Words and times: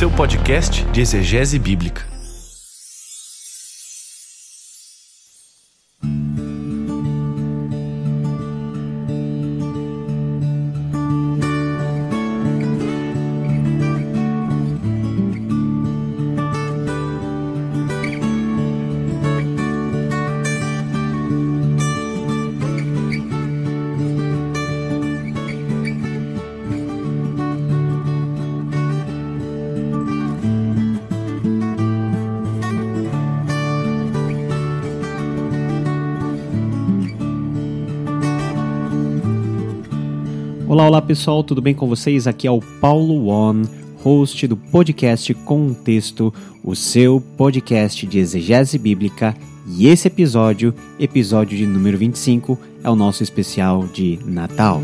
seu 0.00 0.10
podcast 0.10 0.82
de 0.94 1.02
exegese 1.02 1.58
bíblica. 1.58 2.06
Olá, 40.90 41.00
pessoal, 41.00 41.44
tudo 41.44 41.62
bem 41.62 41.72
com 41.72 41.86
vocês? 41.86 42.26
Aqui 42.26 42.48
é 42.48 42.50
o 42.50 42.60
Paulo 42.80 43.26
Won, 43.26 43.62
host 44.02 44.44
do 44.48 44.56
podcast 44.56 45.32
Contexto, 45.34 46.34
o 46.64 46.74
seu 46.74 47.22
podcast 47.36 48.04
de 48.08 48.18
exegese 48.18 48.76
bíblica. 48.76 49.36
E 49.68 49.86
esse 49.86 50.08
episódio, 50.08 50.74
episódio 50.98 51.56
de 51.56 51.64
número 51.64 51.96
25, 51.96 52.58
é 52.82 52.90
o 52.90 52.96
nosso 52.96 53.22
especial 53.22 53.86
de 53.86 54.18
Natal. 54.24 54.80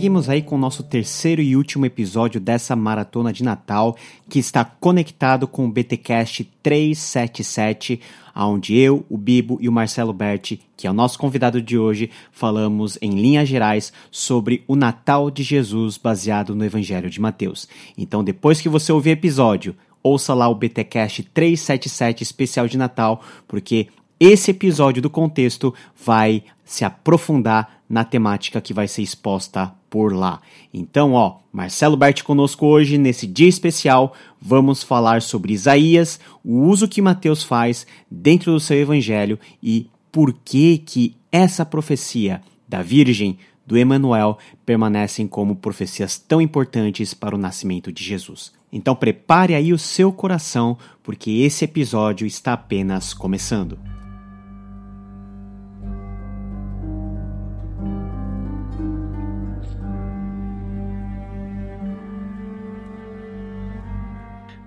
Seguimos 0.00 0.30
aí 0.30 0.40
com 0.40 0.54
o 0.54 0.58
nosso 0.58 0.82
terceiro 0.82 1.42
e 1.42 1.54
último 1.54 1.84
episódio 1.84 2.40
dessa 2.40 2.74
maratona 2.74 3.34
de 3.34 3.44
Natal, 3.44 3.98
que 4.30 4.38
está 4.38 4.64
conectado 4.64 5.46
com 5.46 5.66
o 5.66 5.70
BTcast 5.70 6.42
377, 6.62 8.00
onde 8.34 8.78
eu, 8.78 9.04
o 9.10 9.18
Bibo 9.18 9.58
e 9.60 9.68
o 9.68 9.72
Marcelo 9.72 10.14
Berti, 10.14 10.58
que 10.74 10.86
é 10.86 10.90
o 10.90 10.94
nosso 10.94 11.18
convidado 11.18 11.60
de 11.60 11.76
hoje, 11.76 12.08
falamos 12.32 12.96
em 13.02 13.10
linhas 13.10 13.46
gerais 13.46 13.92
sobre 14.10 14.64
o 14.66 14.74
Natal 14.74 15.30
de 15.30 15.42
Jesus 15.42 15.98
baseado 15.98 16.54
no 16.54 16.64
Evangelho 16.64 17.10
de 17.10 17.20
Mateus. 17.20 17.68
Então, 17.98 18.24
depois 18.24 18.58
que 18.58 18.70
você 18.70 18.90
ouvir 18.90 19.10
o 19.10 19.12
episódio, 19.12 19.76
ouça 20.02 20.32
lá 20.32 20.48
o 20.48 20.54
BTcast 20.54 21.24
377 21.24 22.22
especial 22.22 22.66
de 22.66 22.78
Natal, 22.78 23.22
porque 23.46 23.88
esse 24.18 24.50
episódio 24.50 25.02
do 25.02 25.10
contexto 25.10 25.74
vai 25.94 26.42
se 26.64 26.86
aprofundar 26.86 27.79
na 27.90 28.04
temática 28.04 28.60
que 28.60 28.72
vai 28.72 28.86
ser 28.86 29.02
exposta 29.02 29.74
por 29.90 30.14
lá. 30.14 30.40
Então, 30.72 31.14
ó, 31.14 31.38
Marcelo 31.52 31.96
Berti 31.96 32.22
conosco 32.22 32.64
hoje 32.64 32.96
nesse 32.96 33.26
dia 33.26 33.48
especial. 33.48 34.14
Vamos 34.40 34.84
falar 34.84 35.20
sobre 35.20 35.52
Isaías, 35.52 36.20
o 36.44 36.60
uso 36.60 36.86
que 36.86 37.02
Mateus 37.02 37.42
faz 37.42 37.84
dentro 38.08 38.52
do 38.52 38.60
seu 38.60 38.76
evangelho 38.76 39.40
e 39.60 39.90
por 40.12 40.32
que 40.32 40.78
que 40.78 41.16
essa 41.32 41.66
profecia 41.66 42.40
da 42.68 42.80
Virgem 42.80 43.36
do 43.66 43.76
Emanuel 43.76 44.38
permanecem 44.64 45.26
como 45.26 45.56
profecias 45.56 46.16
tão 46.16 46.40
importantes 46.40 47.12
para 47.12 47.34
o 47.34 47.38
nascimento 47.38 47.92
de 47.92 48.04
Jesus. 48.04 48.52
Então 48.72 48.94
prepare 48.94 49.54
aí 49.56 49.72
o 49.72 49.78
seu 49.78 50.12
coração, 50.12 50.78
porque 51.02 51.30
esse 51.30 51.64
episódio 51.64 52.24
está 52.24 52.52
apenas 52.52 53.12
começando. 53.12 53.99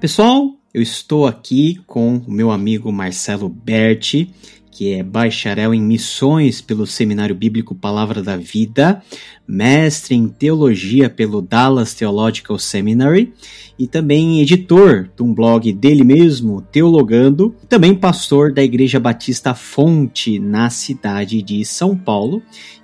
Pessoal, 0.04 0.60
eu 0.74 0.82
estou 0.82 1.26
aqui 1.26 1.82
com 1.88 2.18
o 2.18 2.30
meu 2.30 2.52
amigo 2.52 2.92
Marcelo 2.92 3.48
Berti, 3.48 4.30
que 4.70 4.92
é 4.92 5.02
bacharel 5.02 5.74
em 5.74 5.82
missões 5.82 6.60
pelo 6.60 6.86
Seminário 6.86 7.34
Bíblico 7.34 7.74
Palavra 7.74 8.22
da 8.22 8.36
Vida, 8.36 9.02
mestre 9.48 10.16
em 10.16 10.28
teologia 10.28 11.10
pelo 11.10 11.42
Dallas 11.42 11.94
Theological 11.94 12.58
Seminary 12.58 13.34
e 13.78 13.88
também 13.88 14.42
editor 14.42 15.10
de 15.16 15.24
um 15.24 15.34
blog 15.34 15.72
dele 15.74 16.04
mesmo, 16.04 16.62
Teologando, 16.62 17.56
também 17.68 17.94
pastor 17.94 18.54
da 18.54 18.64
Igreja 18.64 19.00
Batista 19.00 19.54
Fonte 19.54 20.40
na 20.40 20.70
cidade 20.70 21.42
de 21.42 21.66
São 21.66 21.98
Paulo 21.98 22.42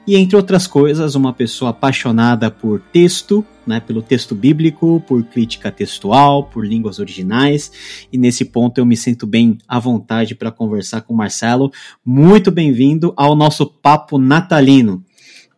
e 0.10 0.16
entre 0.16 0.36
outras 0.36 0.66
coisas, 0.66 1.14
uma 1.14 1.32
pessoa 1.32 1.70
apaixonada 1.70 2.50
por 2.50 2.82
texto, 2.92 3.46
né, 3.68 3.80
pelo 3.80 4.02
texto 4.02 4.34
bíblico, 4.34 5.04
por 5.08 5.24
crítica 5.24 5.72
textual, 5.72 6.46
por 6.46 6.66
línguas 6.66 6.98
originais, 6.98 7.72
e 8.12 8.18
nesse 8.18 8.46
ponto 8.46 8.80
eu 8.80 8.88
me 8.88 8.98
sinto 8.98 9.28
bem 9.28 9.60
à 9.68 9.78
vontade 9.78 10.34
para 10.34 10.52
conversar 10.52 11.02
com 11.02 11.14
o 11.14 11.18
Marcelo. 11.18 11.72
Muito 12.04 12.50
bem-vindo 12.50 13.14
ao 13.16 13.36
nosso 13.36 13.68
papo 13.68 14.18
natalino. 14.18 15.04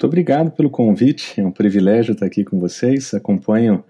Muito 0.02 0.08
obrigado 0.08 0.50
pelo 0.50 0.68
convite, 0.68 1.40
é 1.40 1.46
um 1.46 1.52
privilégio 1.52 2.14
estar 2.14 2.26
aqui 2.26 2.44
com 2.44 2.60
vocês. 2.60 3.14
Acompanho 3.14 3.84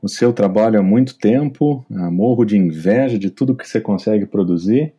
o 0.00 0.08
seu 0.08 0.32
trabalho 0.32 0.78
há 0.78 0.82
muito 0.82 1.18
tempo, 1.18 1.84
morro 1.90 2.44
de 2.44 2.56
inveja 2.56 3.18
de 3.18 3.30
tudo 3.30 3.52
que 3.52 3.68
você 3.68 3.80
consegue 3.80 4.26
produzir 4.26 4.92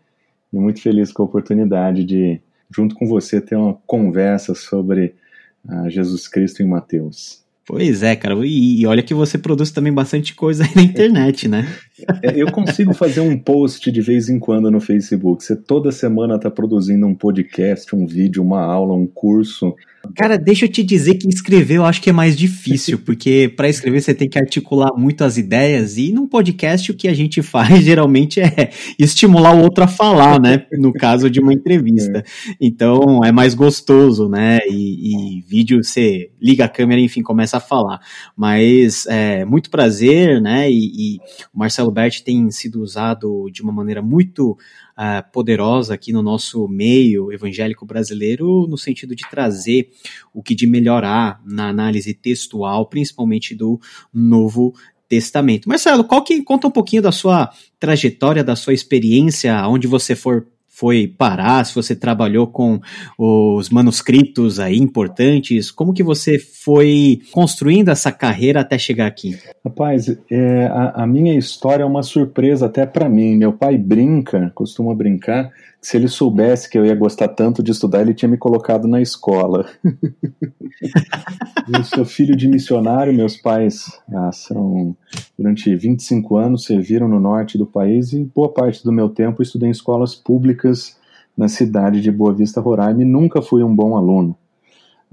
e 0.52 0.60
muito 0.60 0.82
feliz 0.82 1.10
com 1.14 1.24
a 1.24 1.26
oportunidade 1.26 2.04
de 2.04 2.42
junto 2.70 2.96
com 2.96 3.08
você, 3.08 3.40
ter 3.40 3.56
uma 3.56 3.76
conversa 3.88 4.54
sobre 4.54 5.16
uh, 5.64 5.90
Jesus 5.90 6.28
Cristo 6.28 6.62
em 6.62 6.68
Mateus. 6.68 7.46
Pois 7.66 8.04
é, 8.04 8.14
cara. 8.18 8.36
E, 8.46 8.82
e, 8.82 8.86
olha 8.86 9.02
que 9.02 9.14
você 9.14 9.38
produz 9.38 9.72
também 9.72 9.94
bastante 9.94 10.36
coisa 10.36 10.66
aí 10.66 10.72
na 10.76 10.82
internet, 10.82 11.48
né? 11.48 11.66
É, 12.22 12.42
eu 12.42 12.52
consigo 12.52 12.94
fazer 12.94 13.22
um 13.22 13.38
post 13.38 13.92
de 13.92 14.02
vez 14.02 14.30
em 14.30 14.40
quando 14.40 14.70
no 14.70 14.80
Facebook. 14.80 15.44
Você 15.44 15.56
toda 15.56 15.92
semana 15.92 16.36
está 16.36 16.50
produzindo 16.50 17.08
um 17.08 17.16
podcast, 17.16 17.96
um 17.96 18.06
vídeo, 18.06 18.44
uma 18.44 18.62
aula, 18.62 18.94
um 18.94 19.08
curso. 19.08 19.76
Cara, 20.16 20.38
deixa 20.38 20.66
eu 20.66 20.70
te 20.70 20.84
dizer 20.84 21.16
que 21.16 21.28
escrever 21.28 21.76
eu 21.76 21.86
acho 21.86 22.02
que 22.02 22.10
é 22.10 22.14
mais 22.14 22.38
difícil, 22.38 23.00
porque 23.00 23.52
para 23.56 23.68
escrever 23.68 24.02
você 24.02 24.14
tem 24.14 24.30
que 24.30 24.40
articular 24.40 24.92
muito 24.96 25.24
as 25.24 25.38
ideias 25.38 25.98
e 25.98 26.12
num 26.12 26.28
podcast 26.28 26.92
o 26.92 26.94
que 26.96 27.08
a 27.08 27.14
gente 27.14 27.42
faz 27.42 27.80
geralmente 27.84 28.40
é 28.40 28.70
estimular 28.98 29.56
o 29.56 29.62
outro 29.62 29.84
a 29.84 29.88
falar, 29.88 30.40
né? 30.40 30.66
No 30.74 30.94
caso 30.94 31.30
de 31.30 31.40
uma 31.40 31.54
entrevista. 31.54 32.24
Então 32.62 33.22
é 33.24 33.32
mais 33.32 33.54
gostoso, 33.54 34.30
né? 34.30 34.60
E, 34.70 35.38
e 35.38 35.42
vídeo 35.42 35.84
você 35.84 36.30
liga 36.42 36.66
a 36.66 36.70
câmera, 36.70 37.02
enfim, 37.02 37.22
começa 37.22 37.58
a 37.58 37.62
falar. 37.62 38.00
Mas 38.36 39.06
é 39.08 39.44
muito 39.46 39.70
prazer, 39.70 40.42
né? 40.42 40.70
E, 40.72 41.16
e 41.16 41.18
o 41.54 41.60
Marcelo 41.60 41.87
Berti 41.92 42.24
tem 42.24 42.50
sido 42.52 42.82
usado 42.82 43.50
de 43.52 43.62
uma 43.62 43.72
maneira 43.72 44.02
muito 44.02 44.52
uh, 44.52 45.32
poderosa 45.32 45.94
aqui 45.94 46.12
no 46.12 46.22
nosso 46.22 46.68
meio 46.68 47.32
evangélico 47.32 47.86
brasileiro, 47.86 48.68
no 48.68 48.78
sentido 48.78 49.16
de 49.16 49.30
trazer 49.30 49.90
o 50.34 50.42
que 50.42 50.56
de 50.56 50.68
melhorar 50.68 51.42
na 51.46 51.70
análise 51.70 52.14
textual, 52.14 52.88
principalmente 52.88 53.56
do 53.56 53.80
Novo 54.14 54.74
Testamento. 55.08 55.70
Marcelo, 55.70 56.04
qual 56.04 56.24
que 56.24 56.42
conta 56.44 56.68
um 56.68 56.72
pouquinho 56.72 57.02
da 57.02 57.12
sua 57.12 57.50
trajetória, 57.80 58.44
da 58.44 58.56
sua 58.56 58.74
experiência, 58.74 59.68
onde 59.68 59.88
você 59.88 60.16
for 60.16 60.48
foi 60.78 61.08
parar, 61.08 61.66
se 61.66 61.74
você 61.74 61.96
trabalhou 61.96 62.46
com 62.46 62.80
os 63.18 63.68
manuscritos 63.70 64.60
aí 64.60 64.78
importantes, 64.78 65.72
como 65.72 65.92
que 65.92 66.04
você 66.04 66.38
foi 66.38 67.20
construindo 67.32 67.90
essa 67.90 68.12
carreira 68.12 68.62
até 68.62 68.78
chegar 68.78 69.08
aqui? 69.08 69.36
Rapaz, 69.66 70.08
é, 70.30 70.68
a, 70.68 71.04
a 71.04 71.08
minha 71.08 71.36
história 71.36 71.82
é 71.82 71.86
uma 71.86 72.04
surpresa 72.04 72.68
até 72.68 72.86
para 72.86 73.10
mim. 73.10 73.36
Meu 73.36 73.54
pai 73.54 73.76
brinca, 73.76 74.52
costuma 74.54 74.94
brincar, 74.94 75.50
se 75.82 75.96
ele 75.96 76.08
soubesse 76.08 76.70
que 76.70 76.78
eu 76.78 76.86
ia 76.86 76.96
gostar 76.96 77.28
tanto 77.30 77.62
de 77.62 77.72
estudar, 77.72 78.02
ele 78.02 78.14
tinha 78.14 78.30
me 78.30 78.38
colocado 78.38 78.88
na 78.88 79.02
escola. 79.02 79.66
eu 81.72 81.84
sou 81.84 82.04
filho 82.04 82.36
de 82.36 82.48
missionário, 82.48 83.14
meus 83.14 83.38
pais 83.38 83.86
ah, 84.14 84.32
são 84.32 84.96
durante 85.38 85.74
25 85.76 86.36
anos 86.36 86.66
serviram 86.66 87.08
no 87.08 87.20
norte 87.20 87.58
do 87.58 87.66
país 87.66 88.12
e 88.14 88.24
boa 88.24 88.52
parte 88.52 88.84
do 88.84 88.92
meu 88.92 89.10
tempo 89.10 89.42
estudei 89.42 89.70
em 89.70 89.72
escolas 89.72 90.16
públicas 90.16 90.98
na 91.38 91.48
cidade 91.48 92.02
de 92.02 92.12
Boa 92.12 92.34
Vista, 92.34 92.60
Roraima 92.60 93.04
e 93.04 93.06
nunca 93.06 93.42
fui 93.42 93.64
um 93.64 93.76
bom 93.76 93.96
aluno. 93.96 94.36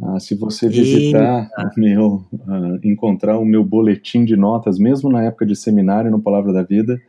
Ah, 0.02 0.18
se 0.18 0.34
você 0.34 0.68
visitar 0.68 1.48
meu, 1.76 2.24
ah, 2.48 2.78
encontrar 2.82 3.38
o 3.38 3.44
meu 3.44 3.62
boletim 3.62 4.24
de 4.24 4.34
notas, 4.34 4.78
mesmo 4.78 5.10
na 5.10 5.22
época 5.22 5.46
de 5.46 5.54
seminário 5.54 6.10
no 6.10 6.20
Palavra 6.20 6.52
da 6.52 6.62
Vida, 6.62 7.00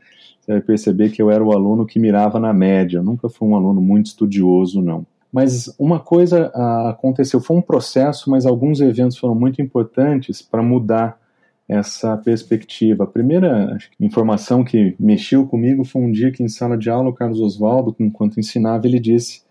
você 0.45 0.51
vai 0.51 0.61
perceber 0.61 1.09
que 1.09 1.21
eu 1.21 1.31
era 1.31 1.43
o 1.43 1.51
aluno 1.51 1.87
que 1.87 1.99
mirava 1.99 2.39
na 2.39 2.53
média. 2.53 2.99
Eu 2.99 3.03
nunca 3.03 3.27
fui 3.27 3.47
um 3.47 3.55
aluno 3.55 3.81
muito 3.81 4.07
estudioso, 4.07 4.81
não. 4.81 5.05
Mas 5.31 5.73
uma 5.79 5.99
coisa 5.99 6.51
uh, 6.55 6.87
aconteceu, 6.87 7.41
foi 7.41 7.57
um 7.57 7.61
processo, 7.61 8.29
mas 8.29 8.45
alguns 8.45 8.79
eventos 8.79 9.17
foram 9.17 9.35
muito 9.35 9.61
importantes 9.61 10.41
para 10.41 10.61
mudar 10.61 11.19
essa 11.67 12.15
perspectiva. 12.15 13.03
A 13.03 13.07
primeira 13.07 13.75
informação 13.99 14.63
que 14.63 14.95
mexeu 14.99 15.47
comigo 15.47 15.83
foi 15.83 16.01
um 16.03 16.11
dia 16.11 16.31
que 16.31 16.43
em 16.43 16.47
sala 16.47 16.77
de 16.77 16.89
aula 16.91 17.09
o 17.09 17.13
Carlos 17.13 17.41
Oswaldo, 17.41 17.95
enquanto 17.99 18.39
ensinava, 18.39 18.85
ele 18.85 18.99
disse 18.99 19.41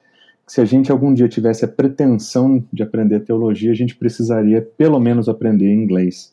que 0.46 0.52
se 0.52 0.60
a 0.60 0.64
gente 0.64 0.92
algum 0.92 1.12
dia 1.12 1.28
tivesse 1.28 1.64
a 1.64 1.68
pretensão 1.68 2.64
de 2.72 2.82
aprender 2.82 3.20
teologia, 3.20 3.72
a 3.72 3.74
gente 3.74 3.96
precisaria 3.96 4.62
pelo 4.62 5.00
menos 5.00 5.28
aprender 5.28 5.72
inglês. 5.72 6.32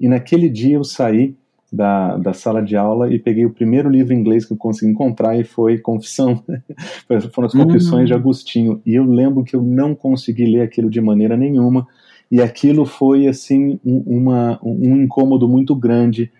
E 0.00 0.08
naquele 0.08 0.48
dia 0.48 0.76
eu 0.76 0.84
saí 0.84 1.36
da, 1.72 2.16
da 2.16 2.32
sala 2.32 2.62
de 2.62 2.76
aula 2.76 3.12
e 3.12 3.18
peguei 3.18 3.44
o 3.44 3.52
primeiro 3.52 3.88
livro 3.88 4.12
em 4.12 4.18
inglês 4.18 4.44
que 4.44 4.52
eu 4.52 4.56
consegui 4.56 4.90
encontrar 4.90 5.38
e 5.38 5.44
foi 5.44 5.78
Confissão. 5.78 6.42
Foram 7.32 7.46
as 7.46 7.52
Confissões 7.52 8.00
uhum. 8.00 8.06
de 8.06 8.14
Agostinho. 8.14 8.82
E 8.84 8.94
eu 8.94 9.04
lembro 9.04 9.44
que 9.44 9.54
eu 9.54 9.62
não 9.62 9.94
consegui 9.94 10.46
ler 10.46 10.62
aquilo 10.62 10.88
de 10.88 11.00
maneira 11.00 11.36
nenhuma 11.36 11.86
e 12.30 12.42
aquilo 12.42 12.84
foi 12.84 13.26
assim 13.26 13.78
um, 13.84 14.02
uma, 14.06 14.58
um 14.62 14.96
incômodo 14.96 15.48
muito 15.48 15.74
grande 15.74 16.30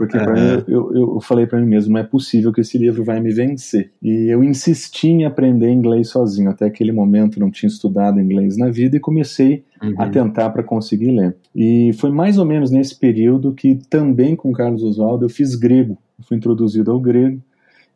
porque 0.00 0.16
uhum. 0.16 0.32
mim, 0.32 0.64
eu, 0.66 0.94
eu 0.94 1.20
falei 1.20 1.46
para 1.46 1.60
mim 1.60 1.66
mesmo, 1.66 1.92
não 1.92 2.00
é 2.00 2.02
possível 2.02 2.50
que 2.50 2.62
esse 2.62 2.78
livro 2.78 3.04
vai 3.04 3.20
me 3.20 3.30
vencer. 3.30 3.90
E 4.02 4.32
eu 4.32 4.42
insisti 4.42 5.08
em 5.08 5.26
aprender 5.26 5.68
inglês 5.68 6.08
sozinho. 6.08 6.48
Até 6.48 6.64
aquele 6.64 6.90
momento 6.90 7.38
não 7.38 7.50
tinha 7.50 7.68
estudado 7.68 8.18
inglês 8.18 8.56
na 8.56 8.70
vida 8.70 8.96
e 8.96 9.00
comecei 9.00 9.62
uhum. 9.82 9.92
a 9.98 10.08
tentar 10.08 10.48
para 10.48 10.62
conseguir 10.62 11.10
ler. 11.10 11.36
E 11.54 11.92
foi 11.98 12.10
mais 12.10 12.38
ou 12.38 12.46
menos 12.46 12.70
nesse 12.70 12.98
período 12.98 13.52
que 13.52 13.74
também 13.90 14.34
com 14.34 14.52
Carlos 14.52 14.82
Oswaldo 14.82 15.26
eu 15.26 15.28
fiz 15.28 15.54
grego. 15.54 15.98
Eu 16.18 16.24
fui 16.24 16.38
introduzido 16.38 16.90
ao 16.90 16.98
grego 16.98 17.38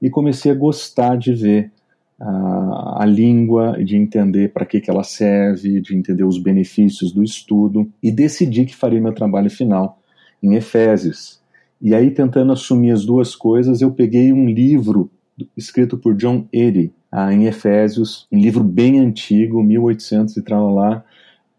e 0.03 0.11
comecei 0.11 0.53
a 0.53 0.55
gostar 0.55 1.17
de 1.17 1.33
ver 1.33 1.73
a, 2.21 2.99
a 3.01 3.07
língua, 3.07 3.83
de 3.83 3.97
entender 3.97 4.53
para 4.53 4.67
que, 4.67 4.79
que 4.79 4.91
ela 4.91 5.05
serve, 5.05 5.81
de 5.81 5.97
entender 5.97 6.25
os 6.25 6.37
benefícios 6.37 7.13
do 7.13 7.25
estudo 7.25 7.91
e 8.03 8.13
decidi 8.13 8.67
que 8.67 8.77
faria 8.77 9.01
meu 9.01 9.15
trabalho 9.15 9.49
final 9.49 9.99
em 10.43 10.55
Efésios. 10.55 11.43
E 11.85 11.95
aí, 11.95 12.11
tentando 12.11 12.51
assumir 12.51 12.93
as 12.93 13.05
duas 13.05 13.37
coisas, 13.37 13.83
eu 13.83 13.91
peguei 13.91 14.33
um 14.33 14.49
livro 14.49 15.11
escrito 15.55 15.99
por 15.99 16.15
John 16.17 16.47
Eadie, 16.51 16.91
ah, 17.13 17.31
em 17.31 17.45
Efésios, 17.45 18.27
um 18.33 18.39
livro 18.39 18.65
bem 18.65 18.99
antigo, 18.99 19.63
1800 19.63 20.35
e 20.39 20.43
tal 20.43 20.75
lá, 20.75 21.05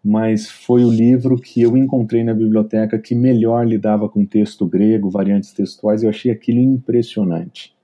mas 0.04 0.50
foi 0.50 0.84
o 0.84 0.90
livro 0.90 1.38
que 1.38 1.62
eu 1.62 1.78
encontrei 1.78 2.24
na 2.24 2.34
biblioteca 2.34 2.98
que 2.98 3.14
melhor 3.14 3.68
lidava 3.68 4.10
com 4.10 4.26
texto 4.26 4.66
grego, 4.66 5.12
variantes 5.12 5.54
textuais, 5.54 6.02
eu 6.02 6.10
achei 6.10 6.32
aquilo 6.32 6.60
impressionante. 6.60 7.76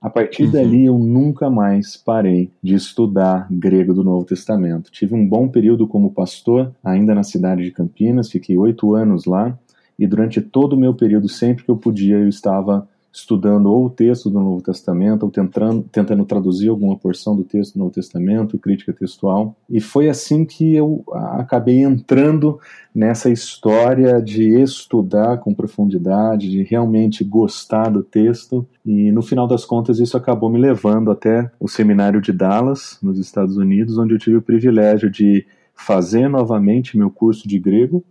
A 0.00 0.10
partir 0.10 0.46
uhum. 0.46 0.50
dali 0.50 0.84
eu 0.86 0.98
nunca 0.98 1.48
mais 1.48 1.96
parei 1.96 2.50
de 2.60 2.74
estudar 2.74 3.46
grego 3.48 3.94
do 3.94 4.02
Novo 4.02 4.24
Testamento. 4.24 4.90
Tive 4.90 5.14
um 5.14 5.26
bom 5.26 5.46
período 5.46 5.86
como 5.86 6.10
pastor, 6.10 6.74
ainda 6.82 7.14
na 7.14 7.22
cidade 7.22 7.62
de 7.62 7.70
Campinas, 7.70 8.28
fiquei 8.28 8.58
oito 8.58 8.92
anos 8.92 9.24
lá, 9.24 9.56
e 9.98 10.06
durante 10.06 10.40
todo 10.40 10.74
o 10.74 10.78
meu 10.78 10.94
período, 10.94 11.28
sempre 11.28 11.64
que 11.64 11.70
eu 11.70 11.76
podia, 11.76 12.16
eu 12.16 12.28
estava 12.28 12.88
estudando 13.16 13.72
ou 13.72 13.86
o 13.86 13.90
texto 13.90 14.28
do 14.28 14.38
Novo 14.38 14.60
Testamento, 14.60 15.22
ou 15.22 15.30
tentando, 15.30 15.82
tentando 15.90 16.22
traduzir 16.26 16.68
alguma 16.68 16.98
porção 16.98 17.34
do 17.34 17.42
texto 17.42 17.72
do 17.72 17.78
Novo 17.78 17.90
Testamento, 17.90 18.58
crítica 18.58 18.92
textual. 18.92 19.56
E 19.70 19.80
foi 19.80 20.10
assim 20.10 20.44
que 20.44 20.74
eu 20.74 21.02
acabei 21.10 21.82
entrando 21.82 22.60
nessa 22.94 23.30
história 23.30 24.20
de 24.20 24.60
estudar 24.60 25.38
com 25.38 25.54
profundidade, 25.54 26.50
de 26.50 26.62
realmente 26.62 27.24
gostar 27.24 27.88
do 27.88 28.02
texto. 28.02 28.66
E 28.84 29.10
no 29.10 29.22
final 29.22 29.46
das 29.46 29.64
contas, 29.64 29.98
isso 29.98 30.16
acabou 30.18 30.50
me 30.50 30.58
levando 30.58 31.10
até 31.10 31.50
o 31.58 31.68
seminário 31.68 32.20
de 32.20 32.32
Dallas, 32.32 32.98
nos 33.02 33.18
Estados 33.18 33.56
Unidos, 33.56 33.96
onde 33.96 34.12
eu 34.12 34.18
tive 34.18 34.36
o 34.36 34.42
privilégio 34.42 35.10
de 35.10 35.46
fazer 35.74 36.28
novamente 36.28 36.98
meu 36.98 37.10
curso 37.10 37.48
de 37.48 37.58
grego 37.58 38.04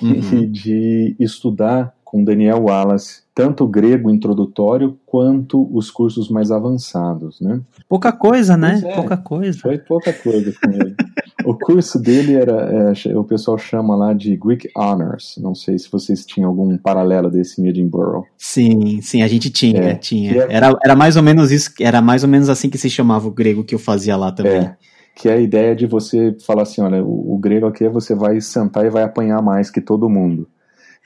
uhum. 0.00 0.38
e 0.38 0.46
de 0.48 1.16
estudar 1.18 1.94
com 2.04 2.22
Daniel 2.22 2.64
Wallace 2.64 3.22
tanto 3.34 3.64
o 3.64 3.68
grego 3.68 4.10
introdutório 4.10 4.98
quanto 5.06 5.68
os 5.74 5.90
cursos 5.90 6.28
mais 6.28 6.50
avançados, 6.50 7.40
né? 7.40 7.60
Pouca 7.88 8.12
coisa, 8.12 8.56
né? 8.56 8.82
É, 8.84 8.94
pouca 8.94 9.16
coisa. 9.16 9.58
Foi 9.58 9.78
pouca 9.78 10.12
coisa 10.12 10.52
com 10.62 10.70
ele. 10.70 10.94
o 11.46 11.54
curso 11.54 11.98
dele 11.98 12.34
era, 12.34 12.92
é, 12.92 13.16
o 13.16 13.24
pessoal 13.24 13.56
chama 13.56 13.96
lá 13.96 14.12
de 14.12 14.36
Greek 14.36 14.68
Honors. 14.76 15.38
Não 15.38 15.54
sei 15.54 15.78
se 15.78 15.90
vocês 15.90 16.26
tinham 16.26 16.50
algum 16.50 16.76
paralelo 16.76 17.30
desse 17.30 17.62
em 17.62 17.68
Edinburgh. 17.68 18.26
Sim, 18.36 19.00
sim, 19.00 19.22
a 19.22 19.28
gente 19.28 19.48
tinha, 19.48 19.80
é, 19.80 19.94
tinha. 19.94 20.42
É, 20.42 20.46
era, 20.50 20.78
era 20.84 20.94
mais 20.94 21.16
ou 21.16 21.22
menos 21.22 21.50
isso, 21.50 21.72
era 21.80 22.02
mais 22.02 22.22
ou 22.22 22.28
menos 22.28 22.50
assim 22.50 22.68
que 22.68 22.76
se 22.76 22.90
chamava 22.90 23.26
o 23.26 23.32
grego 23.32 23.64
que 23.64 23.74
eu 23.74 23.78
fazia 23.78 24.16
lá 24.16 24.30
também. 24.30 24.60
É 24.60 24.76
que 25.14 25.28
é 25.28 25.34
a 25.34 25.40
ideia 25.40 25.74
de 25.76 25.86
você 25.86 26.36
falar 26.44 26.62
assim, 26.62 26.80
olha, 26.80 27.02
o, 27.04 27.34
o, 27.34 27.38
grego 27.38 27.66
aqui 27.66 27.84
é 27.84 27.88
você 27.88 28.14
vai 28.14 28.40
sentar 28.40 28.86
e 28.86 28.90
vai 28.90 29.02
apanhar 29.02 29.42
mais 29.42 29.70
que 29.70 29.80
todo 29.80 30.08
mundo. 30.08 30.48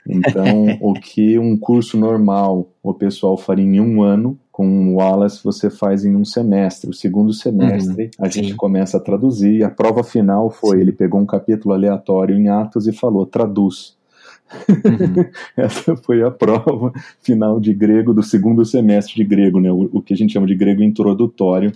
Então, 0.07 0.77
o 0.81 0.93
que 0.93 1.37
um 1.37 1.57
curso 1.57 1.97
normal 1.97 2.69
o 2.81 2.93
pessoal 2.93 3.37
faria 3.37 3.65
em 3.65 3.79
um 3.81 4.01
ano, 4.01 4.39
com 4.51 4.93
o 4.93 4.95
Wallace 4.95 5.43
você 5.43 5.69
faz 5.69 6.05
em 6.05 6.15
um 6.15 6.23
semestre. 6.23 6.89
O 6.89 6.93
segundo 6.93 7.33
semestre 7.33 8.05
uhum, 8.05 8.25
a 8.25 8.29
gente 8.29 8.55
começa 8.55 8.97
a 8.97 8.99
traduzir. 8.99 9.63
A 9.63 9.69
prova 9.69 10.03
final 10.03 10.49
foi, 10.49 10.77
sim. 10.77 10.81
ele 10.81 10.91
pegou 10.93 11.19
um 11.19 11.25
capítulo 11.25 11.73
aleatório 11.73 12.35
em 12.35 12.47
Atos 12.47 12.87
e 12.87 12.93
falou, 12.93 13.25
traduz. 13.25 13.97
Uhum. 14.69 15.25
Essa 15.57 15.97
foi 15.97 16.23
a 16.23 16.31
prova 16.31 16.93
final 17.21 17.59
de 17.59 17.73
grego 17.73 18.13
do 18.13 18.23
segundo 18.23 18.63
semestre 18.63 19.15
de 19.15 19.25
grego, 19.25 19.59
né? 19.59 19.69
o, 19.69 19.89
o 19.91 20.01
que 20.01 20.13
a 20.13 20.17
gente 20.17 20.31
chama 20.31 20.47
de 20.47 20.55
grego 20.55 20.81
introdutório 20.81 21.73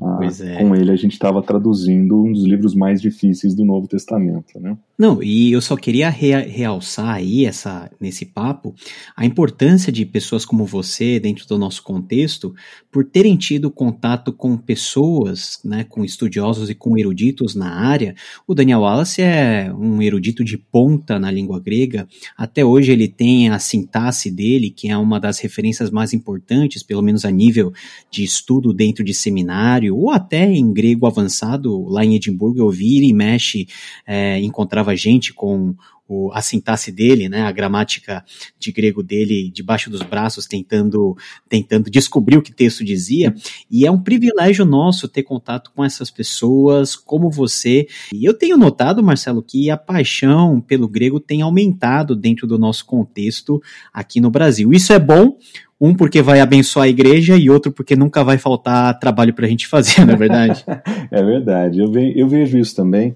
ah, 0.00 0.20
é. 0.40 0.62
Com 0.62 0.76
ele 0.76 0.92
a 0.92 0.96
gente 0.96 1.12
estava 1.14 1.42
traduzindo 1.42 2.22
um 2.22 2.32
dos 2.32 2.44
livros 2.44 2.72
mais 2.72 3.02
difíceis 3.02 3.52
do 3.52 3.64
Novo 3.64 3.88
Testamento, 3.88 4.60
né? 4.60 4.76
Não, 4.96 5.22
e 5.22 5.52
eu 5.52 5.60
só 5.60 5.76
queria 5.76 6.08
realçar 6.08 7.08
aí 7.08 7.44
essa, 7.44 7.90
nesse 8.00 8.26
papo 8.26 8.74
a 9.16 9.24
importância 9.24 9.92
de 9.92 10.04
pessoas 10.04 10.44
como 10.44 10.64
você 10.64 11.20
dentro 11.20 11.46
do 11.46 11.58
nosso 11.58 11.82
contexto 11.82 12.54
por 12.90 13.04
terem 13.04 13.36
tido 13.36 13.70
contato 13.70 14.32
com 14.32 14.56
pessoas, 14.56 15.60
né, 15.64 15.84
com 15.84 16.04
estudiosos 16.04 16.68
e 16.70 16.74
com 16.74 16.98
eruditos 16.98 17.54
na 17.54 17.72
área. 17.72 18.14
O 18.46 18.54
Daniel 18.54 18.80
Wallace 18.80 19.22
é 19.22 19.72
um 19.72 20.02
erudito 20.02 20.44
de 20.44 20.58
ponta 20.58 21.18
na 21.18 21.30
língua 21.30 21.60
grega. 21.60 22.08
Até 22.36 22.64
hoje 22.64 22.92
ele 22.92 23.08
tem 23.08 23.50
a 23.50 23.58
sintaxe 23.58 24.30
dele, 24.30 24.70
que 24.70 24.88
é 24.88 24.96
uma 24.96 25.20
das 25.20 25.38
referências 25.38 25.90
mais 25.90 26.12
importantes, 26.12 26.82
pelo 26.82 27.02
menos 27.02 27.24
a 27.24 27.30
nível 27.30 27.72
de 28.10 28.24
estudo 28.24 28.72
dentro 28.72 29.04
de 29.04 29.14
seminário 29.14 29.87
ou 29.90 30.10
até 30.10 30.44
em 30.44 30.72
grego 30.72 31.06
avançado, 31.06 31.84
lá 31.88 32.04
em 32.04 32.14
Edimburgo 32.14 32.60
eu 32.60 32.70
vira 32.70 33.06
e 33.06 33.12
mexe, 33.12 33.66
é, 34.06 34.40
encontrava 34.40 34.94
gente 34.96 35.32
com 35.32 35.74
o, 36.08 36.32
a 36.32 36.40
sintaxe 36.40 36.90
dele, 36.90 37.28
né, 37.28 37.42
a 37.42 37.52
gramática 37.52 38.24
de 38.58 38.72
grego 38.72 39.02
dele 39.02 39.50
debaixo 39.52 39.90
dos 39.90 40.02
braços, 40.02 40.46
tentando, 40.46 41.16
tentando 41.48 41.90
descobrir 41.90 42.38
o 42.38 42.42
que 42.42 42.52
texto 42.52 42.82
dizia. 42.82 43.34
E 43.70 43.86
é 43.86 43.90
um 43.90 44.00
privilégio 44.00 44.64
nosso 44.64 45.06
ter 45.06 45.22
contato 45.22 45.70
com 45.74 45.84
essas 45.84 46.10
pessoas, 46.10 46.96
como 46.96 47.30
você. 47.30 47.86
E 48.12 48.24
eu 48.24 48.32
tenho 48.32 48.56
notado, 48.56 49.02
Marcelo, 49.02 49.42
que 49.42 49.70
a 49.70 49.76
paixão 49.76 50.60
pelo 50.60 50.88
grego 50.88 51.20
tem 51.20 51.42
aumentado 51.42 52.16
dentro 52.16 52.46
do 52.46 52.58
nosso 52.58 52.86
contexto 52.86 53.62
aqui 53.92 54.20
no 54.20 54.30
Brasil. 54.30 54.72
Isso 54.72 54.92
é 54.92 54.98
bom, 54.98 55.36
um 55.80 55.94
porque 55.94 56.20
vai 56.22 56.40
abençoar 56.40 56.86
a 56.86 56.88
igreja 56.88 57.36
e 57.36 57.48
outro 57.48 57.70
porque 57.70 57.94
nunca 57.94 58.24
vai 58.24 58.38
faltar 58.38 58.98
trabalho 58.98 59.32
para 59.32 59.46
a 59.46 59.48
gente 59.48 59.66
fazer, 59.66 60.04
não 60.06 60.14
é 60.14 60.16
verdade? 60.16 60.64
é 61.10 61.22
verdade. 61.22 61.78
Eu, 61.78 61.90
ve 61.90 62.18
eu 62.18 62.28
vejo 62.28 62.58
isso 62.58 62.74
também. 62.74 63.14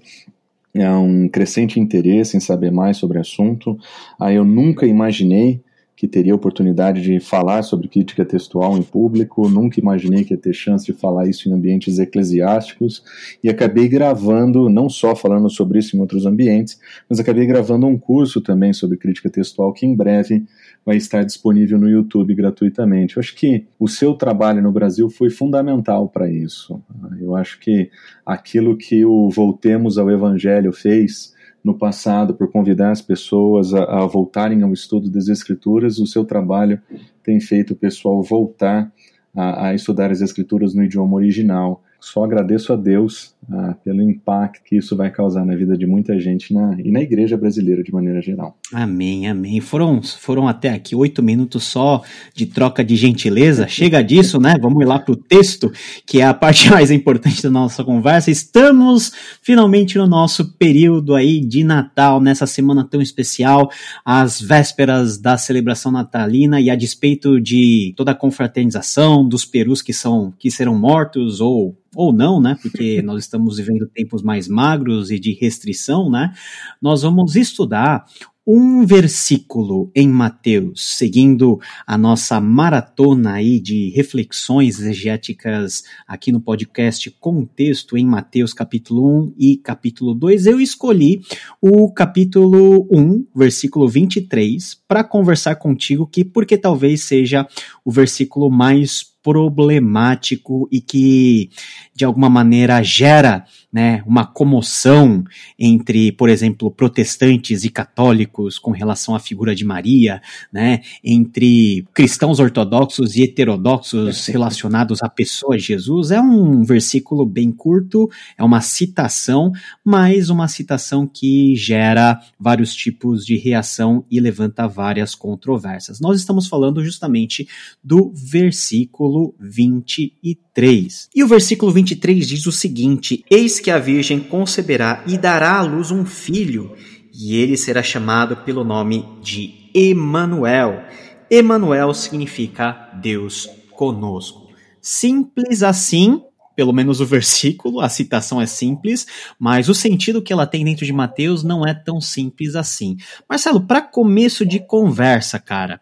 É 0.75 0.89
um 0.91 1.29
crescente 1.29 1.79
interesse 1.79 2.35
em 2.35 2.39
saber 2.39 2.71
mais 2.71 2.97
sobre 2.97 3.17
o 3.17 3.21
assunto. 3.21 3.77
Aí 4.19 4.35
eu 4.35 4.43
nunca 4.43 4.87
imaginei 4.87 5.61
que 5.95 6.07
teria 6.07 6.35
oportunidade 6.35 7.01
de 7.01 7.19
falar 7.19 7.61
sobre 7.61 7.87
crítica 7.87 8.25
textual 8.25 8.77
em 8.77 8.81
público, 8.81 9.47
nunca 9.47 9.79
imaginei 9.79 10.23
que 10.23 10.33
ia 10.33 10.37
ter 10.37 10.53
chance 10.53 10.85
de 10.85 10.91
falar 10.91 11.29
isso 11.29 11.47
em 11.47 11.53
ambientes 11.53 11.99
eclesiásticos 11.99 13.03
e 13.43 13.49
acabei 13.49 13.87
gravando, 13.87 14.67
não 14.69 14.89
só 14.89 15.15
falando 15.15 15.49
sobre 15.49 15.79
isso 15.79 15.95
em 15.95 15.99
outros 16.01 16.25
ambientes, 16.25 16.77
mas 17.07 17.19
acabei 17.19 17.45
gravando 17.45 17.85
um 17.85 17.97
curso 17.97 18.41
também 18.41 18.73
sobre 18.73 18.97
crítica 18.97 19.29
textual 19.29 19.71
que 19.71 19.85
em 19.85 19.95
breve 19.95 20.43
vai 20.85 20.97
estar 20.97 21.23
disponível 21.23 21.79
no 21.79 21.89
YouTube 21.89 22.35
gratuitamente. 22.35 23.15
Eu 23.15 23.21
acho 23.21 23.35
que 23.35 23.65
o 23.79 23.87
seu 23.87 24.13
trabalho 24.13 24.61
no 24.61 24.71
Brasil 24.71 25.09
foi 25.09 25.29
fundamental 25.29 26.09
para 26.09 26.29
isso. 26.29 26.81
Eu 27.19 27.35
acho 27.35 27.59
que 27.59 27.89
aquilo 28.25 28.77
que 28.77 29.05
o 29.05 29.29
Voltemos 29.29 29.97
ao 29.97 30.11
Evangelho 30.11 30.73
fez 30.73 31.33
no 31.63 31.77
passado 31.77 32.33
por 32.33 32.51
convidar 32.51 32.91
as 32.91 33.01
pessoas 33.01 33.73
a, 33.73 34.03
a 34.03 34.05
voltarem 34.05 34.61
ao 34.63 34.73
estudo 34.73 35.09
das 35.09 35.29
Escrituras, 35.29 35.97
o 35.97 36.05
seu 36.05 36.25
trabalho 36.25 36.81
tem 37.23 37.39
feito 37.39 37.71
o 37.71 37.75
pessoal 37.75 38.21
voltar 38.21 38.91
a, 39.33 39.67
a 39.67 39.73
estudar 39.73 40.11
as 40.11 40.19
Escrituras 40.19 40.75
no 40.75 40.83
idioma 40.83 41.15
original. 41.15 41.81
Só 42.01 42.25
agradeço 42.25 42.73
a 42.73 42.75
Deus 42.75 43.33
ah, 43.49 43.77
pelo 43.81 44.01
impacto 44.01 44.61
que 44.65 44.75
isso 44.75 44.97
vai 44.97 45.09
causar 45.09 45.45
na 45.45 45.55
vida 45.55 45.77
de 45.77 45.87
muita 45.87 46.19
gente 46.19 46.53
na, 46.53 46.77
e 46.81 46.91
na 46.91 46.99
igreja 46.99 47.37
brasileira 47.37 47.81
de 47.81 47.93
maneira 47.93 48.21
geral. 48.21 48.57
Amém, 48.73 49.27
amém. 49.27 49.61
Foram, 49.61 50.01
foram 50.01 50.47
até 50.47 50.69
aqui 50.69 50.95
oito 50.95 51.21
minutos 51.21 51.63
só 51.63 52.01
de 52.33 52.47
troca 52.47 52.83
de 52.83 52.95
gentileza. 52.95 53.67
Chega 53.67 54.03
disso, 54.03 54.39
né? 54.39 54.55
Vamos 54.59 54.83
lá 54.83 54.97
para 54.97 55.13
o 55.13 55.15
texto, 55.15 55.71
que 56.07 56.19
é 56.19 56.25
a 56.25 56.33
parte 56.33 56.69
mais 56.71 56.89
importante 56.89 57.43
da 57.43 57.51
nossa 57.51 57.83
conversa. 57.83 58.31
Estamos 58.31 59.11
finalmente 59.43 59.95
no 59.99 60.07
nosso 60.07 60.53
período 60.53 61.13
aí 61.13 61.39
de 61.39 61.63
Natal, 61.63 62.19
nessa 62.19 62.47
semana 62.47 62.83
tão 62.83 62.99
especial, 62.99 63.69
às 64.03 64.41
vésperas 64.41 65.19
da 65.19 65.37
celebração 65.37 65.91
natalina 65.91 66.59
e 66.59 66.71
a 66.71 66.75
despeito 66.75 67.39
de 67.39 67.93
toda 67.95 68.09
a 68.09 68.15
confraternização 68.15 69.27
dos 69.27 69.45
perus 69.45 69.83
que 69.83 69.93
são 69.93 70.33
que 70.39 70.49
serão 70.49 70.75
mortos 70.75 71.39
ou 71.39 71.77
ou 71.95 72.11
não, 72.11 72.41
né? 72.41 72.57
Porque 72.61 73.01
nós 73.05 73.23
estamos 73.23 73.57
vivendo 73.57 73.87
tempos 73.93 74.21
mais 74.23 74.47
magros 74.47 75.11
e 75.11 75.19
de 75.19 75.33
restrição, 75.33 76.09
né? 76.09 76.33
Nós 76.81 77.01
vamos 77.03 77.35
estudar 77.35 78.05
um 78.45 78.85
versículo 78.85 79.89
em 79.95 80.07
Mateus, 80.07 80.97
seguindo 80.97 81.59
a 81.87 81.97
nossa 81.97 82.41
maratona 82.41 83.33
aí 83.33 83.57
de 83.57 83.89
reflexões 83.91 84.79
exegéticas 84.79 85.83
aqui 86.05 86.29
no 86.31 86.41
podcast 86.41 87.09
Contexto 87.11 87.97
em 87.97 88.05
Mateus 88.05 88.53
capítulo 88.53 89.27
1 89.27 89.33
e 89.37 89.57
capítulo 89.57 90.13
2, 90.13 90.45
eu 90.45 90.59
escolhi 90.59 91.21
o 91.61 91.89
capítulo 91.91 92.85
1, 92.91 93.27
versículo 93.33 93.87
23, 93.87 94.77
para 94.87 95.05
conversar 95.05 95.55
contigo 95.55 96.05
que 96.05 96.25
porque 96.25 96.57
talvez 96.57 97.03
seja 97.03 97.47
o 97.85 97.91
versículo 97.91 98.51
mais 98.51 99.12
problemático 99.23 100.67
e 100.69 100.81
que 100.81 101.49
de 101.95 102.03
alguma 102.03 102.29
maneira 102.29 102.83
gera 102.83 103.45
né, 103.71 104.03
uma 104.05 104.25
comoção 104.25 105.23
entre, 105.57 106.11
por 106.11 106.29
exemplo, 106.29 106.69
protestantes 106.69 107.63
e 107.63 107.69
católicos 107.69 108.59
com 108.59 108.71
relação 108.71 109.15
à 109.15 109.19
figura 109.19 109.55
de 109.55 109.65
Maria, 109.65 110.21
né, 110.51 110.81
entre 111.03 111.87
cristãos 111.93 112.39
ortodoxos 112.39 113.15
e 113.15 113.23
heterodoxos 113.23 114.27
relacionados 114.27 115.01
à 115.01 115.09
pessoa 115.09 115.57
de 115.57 115.63
Jesus. 115.63 116.11
É 116.11 116.19
um 116.19 116.63
versículo 116.63 117.25
bem 117.25 117.51
curto, 117.51 118.09
é 118.37 118.43
uma 118.43 118.61
citação, 118.61 119.51
mas 119.83 120.29
uma 120.29 120.47
citação 120.47 121.07
que 121.07 121.55
gera 121.55 122.19
vários 122.39 122.75
tipos 122.75 123.25
de 123.25 123.37
reação 123.37 124.05
e 124.11 124.19
levanta 124.19 124.67
várias 124.67 125.15
controvérsias. 125.15 125.99
Nós 125.99 126.19
estamos 126.19 126.47
falando 126.47 126.83
justamente 126.83 127.47
do 127.83 128.11
versículo 128.13 129.12
23. 129.39 131.09
E 131.13 131.23
o 131.23 131.27
versículo 131.27 131.71
23 131.71 132.27
diz 132.27 132.45
o 132.45 132.51
seguinte: 132.51 133.23
Eis 133.29 133.59
que 133.59 133.71
a 133.71 133.77
Virgem 133.77 134.19
conceberá 134.19 135.03
e 135.07 135.17
dará 135.17 135.57
à 135.57 135.61
luz 135.61 135.91
um 135.91 136.05
filho, 136.05 136.75
e 137.13 137.35
ele 137.35 137.57
será 137.57 137.83
chamado 137.83 138.37
pelo 138.37 138.63
nome 138.63 139.05
de 139.21 139.69
Emanuel. 139.73 140.83
Emanuel 141.29 141.93
significa 141.93 142.91
Deus 143.01 143.49
conosco. 143.71 144.47
Simples 144.81 145.63
assim, 145.63 146.21
pelo 146.55 146.73
menos 146.73 146.99
o 146.99 147.05
versículo, 147.05 147.79
a 147.79 147.89
citação 147.89 148.39
é 148.39 148.45
simples, 148.45 149.07
mas 149.39 149.69
o 149.69 149.73
sentido 149.73 150.21
que 150.21 150.31
ela 150.31 150.45
tem 150.45 150.63
dentro 150.63 150.85
de 150.85 150.93
Mateus 150.93 151.43
não 151.43 151.65
é 151.65 151.73
tão 151.73 151.99
simples 151.99 152.55
assim. 152.55 152.97
Marcelo, 153.27 153.61
para 153.61 153.81
começo 153.81 154.45
de 154.45 154.59
conversa, 154.59 155.39
cara, 155.39 155.81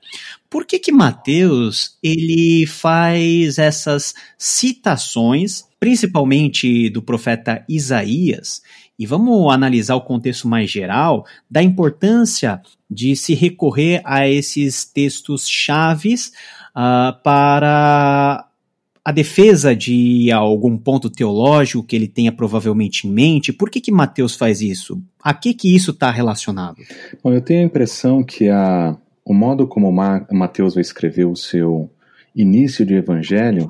por 0.51 0.65
que 0.65 0.77
que 0.77 0.91
Mateus 0.91 1.98
ele 2.03 2.67
faz 2.67 3.58
essas 3.58 4.13
citações 4.38 5.72
principalmente 5.81 6.91
do 6.91 7.01
profeta 7.01 7.65
Isaías, 7.67 8.62
e 9.00 9.05
vamos 9.08 9.51
analisar 9.51 9.96
o 9.96 10.01
contexto 10.01 10.48
mais 10.48 10.70
geral 10.70 11.25
da 11.50 11.63
importância 11.63 12.62
de 12.88 13.15
se 13.15 13.34
recorrer 13.34 14.00
a 14.05 14.27
esses 14.27 14.86
textos 14.86 15.50
chaves 15.50 16.31
uh, 16.75 17.20
para 17.24 18.48
a 19.03 19.12
defesa 19.12 19.75
de 19.75 20.31
algum 20.31 20.77
ponto 20.77 21.10
teológico 21.10 21.84
que 21.84 21.96
ele 21.96 22.08
tenha 22.08 22.31
provavelmente 22.31 23.08
em 23.08 23.12
mente. 23.12 23.51
Por 23.51 23.72
que 23.72 23.81
que 23.81 23.91
Mateus 23.91 24.36
faz 24.36 24.62
isso? 24.62 25.01
A 25.20 25.34
que 25.34 25.51
que 25.51 25.75
isso 25.75 25.89
está 25.89 26.12
relacionado? 26.12 26.77
Bom, 27.24 27.34
eu 27.34 27.41
tenho 27.41 27.62
a 27.62 27.65
impressão 27.65 28.24
que 28.24 28.50
a, 28.50 28.96
o 29.24 29.34
modo 29.34 29.68
como 29.68 29.92
Mateus 29.92 30.74
vai 30.74 30.82
escrever 30.82 31.25
o 31.25 31.36
seu 31.36 31.90
início 32.36 32.86
de 32.86 32.96
evangelho 32.96 33.70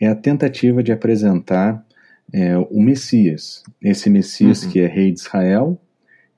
é 0.00 0.06
a 0.06 0.14
tentativa 0.14 0.82
de 0.82 0.92
apresentar 0.92 1.84
é, 2.32 2.56
o 2.58 2.82
Messias, 2.82 3.62
esse 3.80 4.10
Messias 4.10 4.62
uhum. 4.62 4.70
que 4.70 4.80
é 4.80 4.86
rei 4.86 5.12
de 5.12 5.20
Israel 5.20 5.80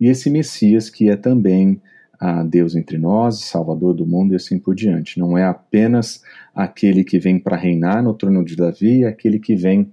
e 0.00 0.06
esse 0.06 0.30
Messias 0.30 0.90
que 0.90 1.08
é 1.08 1.16
também 1.16 1.80
a 2.20 2.42
Deus 2.42 2.74
entre 2.74 2.98
nós, 2.98 3.44
Salvador 3.44 3.94
do 3.94 4.04
mundo 4.04 4.32
e 4.32 4.36
assim 4.36 4.58
por 4.58 4.74
diante. 4.74 5.18
Não 5.18 5.38
é 5.38 5.44
apenas 5.44 6.22
aquele 6.54 7.04
que 7.04 7.18
vem 7.18 7.38
para 7.38 7.56
reinar 7.56 8.02
no 8.02 8.12
trono 8.12 8.44
de 8.44 8.56
Davi, 8.56 9.04
é 9.04 9.08
aquele 9.08 9.38
que 9.38 9.54
vem 9.54 9.92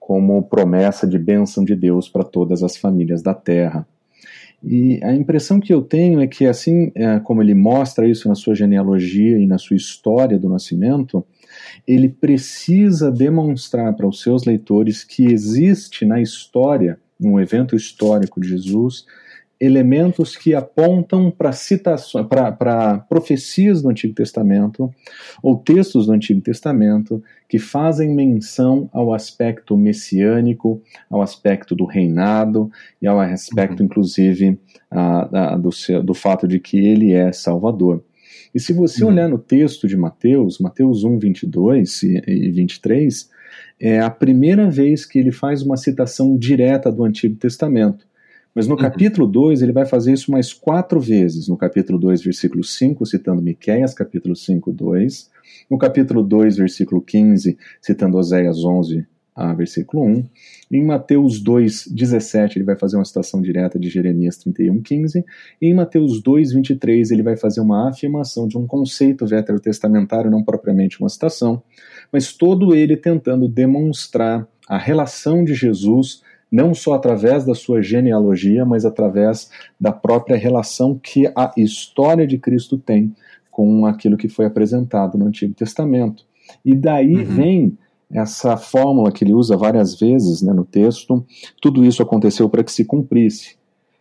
como 0.00 0.42
promessa 0.42 1.06
de 1.06 1.18
bênção 1.18 1.64
de 1.64 1.74
Deus 1.74 2.08
para 2.08 2.24
todas 2.24 2.62
as 2.62 2.76
famílias 2.76 3.22
da 3.22 3.34
terra. 3.34 3.86
E 4.62 4.98
a 5.02 5.14
impressão 5.14 5.60
que 5.60 5.72
eu 5.72 5.82
tenho 5.82 6.20
é 6.20 6.26
que, 6.26 6.46
assim 6.46 6.90
é, 6.94 7.18
como 7.20 7.42
ele 7.42 7.54
mostra 7.54 8.08
isso 8.08 8.28
na 8.28 8.34
sua 8.34 8.54
genealogia 8.54 9.38
e 9.38 9.46
na 9.46 9.58
sua 9.58 9.76
história 9.76 10.38
do 10.38 10.48
nascimento, 10.48 11.24
ele 11.86 12.08
precisa 12.08 13.10
demonstrar 13.10 13.94
para 13.94 14.08
os 14.08 14.20
seus 14.20 14.44
leitores 14.44 15.04
que 15.04 15.26
existe 15.26 16.04
na 16.04 16.20
história, 16.20 16.98
num 17.18 17.38
evento 17.38 17.76
histórico 17.76 18.40
de 18.40 18.48
Jesus, 18.48 19.06
elementos 19.60 20.36
que 20.36 20.54
apontam 20.54 21.30
para 21.30 21.52
citações, 21.52 22.26
para 22.26 22.98
profecias 23.08 23.82
do 23.82 23.88
Antigo 23.88 24.14
Testamento 24.14 24.90
ou 25.42 25.56
textos 25.56 26.06
do 26.06 26.12
Antigo 26.12 26.40
Testamento 26.40 27.22
que 27.48 27.58
fazem 27.58 28.14
menção 28.14 28.90
ao 28.92 29.14
aspecto 29.14 29.76
messiânico, 29.76 30.82
ao 31.08 31.22
aspecto 31.22 31.74
do 31.74 31.84
reinado 31.84 32.70
e 33.00 33.06
ao 33.06 33.18
aspecto, 33.20 33.80
uhum. 33.80 33.86
inclusive, 33.86 34.58
do, 35.60 36.02
do 36.02 36.14
fato 36.14 36.46
de 36.46 36.58
que 36.60 36.76
ele 36.76 37.12
é 37.12 37.32
Salvador. 37.32 38.02
E 38.54 38.60
se 38.60 38.72
você 38.72 39.04
uhum. 39.04 39.10
olhar 39.10 39.28
no 39.28 39.38
texto 39.38 39.86
de 39.86 39.96
Mateus, 39.96 40.58
Mateus 40.58 41.04
1, 41.04 41.18
22 41.18 42.02
e 42.02 42.50
23, 42.50 43.30
é 43.78 44.00
a 44.00 44.10
primeira 44.10 44.70
vez 44.70 45.04
que 45.04 45.18
ele 45.18 45.30
faz 45.30 45.62
uma 45.62 45.76
citação 45.76 46.36
direta 46.36 46.90
do 46.90 47.04
Antigo 47.04 47.36
Testamento. 47.36 48.06
Mas 48.56 48.66
no 48.66 48.74
uhum. 48.74 48.80
capítulo 48.80 49.26
2, 49.26 49.60
ele 49.60 49.70
vai 49.70 49.84
fazer 49.84 50.14
isso 50.14 50.32
mais 50.32 50.54
quatro 50.54 50.98
vezes. 50.98 51.46
No 51.46 51.58
capítulo 51.58 51.98
2, 51.98 52.22
versículo 52.22 52.64
5, 52.64 53.04
citando 53.04 53.42
Miqueias, 53.42 53.92
capítulo 53.92 54.34
5, 54.34 54.72
2. 54.72 55.30
No 55.70 55.76
capítulo 55.76 56.22
2, 56.22 56.56
versículo 56.56 57.02
15, 57.02 57.58
citando 57.82 58.16
Oséias 58.16 58.64
11, 58.64 59.06
a 59.34 59.52
versículo 59.52 60.04
1. 60.06 60.24
Em 60.72 60.82
Mateus 60.82 61.38
2, 61.38 61.88
17, 61.88 62.56
ele 62.56 62.64
vai 62.64 62.78
fazer 62.78 62.96
uma 62.96 63.04
citação 63.04 63.42
direta 63.42 63.78
de 63.78 63.90
Jeremias 63.90 64.38
31, 64.38 64.80
15. 64.80 65.22
E 65.60 65.66
em 65.66 65.74
Mateus 65.74 66.22
2, 66.22 66.52
23, 66.52 67.10
ele 67.10 67.22
vai 67.22 67.36
fazer 67.36 67.60
uma 67.60 67.90
afirmação 67.90 68.48
de 68.48 68.56
um 68.56 68.66
conceito 68.66 69.26
veterotestamentário, 69.26 70.30
não 70.30 70.42
propriamente 70.42 70.98
uma 70.98 71.10
citação, 71.10 71.62
mas 72.10 72.32
todo 72.32 72.74
ele 72.74 72.96
tentando 72.96 73.46
demonstrar 73.48 74.48
a 74.66 74.78
relação 74.78 75.44
de 75.44 75.52
Jesus 75.54 76.22
não 76.50 76.74
só 76.74 76.94
através 76.94 77.44
da 77.44 77.54
sua 77.54 77.82
genealogia, 77.82 78.64
mas 78.64 78.84
através 78.84 79.50
da 79.80 79.92
própria 79.92 80.36
relação 80.36 80.98
que 80.98 81.26
a 81.34 81.52
história 81.56 82.26
de 82.26 82.38
Cristo 82.38 82.78
tem 82.78 83.14
com 83.50 83.86
aquilo 83.86 84.16
que 84.16 84.28
foi 84.28 84.44
apresentado 84.44 85.16
no 85.18 85.26
Antigo 85.26 85.54
Testamento. 85.54 86.24
E 86.64 86.74
daí 86.74 87.16
uhum. 87.16 87.24
vem 87.24 87.78
essa 88.10 88.56
fórmula 88.56 89.10
que 89.10 89.24
ele 89.24 89.34
usa 89.34 89.56
várias 89.56 89.98
vezes 89.98 90.42
né, 90.42 90.52
no 90.52 90.64
texto, 90.64 91.24
tudo 91.60 91.84
isso 91.84 92.02
aconteceu 92.02 92.48
para 92.48 92.62
que 92.62 92.70
se 92.70 92.84
cumprisse. 92.84 93.56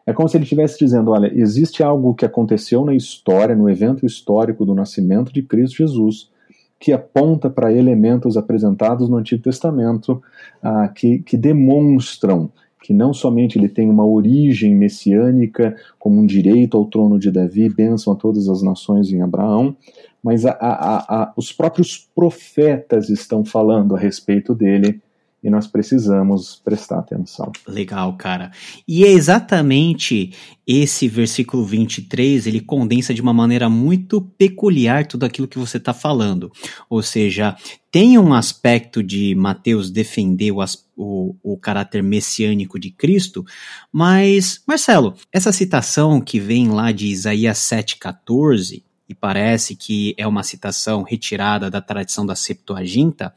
É 0.06 0.14
como 0.14 0.30
se 0.30 0.38
ele 0.38 0.44
estivesse 0.44 0.78
dizendo: 0.78 1.12
olha, 1.12 1.32
existe 1.34 1.82
algo 1.82 2.14
que 2.14 2.26
aconteceu 2.26 2.86
na 2.86 2.94
história, 2.94 3.56
no 3.56 3.70
evento 3.70 4.06
histórico 4.06 4.66
do 4.66 4.76
nascimento 4.76 5.34
de 5.34 5.42
Cristo 5.42 5.78
Jesus, 5.78 6.30
que 6.80 6.92
aponta 6.92 7.50
para 7.50 7.74
elementos 7.74 8.38
apresentados 8.38 9.10
no 9.10 9.18
Antigo 9.18 9.42
Testamento 9.44 10.22
ah, 10.62 10.88
que, 10.88 11.20
que 11.20 11.38
demonstram 11.38 12.52
que 12.86 12.94
não 12.94 13.16
somente 13.16 13.58
ele 13.58 13.68
tem 13.68 13.90
uma 13.90 14.06
origem 14.06 14.76
messiânica, 14.76 15.76
como 15.98 16.22
um 16.22 16.26
direito 16.26 16.78
ao 16.78 16.86
trono 16.86 17.18
de 17.18 17.32
Davi, 17.32 17.68
bênção 17.68 18.14
a 18.14 18.16
todas 18.16 18.48
as 18.48 18.62
nações 18.62 19.12
em 19.12 19.24
Abraão, 19.24 19.76
mas 20.22 20.46
a, 20.46 20.52
a, 20.52 20.98
a, 21.24 21.34
os 21.36 21.52
próprios 21.52 22.08
profetas 22.14 23.10
estão 23.10 23.44
falando 23.44 23.96
a 23.96 24.00
respeito 24.00 24.54
dele 24.54 25.02
e 25.46 25.50
nós 25.52 25.68
precisamos 25.68 26.60
prestar 26.66 26.98
atenção. 26.98 27.52
Legal, 27.68 28.18
cara. 28.18 28.52
E 28.88 29.06
é 29.06 29.12
exatamente 29.12 30.34
esse 30.66 31.08
versículo 31.08 31.64
23, 31.64 32.48
ele 32.48 32.60
condensa 32.60 33.14
de 33.14 33.22
uma 33.22 33.32
maneira 33.32 33.70
muito 33.70 34.20
peculiar 34.20 35.06
tudo 35.06 35.24
aquilo 35.24 35.48
que 35.48 35.60
você 35.60 35.78
está 35.78 35.94
falando. 35.94 36.52
Ou 36.90 37.04
seja, 37.04 37.56
tem 37.92 38.18
um 38.18 38.34
aspecto 38.34 39.04
de 39.04 39.36
Mateus 39.36 39.92
defender 39.92 40.52
o, 40.52 40.66
o, 40.98 41.36
o, 41.44 41.58
caráter 41.58 42.02
messiânico 42.02 42.80
de 42.80 42.90
Cristo, 42.90 43.46
mas, 43.92 44.64
Marcelo, 44.68 45.14
essa 45.32 45.52
citação 45.52 46.20
que 46.20 46.40
vem 46.40 46.70
lá 46.70 46.92
de 46.92 47.06
Isaías 47.06 47.60
7,14, 47.60 48.82
e 49.08 49.14
parece 49.14 49.76
que 49.76 50.16
é 50.18 50.26
uma 50.26 50.44
citação 50.44 51.04
retirada 51.04 51.70
da 51.70 51.82
tradição 51.82 52.26
da 52.26 52.36
Septuaginta, 52.36 53.34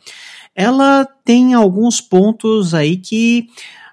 ela 0.55 1.05
tem 1.25 1.55
alguns 1.55 2.01
pontos 2.01 2.75
aí 2.75 2.97
que, 2.97 3.49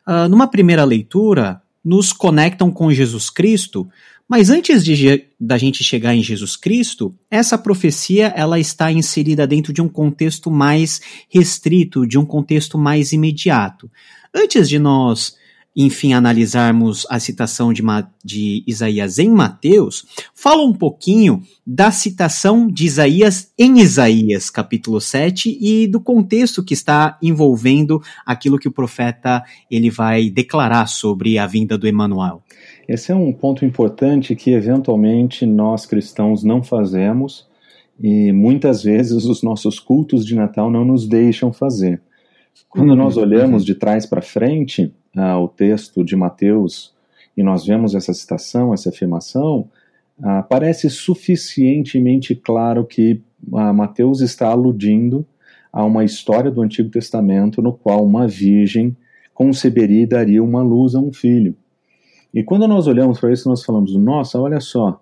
uh, 0.08 0.27
numa 0.29 0.48
primeira 0.48 0.84
leitura, 0.84 1.62
nos 1.84 2.12
conectam 2.12 2.72
com 2.72 2.91
Jesus 2.91 3.29
Cristo, 3.29 3.88
mas 4.27 4.50
antes 4.50 4.84
de 4.84 5.27
da 5.39 5.55
gente 5.58 5.84
chegar 5.84 6.15
em 6.15 6.24
Jesus 6.24 6.55
Cristo, 6.55 7.13
essa 7.29 7.58
profecia 7.58 8.34
ela 8.36 8.60
está 8.60 8.91
inserida 8.91 9.46
dentro 9.46 9.72
de 9.72 9.82
um 9.82 9.88
contexto 9.88 10.50
mais 10.50 11.00
restrito, 11.29 12.08
de 12.08 12.17
um 12.17 12.25
contexto 12.25 12.75
mais 12.75 13.13
imediato. 13.13 13.91
Antes 14.34 14.67
de 14.67 14.79
nós 14.79 15.36
enfim, 15.75 16.13
analisarmos 16.13 17.05
a 17.10 17.20
citação 17.20 17.74
de, 17.74 17.84
de, 18.24 18.63
Isaías 18.65 19.20
em 19.20 19.29
Mateus, 19.29 20.05
fala 20.34 20.63
um 20.63 20.74
pouquinho 20.74 21.41
da 21.67 21.91
citação 21.91 22.67
de 22.67 22.86
Isaías 22.86 23.51
em 23.58 23.79
Isaías, 23.79 24.50
capítulo 24.50 25.01
7, 25.01 25.58
e 25.60 25.88
do 25.88 26.00
contexto 26.00 26.63
que 26.63 26.74
está 26.74 27.17
envolvendo 27.22 28.01
aquilo 28.25 28.58
que 28.58 28.67
o 28.67 28.72
profeta 28.72 29.44
ele 29.70 29.89
vai 29.89 30.29
declarar 30.29 30.88
sobre 30.88 31.38
a 31.38 31.46
vinda 31.46 31.77
do 31.77 31.88
Emanuel. 31.88 32.41
Esse 32.88 33.12
é 33.12 33.15
um 33.15 33.34
ponto 33.34 33.65
importante 33.65 34.36
que 34.36 34.51
eventualmente 34.51 35.46
nós 35.46 35.86
cristãos 35.86 36.44
não 36.44 36.63
fazemos 36.63 37.48
e 38.00 38.32
muitas 38.32 38.84
vezes 38.84 39.25
os 39.25 39.41
nossos 39.41 39.79
cultos 39.79 40.25
de 40.25 40.36
Natal 40.36 40.70
não 40.70 40.86
nos 40.86 41.08
deixam 41.08 41.51
fazer. 41.51 42.01
Quando 42.70 42.91
uhum. 42.91 42.96
nós 42.96 43.17
olhamos 43.17 43.65
de 43.65 43.75
trás 43.75 44.05
para 44.05 44.22
frente, 44.22 44.94
ah, 45.15 45.39
o 45.39 45.48
texto 45.48 46.03
de 46.03 46.15
Mateus 46.15 46.93
e 47.36 47.43
nós 47.43 47.65
vemos 47.65 47.95
essa 47.95 48.13
citação, 48.13 48.74
essa 48.74 48.89
afirmação, 48.89 49.69
ah, 50.24 50.43
parece 50.43 50.89
suficientemente 50.89 52.36
claro 52.36 52.86
que 52.86 53.22
ah, 53.53 53.74
Mateus 53.74 54.22
está 54.22 54.48
aludindo 54.48 55.25
a 55.72 55.84
uma 55.84 56.05
história 56.05 56.50
do 56.50 56.62
Antigo 56.62 56.89
Testamento 56.89 57.62
no 57.62 57.74
qual 57.74 58.03
uma 58.05 58.27
virgem 58.27 58.95
conceberia 59.34 60.03
e 60.03 60.07
daria 60.07 60.41
uma 60.41 60.63
luz 60.63 60.95
a 60.95 61.00
um 61.00 61.12
filho. 61.12 61.55
E 62.34 62.43
quando 62.43 62.67
nós 62.67 62.88
olhamos 62.88 63.19
para 63.19 63.31
isso, 63.34 63.50
nós 63.50 63.63
falamos: 63.63 63.93
nossa, 63.95 64.39
olha 64.39 64.62
só, 64.62 65.01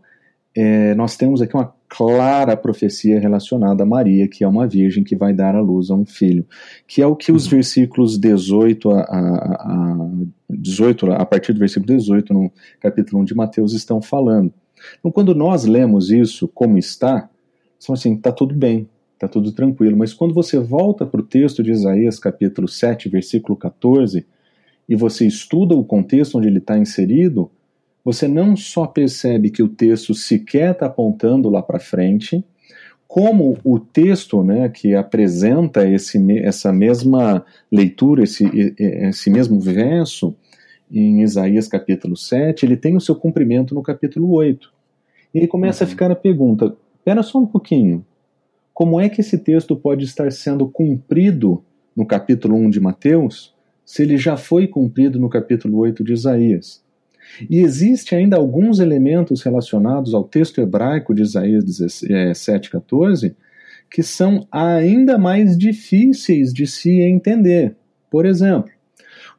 é, 0.56 0.96
nós 0.96 1.16
temos 1.16 1.42
aqui 1.42 1.56
uma 1.56 1.74
clara 1.96 2.58
profecia 2.58 3.20
relacionada 3.20 3.84
a 3.84 3.86
Maria, 3.86 4.28
que 4.28 4.44
é 4.44 4.48
uma 4.48 4.68
virgem 4.68 5.04
que 5.04 5.16
vai 5.16 5.32
dar 5.32 5.56
à 5.56 5.62
luz 5.62 5.92
a 5.92 5.96
um 5.96 6.04
filho, 6.04 6.44
que 6.88 7.04
é 7.04 7.06
o 7.06 7.16
que 7.16 7.32
os 7.32 7.46
uhum. 7.46 7.52
versículos 7.52 8.18
18 8.18 8.90
a, 8.90 9.02
a, 9.02 9.54
a 9.60 10.10
18, 10.50 11.12
a 11.12 11.24
partir 11.24 11.54
do 11.54 11.60
versículo 11.60 11.86
18, 11.86 12.34
no 12.34 12.52
capítulo 12.82 13.22
1 13.22 13.26
de 13.26 13.36
Mateus, 13.36 13.74
estão 13.74 14.02
falando. 14.02 14.52
Então, 14.98 15.12
quando 15.12 15.36
nós 15.36 15.66
lemos 15.66 16.10
isso 16.10 16.48
como 16.48 16.80
está, 16.80 17.30
são 17.78 17.94
assim, 17.94 18.16
está 18.16 18.32
tudo 18.32 18.56
bem, 18.56 18.90
está 19.14 19.28
tudo 19.28 19.52
tranquilo. 19.52 19.96
Mas 19.96 20.16
quando 20.16 20.34
você 20.34 20.58
volta 20.58 21.06
para 21.06 21.22
o 21.22 21.24
texto 21.24 21.62
de 21.62 21.72
Isaías, 21.72 22.18
capítulo 22.18 22.68
7, 22.68 23.08
versículo 23.08 23.56
14, 23.56 24.26
e 24.90 24.96
você 24.96 25.28
estuda 25.28 25.76
o 25.76 25.86
contexto 25.86 26.40
onde 26.40 26.48
ele 26.48 26.58
está 26.58 26.76
inserido, 26.76 27.52
você 28.04 28.28
não 28.28 28.56
só 28.56 28.86
percebe 28.86 29.50
que 29.50 29.64
o 29.64 29.70
texto 29.70 30.14
sequer 30.14 30.72
está 30.72 30.88
apontando 30.88 31.50
lá 31.50 31.62
para 31.62 31.80
frente, 31.80 32.44
como 33.08 33.58
o 33.64 33.80
texto 33.80 34.44
né, 34.44 34.68
que 34.70 34.96
apresenta 34.96 35.88
esse, 35.88 36.20
essa 36.40 36.74
mesma 36.74 37.46
leitura, 37.72 38.24
esse, 38.24 38.44
esse 38.78 39.30
mesmo 39.30 39.60
verso, 39.60 40.36
em 40.92 41.22
Isaías 41.22 41.68
capítulo 41.68 42.18
7, 42.18 42.66
ele 42.66 42.78
tem 42.78 42.96
o 42.96 43.02
seu 43.02 43.16
cumprimento 43.16 43.74
no 43.74 43.82
capítulo 43.82 44.32
8. 44.32 44.72
E 45.34 45.40
aí 45.40 45.48
começa 45.48 45.84
uhum. 45.84 45.88
a 45.88 45.90
ficar 45.90 46.12
a 46.12 46.16
pergunta: 46.16 46.76
espera 46.98 47.24
só 47.24 47.40
um 47.40 47.46
pouquinho, 47.46 48.06
como 48.74 49.00
é 49.00 49.08
que 49.10 49.22
esse 49.22 49.38
texto 49.38 49.76
pode 49.76 50.04
estar 50.04 50.32
sendo 50.32 50.68
cumprido 50.68 51.64
no 51.96 52.06
capítulo 52.06 52.56
1 52.56 52.70
de 52.70 52.80
Mateus, 52.80 53.54
se 53.86 54.04
ele 54.04 54.18
já 54.18 54.36
foi 54.36 54.68
cumprido 54.68 55.20
no 55.20 55.30
capítulo 55.30 55.78
8 55.80 56.04
de 56.04 56.14
Isaías? 56.14 56.83
E 57.50 57.60
existe 57.60 58.16
ainda 58.16 58.38
alguns 58.38 58.80
elementos 58.80 59.42
relacionados 59.42 60.14
ao 60.14 60.24
texto 60.24 60.62
hebraico 60.62 61.14
de 61.14 61.22
Isaías 61.22 61.66
7,14 61.66 63.32
é, 63.32 63.36
que 63.90 64.02
são 64.02 64.48
ainda 64.52 65.18
mais 65.18 65.58
difíceis 65.58 66.52
de 66.52 66.66
se 66.66 67.02
entender. 67.02 67.76
Por 68.10 68.26
exemplo, 68.26 68.72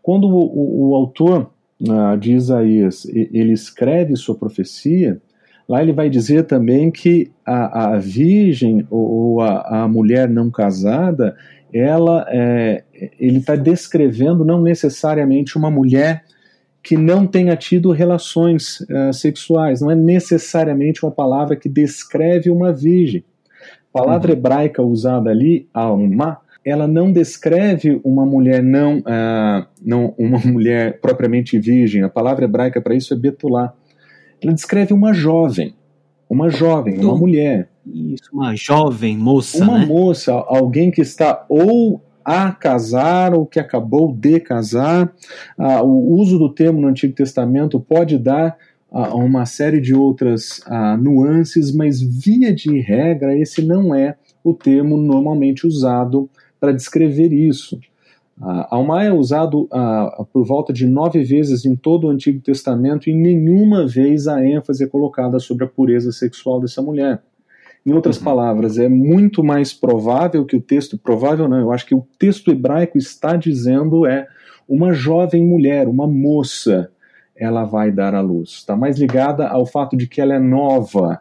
quando 0.00 0.28
o, 0.28 0.38
o, 0.38 0.90
o 0.90 0.94
autor 0.94 1.50
uh, 1.80 2.16
de 2.16 2.34
Isaías 2.34 3.04
ele 3.06 3.52
escreve 3.52 4.14
sua 4.16 4.36
profecia, 4.36 5.20
lá 5.68 5.82
ele 5.82 5.92
vai 5.92 6.08
dizer 6.08 6.44
também 6.44 6.90
que 6.90 7.32
a, 7.44 7.94
a 7.94 7.98
virgem 7.98 8.86
ou 8.90 9.40
a, 9.40 9.82
a 9.82 9.88
mulher 9.88 10.28
não 10.28 10.50
casada, 10.50 11.36
ela 11.72 12.24
é, 12.28 12.84
ele 13.18 13.38
está 13.38 13.56
descrevendo 13.56 14.44
não 14.44 14.62
necessariamente 14.62 15.58
uma 15.58 15.70
mulher 15.70 16.22
que 16.84 16.98
não 16.98 17.26
tenha 17.26 17.56
tido 17.56 17.90
relações 17.90 18.80
uh, 18.82 19.10
sexuais. 19.10 19.80
Não 19.80 19.90
é 19.90 19.94
necessariamente 19.94 21.02
uma 21.02 21.10
palavra 21.10 21.56
que 21.56 21.66
descreve 21.66 22.50
uma 22.50 22.74
virgem. 22.74 23.24
A 23.88 23.98
palavra 24.00 24.32
uhum. 24.32 24.38
hebraica 24.38 24.82
usada 24.82 25.30
ali, 25.30 25.66
alma, 25.72 26.38
ela 26.62 26.86
não 26.86 27.10
descreve 27.10 27.98
uma 28.04 28.26
mulher 28.26 28.62
não, 28.62 28.98
uh, 28.98 29.66
não 29.82 30.14
uma 30.18 30.38
mulher 30.44 31.00
propriamente 31.00 31.58
virgem. 31.58 32.02
A 32.02 32.08
palavra 32.10 32.44
hebraica 32.44 32.82
para 32.82 32.94
isso 32.94 33.14
é 33.14 33.16
betulá. 33.16 33.72
Ela 34.42 34.52
descreve 34.52 34.92
uma 34.92 35.14
jovem, 35.14 35.74
uma 36.28 36.50
jovem, 36.50 36.98
uma 36.98 37.16
mulher. 37.16 37.70
Isso, 37.86 38.28
uma 38.30 38.54
jovem 38.54 39.16
moça. 39.16 39.64
Uma 39.64 39.78
né? 39.78 39.86
moça, 39.86 40.32
alguém 40.32 40.90
que 40.90 41.00
está 41.00 41.46
ou 41.48 42.02
a 42.24 42.50
casar 42.52 43.34
ou 43.34 43.44
que 43.44 43.60
acabou 43.60 44.12
de 44.12 44.40
casar. 44.40 45.12
Ah, 45.58 45.82
o 45.82 46.14
uso 46.14 46.38
do 46.38 46.48
termo 46.48 46.80
no 46.80 46.88
Antigo 46.88 47.14
Testamento 47.14 47.78
pode 47.78 48.18
dar 48.18 48.56
ah, 48.90 49.14
uma 49.14 49.44
série 49.44 49.80
de 49.80 49.94
outras 49.94 50.60
ah, 50.66 50.96
nuances, 50.96 51.74
mas 51.74 52.00
via 52.00 52.54
de 52.54 52.80
regra, 52.80 53.36
esse 53.36 53.62
não 53.62 53.94
é 53.94 54.16
o 54.42 54.54
termo 54.54 54.96
normalmente 54.96 55.66
usado 55.66 56.28
para 56.58 56.72
descrever 56.72 57.32
isso. 57.32 57.78
Uh, 58.40 58.66
Alma 58.68 59.04
é 59.04 59.12
usado 59.12 59.68
por 60.32 60.44
volta 60.44 60.72
de 60.72 60.88
nove 60.88 61.22
vezes 61.22 61.64
em 61.64 61.76
todo 61.76 62.08
o 62.08 62.10
Antigo 62.10 62.40
Testamento 62.40 63.08
e 63.08 63.14
nenhuma 63.14 63.86
vez 63.86 64.26
a 64.26 64.44
ênfase 64.44 64.82
é 64.82 64.88
colocada 64.88 65.38
sobre 65.38 65.64
a 65.64 65.68
pureza 65.68 66.10
sexual 66.10 66.60
dessa 66.60 66.82
mulher. 66.82 67.22
Em 67.86 67.92
outras 67.92 68.16
uhum. 68.16 68.24
palavras, 68.24 68.78
é 68.78 68.88
muito 68.88 69.44
mais 69.44 69.72
provável 69.72 70.44
que 70.46 70.56
o 70.56 70.60
texto, 70.60 70.96
provável 70.96 71.48
não, 71.48 71.60
eu 71.60 71.72
acho 71.72 71.84
que 71.84 71.94
o 71.94 72.06
texto 72.18 72.50
hebraico 72.50 72.96
está 72.96 73.36
dizendo 73.36 74.06
é 74.06 74.26
uma 74.66 74.94
jovem 74.94 75.44
mulher, 75.44 75.86
uma 75.86 76.06
moça, 76.06 76.90
ela 77.36 77.64
vai 77.64 77.92
dar 77.92 78.14
à 78.14 78.20
luz. 78.20 78.50
Está 78.50 78.74
mais 78.74 78.98
ligada 78.98 79.46
ao 79.46 79.66
fato 79.66 79.96
de 79.96 80.06
que 80.06 80.20
ela 80.20 80.34
é 80.34 80.38
nova 80.38 81.20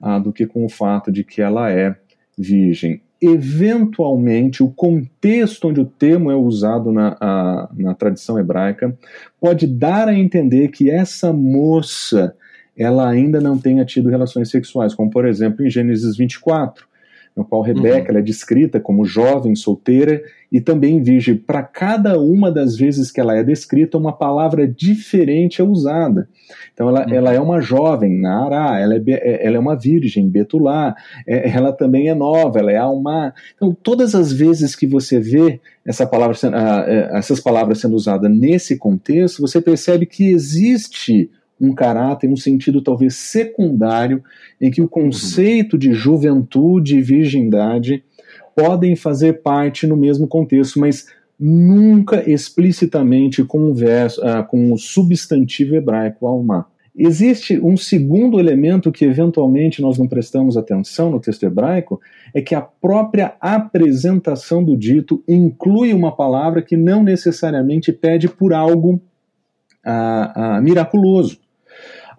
ah, 0.00 0.18
do 0.18 0.32
que 0.32 0.46
com 0.46 0.64
o 0.64 0.68
fato 0.68 1.12
de 1.12 1.22
que 1.22 1.40
ela 1.40 1.70
é 1.70 1.94
virgem. 2.36 3.02
Eventualmente, 3.22 4.62
o 4.62 4.70
contexto 4.70 5.68
onde 5.68 5.80
o 5.80 5.84
termo 5.84 6.30
é 6.30 6.34
usado 6.34 6.90
na, 6.90 7.16
a, 7.20 7.68
na 7.76 7.94
tradição 7.94 8.38
hebraica 8.38 8.96
pode 9.38 9.66
dar 9.66 10.08
a 10.08 10.18
entender 10.18 10.68
que 10.68 10.90
essa 10.90 11.32
moça 11.32 12.34
ela 12.80 13.06
ainda 13.06 13.42
não 13.42 13.58
tenha 13.58 13.84
tido 13.84 14.08
relações 14.08 14.48
sexuais, 14.48 14.94
como 14.94 15.10
por 15.10 15.26
exemplo 15.26 15.64
em 15.64 15.68
Gênesis 15.68 16.16
24, 16.16 16.88
no 17.36 17.44
qual 17.44 17.60
Rebeca 17.60 18.10
uhum. 18.10 18.18
é 18.18 18.22
descrita 18.22 18.80
como 18.80 19.04
jovem, 19.04 19.54
solteira 19.54 20.22
e 20.50 20.62
também 20.62 21.02
virgem. 21.02 21.36
Para 21.36 21.62
cada 21.62 22.18
uma 22.18 22.50
das 22.50 22.76
vezes 22.76 23.12
que 23.12 23.20
ela 23.20 23.36
é 23.36 23.44
descrita, 23.44 23.98
uma 23.98 24.14
palavra 24.14 24.66
diferente 24.66 25.60
é 25.60 25.64
usada. 25.64 26.26
Então 26.72 26.88
ela, 26.88 27.06
uhum. 27.06 27.14
ela 27.14 27.34
é 27.34 27.38
uma 27.38 27.60
jovem, 27.60 28.18
Nara, 28.18 28.80
ela 28.80 28.94
é, 28.94 29.02
é, 29.08 29.46
ela 29.46 29.56
é 29.56 29.60
uma 29.60 29.76
virgem, 29.76 30.26
Betulá, 30.26 30.96
é, 31.26 31.50
ela 31.50 31.72
também 31.72 32.08
é 32.08 32.14
nova, 32.14 32.58
ela 32.60 32.72
é 32.72 32.78
Alma. 32.78 33.34
Então 33.54 33.76
todas 33.82 34.14
as 34.14 34.32
vezes 34.32 34.74
que 34.74 34.86
você 34.86 35.20
vê 35.20 35.60
essa 35.84 36.06
palavra, 36.06 36.34
uh, 36.34 37.16
essas 37.16 37.40
palavras 37.40 37.78
sendo 37.78 37.94
usadas 37.94 38.30
nesse 38.30 38.78
contexto, 38.78 39.42
você 39.42 39.60
percebe 39.60 40.06
que 40.06 40.30
existe 40.30 41.30
um 41.60 41.74
caráter, 41.74 42.28
um 42.28 42.36
sentido 42.36 42.80
talvez 42.80 43.14
secundário, 43.16 44.22
em 44.60 44.70
que 44.70 44.80
o 44.80 44.88
conceito 44.88 45.76
de 45.76 45.92
juventude 45.92 46.96
e 46.96 47.02
virgindade 47.02 48.02
podem 48.56 48.96
fazer 48.96 49.42
parte 49.42 49.86
no 49.86 49.96
mesmo 49.96 50.26
contexto, 50.26 50.80
mas 50.80 51.06
nunca 51.38 52.28
explicitamente 52.30 53.42
com 53.42 53.70
o, 53.70 53.74
verso, 53.74 54.20
uh, 54.20 54.44
com 54.46 54.72
o 54.72 54.78
substantivo 54.78 55.74
hebraico 55.74 56.26
alma. 56.26 56.66
Existe 56.94 57.58
um 57.58 57.76
segundo 57.76 58.38
elemento 58.38 58.92
que 58.92 59.04
eventualmente 59.04 59.80
nós 59.80 59.96
não 59.96 60.06
prestamos 60.08 60.56
atenção 60.56 61.10
no 61.10 61.20
texto 61.20 61.44
hebraico, 61.44 62.00
é 62.34 62.42
que 62.42 62.54
a 62.54 62.60
própria 62.60 63.36
apresentação 63.40 64.62
do 64.62 64.76
dito 64.76 65.22
inclui 65.26 65.94
uma 65.94 66.14
palavra 66.14 66.60
que 66.60 66.76
não 66.76 67.02
necessariamente 67.02 67.92
pede 67.92 68.28
por 68.28 68.52
algo 68.52 69.00
ah, 69.84 70.32
ah, 70.56 70.60
miraculoso. 70.60 71.38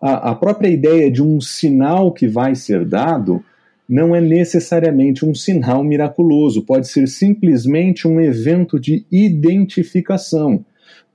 A, 0.01 0.31
a 0.31 0.35
própria 0.35 0.69
ideia 0.69 1.11
de 1.11 1.21
um 1.21 1.39
sinal 1.39 2.11
que 2.11 2.27
vai 2.27 2.55
ser 2.55 2.85
dado 2.85 3.43
não 3.87 4.15
é 4.15 4.21
necessariamente 4.21 5.25
um 5.25 5.35
sinal 5.35 5.83
miraculoso, 5.83 6.63
pode 6.63 6.87
ser 6.87 7.07
simplesmente 7.07 8.07
um 8.07 8.19
evento 8.19 8.79
de 8.79 9.05
identificação 9.11 10.65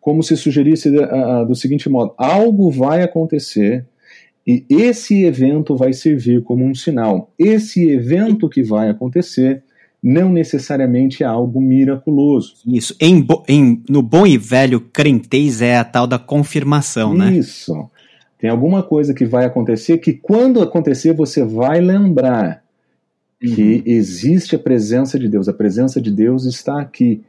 como 0.06 0.22
se 0.22 0.36
sugerisse 0.36 0.88
uh, 0.88 1.44
do 1.44 1.56
seguinte 1.56 1.88
modo: 1.88 2.14
algo 2.16 2.70
vai 2.70 3.02
acontecer 3.02 3.84
e 4.46 4.64
esse 4.70 5.24
evento 5.24 5.74
vai 5.74 5.92
servir 5.92 6.44
como 6.44 6.64
um 6.64 6.76
sinal. 6.76 7.32
Esse 7.36 7.90
evento 7.90 8.48
que 8.48 8.62
vai 8.62 8.88
acontecer 8.88 9.64
não 10.00 10.30
necessariamente 10.30 11.24
é 11.24 11.26
algo 11.26 11.60
miraculoso. 11.60 12.54
Isso. 12.64 12.94
Em, 13.00 13.26
em, 13.48 13.82
no 13.88 14.00
bom 14.00 14.24
e 14.24 14.38
velho 14.38 14.80
crentez 14.80 15.60
é 15.60 15.76
a 15.76 15.82
tal 15.82 16.06
da 16.06 16.20
confirmação, 16.20 17.12
Isso. 17.12 17.18
né? 17.18 17.36
Isso. 17.36 17.90
Tem 18.38 18.50
alguma 18.50 18.82
coisa 18.82 19.14
que 19.14 19.24
vai 19.24 19.44
acontecer 19.44 19.98
que, 19.98 20.12
quando 20.12 20.60
acontecer, 20.60 21.14
você 21.14 21.42
vai 21.42 21.80
lembrar 21.80 22.62
uhum. 23.42 23.54
que 23.54 23.82
existe 23.86 24.54
a 24.54 24.58
presença 24.58 25.18
de 25.18 25.28
Deus. 25.28 25.48
A 25.48 25.52
presença 25.52 26.00
de 26.00 26.10
Deus 26.10 26.44
está 26.44 26.80
aqui. 26.80 27.22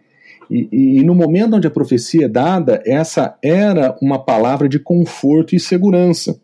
E, 0.50 0.68
e, 0.72 1.00
e, 1.00 1.04
no 1.04 1.16
momento 1.16 1.56
onde 1.56 1.68
a 1.68 1.72
profecia 1.72 2.26
é 2.26 2.30
dada, 2.30 2.82
essa 2.86 3.38
era 3.42 3.98
uma 4.02 4.20
palavra 4.20 4.68
de 4.68 4.80
conforto 4.80 5.56
e 5.56 5.60
segurança, 5.60 6.40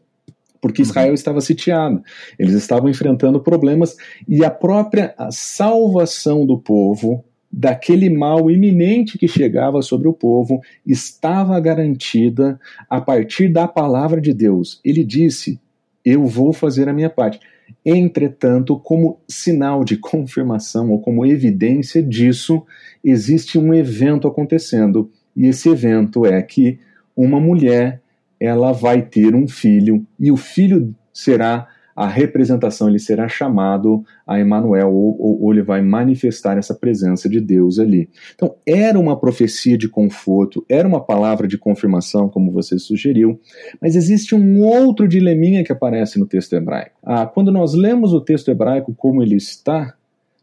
porque 0.62 0.82
uhum. 0.82 0.88
Israel 0.88 1.14
estava 1.14 1.40
sitiado, 1.40 2.02
eles 2.38 2.54
estavam 2.54 2.90
enfrentando 2.90 3.40
problemas 3.40 3.96
e 4.28 4.44
a 4.44 4.52
própria 4.52 5.16
salvação 5.30 6.46
do 6.46 6.58
povo 6.58 7.24
daquele 7.56 8.10
mal 8.10 8.50
iminente 8.50 9.16
que 9.16 9.28
chegava 9.28 9.84
sobre 9.84 10.08
o 10.08 10.14
povo 10.14 10.60
estava 10.84 11.60
garantida 11.60 12.60
a 12.90 13.00
partir 13.00 13.48
da 13.48 13.68
palavra 13.68 14.20
de 14.20 14.34
Deus. 14.34 14.82
Ele 14.84 15.04
disse: 15.04 15.62
Eu 16.04 16.26
vou 16.26 16.52
fazer 16.52 16.90
a 16.90 16.94
minha 16.94 17.12
parte. 17.12 17.40
Entretanto, 17.86 18.80
como 18.80 19.20
sinal 19.28 19.84
de 19.84 19.98
confirmação 19.98 20.90
ou 20.90 21.00
como 21.00 21.26
evidência 21.26 22.02
disso, 22.02 22.64
existe 23.04 23.60
um 23.60 23.72
evento 23.72 24.28
acontecendo, 24.28 25.12
e 25.36 25.46
esse 25.46 25.70
evento 25.70 26.26
é 26.26 26.42
que 26.42 26.80
uma 27.16 27.40
mulher 27.40 28.02
ela 28.40 28.72
vai 28.72 29.02
ter 29.02 29.36
um 29.36 29.48
filho 29.48 30.06
e 30.20 30.32
o 30.32 30.38
filho 30.38 30.94
será 31.14 31.68
a 31.96 32.08
representação, 32.08 32.90
ele 32.90 33.00
será 33.00 33.28
chamado 33.28 34.04
a 34.26 34.40
Emanuel, 34.40 34.92
ou, 34.92 35.16
ou, 35.20 35.44
ou, 35.44 35.54
ele 35.54 35.62
vai 35.62 35.82
manifestar 35.82 36.58
essa 36.58 36.74
presença 36.74 37.30
de 37.30 37.40
Deus 37.40 37.80
ali. 37.80 38.10
Então, 38.34 38.56
era 38.66 39.00
uma 39.00 39.20
profecia 39.20 39.78
de 39.78 39.88
conforto, 39.88 40.66
era 40.68 40.88
uma 40.88 41.00
palavra 41.00 41.48
de 41.48 41.58
confirmação, 41.58 42.28
como 42.28 42.52
você 42.52 42.80
sugeriu, 42.80 43.40
mas 43.82 43.96
existe 43.96 44.34
um 44.34 44.64
outro 44.64 45.08
dileminha 45.08 45.64
que 45.64 45.72
aparece 45.72 46.20
no 46.20 46.26
texto 46.26 46.54
hebraico. 46.54 46.98
Ah, 47.04 47.26
quando 47.26 47.52
nós 47.52 47.74
lemos 47.74 48.14
o 48.14 48.22
texto 48.22 48.50
hebraico 48.50 48.94
como 48.96 49.22
ele 49.22 49.36
está, 49.36 49.94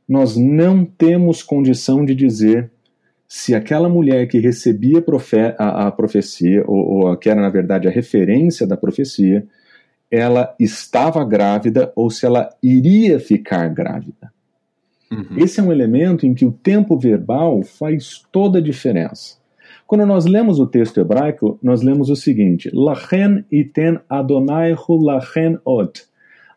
nós 0.09 0.37
não 0.37 0.85
temos 0.85 1.43
condição 1.43 2.05
de 2.05 2.15
dizer 2.15 2.71
se 3.29 3.55
aquela 3.55 3.89
mulher 3.89 4.27
que 4.27 4.41
recebia 4.41 5.05
a, 5.57 5.87
a 5.87 5.93
profecia, 5.93 6.65
ou, 6.67 7.07
ou 7.07 7.17
que 7.17 7.31
era 7.31 7.41
na 7.41 7.49
verdade 7.49 7.87
a 7.87 7.91
referência 7.91 8.67
da 8.67 8.77
profecia, 8.77 9.47
ela 10.11 10.55
estava 10.59 11.25
grávida 11.25 11.93
ou 11.95 12.11
se 12.11 12.27
ela 12.27 12.51
iria 12.63 13.21
ficar 13.21 13.69
grávida. 13.69 14.33
Uhum. 15.11 15.39
Esse 15.39 15.61
é 15.61 15.63
um 15.63 15.73
elemento 15.73 16.27
em 16.27 16.35
que 16.35 16.45
o 16.45 16.53
tempo 16.53 16.97
verbal 16.97 17.63
faz 17.63 18.25
toda 18.31 18.59
a 18.59 18.63
diferença. 18.63 19.41
Quando 19.87 20.07
nós 20.07 20.25
lemos 20.25 20.61
o 20.61 20.67
texto 20.67 21.01
hebraico, 21.01 21.59
nós 21.61 21.83
lemos 21.83 22.11
o 22.11 22.17
seguinte: 22.17 22.71
Lachen 22.73 23.45
iten 23.51 23.99
Adonaihu 24.09 24.97
lachen 24.97 25.59
od. 25.65 26.05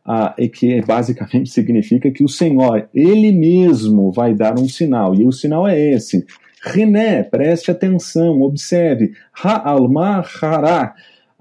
Ah, 0.06 0.36
e 0.38 0.50
que 0.50 0.82
basicamente 0.82 1.50
significa 1.52 2.12
que 2.12 2.24
o 2.24 2.28
Senhor, 2.28 2.88
Ele 2.94 3.32
mesmo, 3.32 4.12
vai 4.12 4.36
dar 4.36 4.60
um 4.60 4.68
sinal. 4.68 5.16
E 5.16 5.26
o 5.26 5.32
sinal 5.32 5.68
é 5.68 5.80
esse. 5.80 6.26
René, 6.64 7.24
preste 7.24 7.72
atenção, 7.72 8.42
observe. 8.42 9.14
Ha'alma 9.34 10.24
hará 10.42 10.94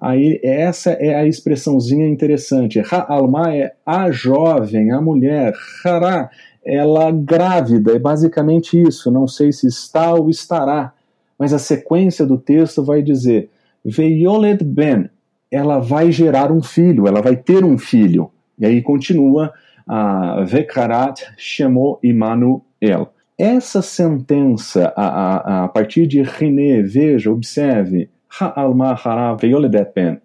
Aí 0.03 0.41
essa 0.43 0.91
é 0.95 1.15
a 1.15 1.25
expressãozinha 1.25 2.09
interessante. 2.09 2.81
Ha'alma 2.81 3.55
é 3.55 3.73
a 3.87 4.11
jovem, 4.11 4.91
a 4.91 5.01
mulher. 5.01 5.55
Hará, 5.85 6.29
ela 6.65 7.12
grávida, 7.12 7.95
é 7.95 8.01
basicamente 8.01 8.83
isso. 8.83 9.12
Não 9.12 9.29
sei 9.29 9.53
se 9.53 9.69
está 9.69 10.12
ou 10.12 10.29
estará, 10.29 10.93
mas 11.38 11.53
a 11.53 11.59
sequência 11.59 12.27
do 12.27 12.37
texto 12.37 12.85
vai 12.85 13.01
dizer: 13.01 13.49
Veiolet 13.85 14.65
ben, 14.65 15.09
ela 15.49 15.79
vai 15.79 16.11
gerar 16.11 16.51
um 16.51 16.61
filho, 16.61 17.07
ela 17.07 17.23
vai 17.23 17.37
ter 17.37 17.65
um 17.65 17.79
filho. 17.79 18.29
E 18.59 18.67
aí 18.67 18.83
continua 18.83 19.53
a 19.87 20.43
Vekarat 20.43 21.23
Shemo 21.37 22.01
Immanuel. 22.03 23.12
Essa 23.38 23.81
sentença, 23.81 24.93
a, 24.97 25.05
a, 25.05 25.65
a 25.65 25.69
partir 25.69 26.09
de 26.09 26.23
René, 26.23 26.83
veja, 26.83 27.31
observe, 27.31 28.11
Ha'alma 28.40 28.92
hara. 28.92 29.37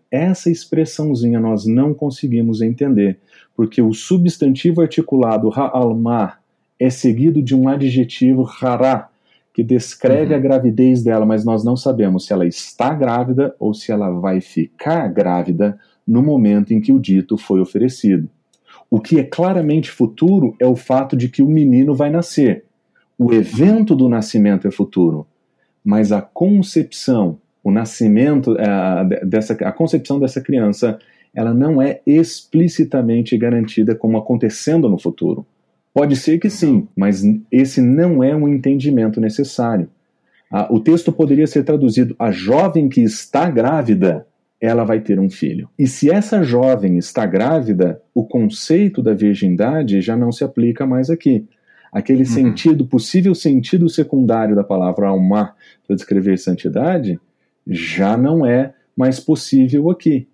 Essa 0.10 0.50
expressãozinha 0.50 1.40
nós 1.40 1.66
não 1.66 1.94
conseguimos 1.94 2.62
entender, 2.62 3.20
porque 3.56 3.82
o 3.82 3.94
substantivo 3.94 4.82
articulado 4.82 5.50
ha'alma 5.50 6.38
é 6.80 6.90
seguido 6.90 7.42
de 7.42 7.56
um 7.56 7.68
adjetivo 7.68 8.48
hara, 8.62 9.10
que 9.54 9.64
descreve 9.64 10.34
uhum. 10.34 10.40
a 10.40 10.42
gravidez 10.42 11.04
dela, 11.04 11.26
mas 11.26 11.44
nós 11.44 11.64
não 11.64 11.76
sabemos 11.76 12.26
se 12.26 12.34
ela 12.34 12.46
está 12.46 12.94
grávida 12.94 13.56
ou 13.60 13.74
se 13.74 13.92
ela 13.92 14.12
vai 14.12 14.40
ficar 14.40 15.08
grávida 15.08 15.78
no 16.08 16.22
momento 16.22 16.74
em 16.74 16.80
que 16.80 16.94
o 16.94 17.00
dito 17.00 17.38
foi 17.38 17.60
oferecido. 17.60 18.30
O 18.90 19.02
que 19.02 19.20
é 19.20 19.24
claramente 19.24 19.92
futuro 19.92 20.56
é 20.60 20.66
o 20.66 20.76
fato 20.76 21.18
de 21.18 21.28
que 21.28 21.42
o 21.42 21.48
menino 21.48 21.94
vai 21.94 22.10
nascer. 22.10 22.64
O 23.18 23.34
evento 23.34 23.96
do 23.96 24.08
nascimento 24.08 24.68
é 24.68 24.72
futuro, 24.72 25.26
mas 25.84 26.12
a 26.12 26.22
concepção, 26.22 27.40
o 27.68 27.72
nascimento, 27.72 28.56
a, 28.58 29.06
é, 29.12 29.26
dessa, 29.26 29.54
a 29.54 29.74
concepção 29.74 30.18
dessa 30.22 30.40
criança, 30.40 30.98
ela 31.36 31.54
não 31.54 31.82
é 31.82 32.00
explicitamente 32.08 33.38
garantida 33.38 33.94
como 33.94 34.18
acontecendo 34.18 34.88
no 34.88 34.98
futuro. 34.98 35.46
Pode 35.94 36.16
ser 36.16 36.40
que 36.40 36.50
sim, 36.50 36.88
mas 36.96 37.24
esse 37.52 37.82
não 37.82 38.24
é 38.24 38.34
um 38.34 38.48
entendimento 38.48 39.20
necessário. 39.20 39.90
Ah, 40.50 40.70
o 40.72 40.80
texto 40.80 41.12
poderia 41.12 41.46
ser 41.46 41.64
traduzido: 41.64 42.16
a 42.18 42.32
jovem 42.32 42.88
que 42.88 43.02
está 43.02 43.50
grávida, 43.50 44.26
ela 44.62 44.86
vai 44.86 45.02
ter 45.02 45.20
um 45.20 45.30
filho. 45.30 45.68
E 45.78 45.88
se 45.88 46.10
essa 46.10 46.44
jovem 46.44 46.98
está 46.98 47.26
grávida, 47.26 48.02
o 48.16 48.26
conceito 48.26 49.04
da 49.04 49.14
virgindade 49.14 50.00
já 50.00 50.16
não 50.16 50.32
se 50.32 50.42
aplica 50.42 50.86
mais 50.86 51.10
aqui. 51.10 51.46
Aquele 51.92 52.20
uhum. 52.20 52.26
sentido, 52.26 52.86
possível 52.86 53.36
sentido 53.36 53.90
secundário 53.90 54.56
da 54.56 54.64
palavra 54.64 55.10
alma 55.10 55.54
para 55.86 55.96
descrever 55.98 56.38
santidade, 56.38 57.20
já 57.68 58.18
não 58.18 58.46
é 58.46 58.74
mais 58.96 59.20
possível 59.20 59.90
aqui. 59.90 60.28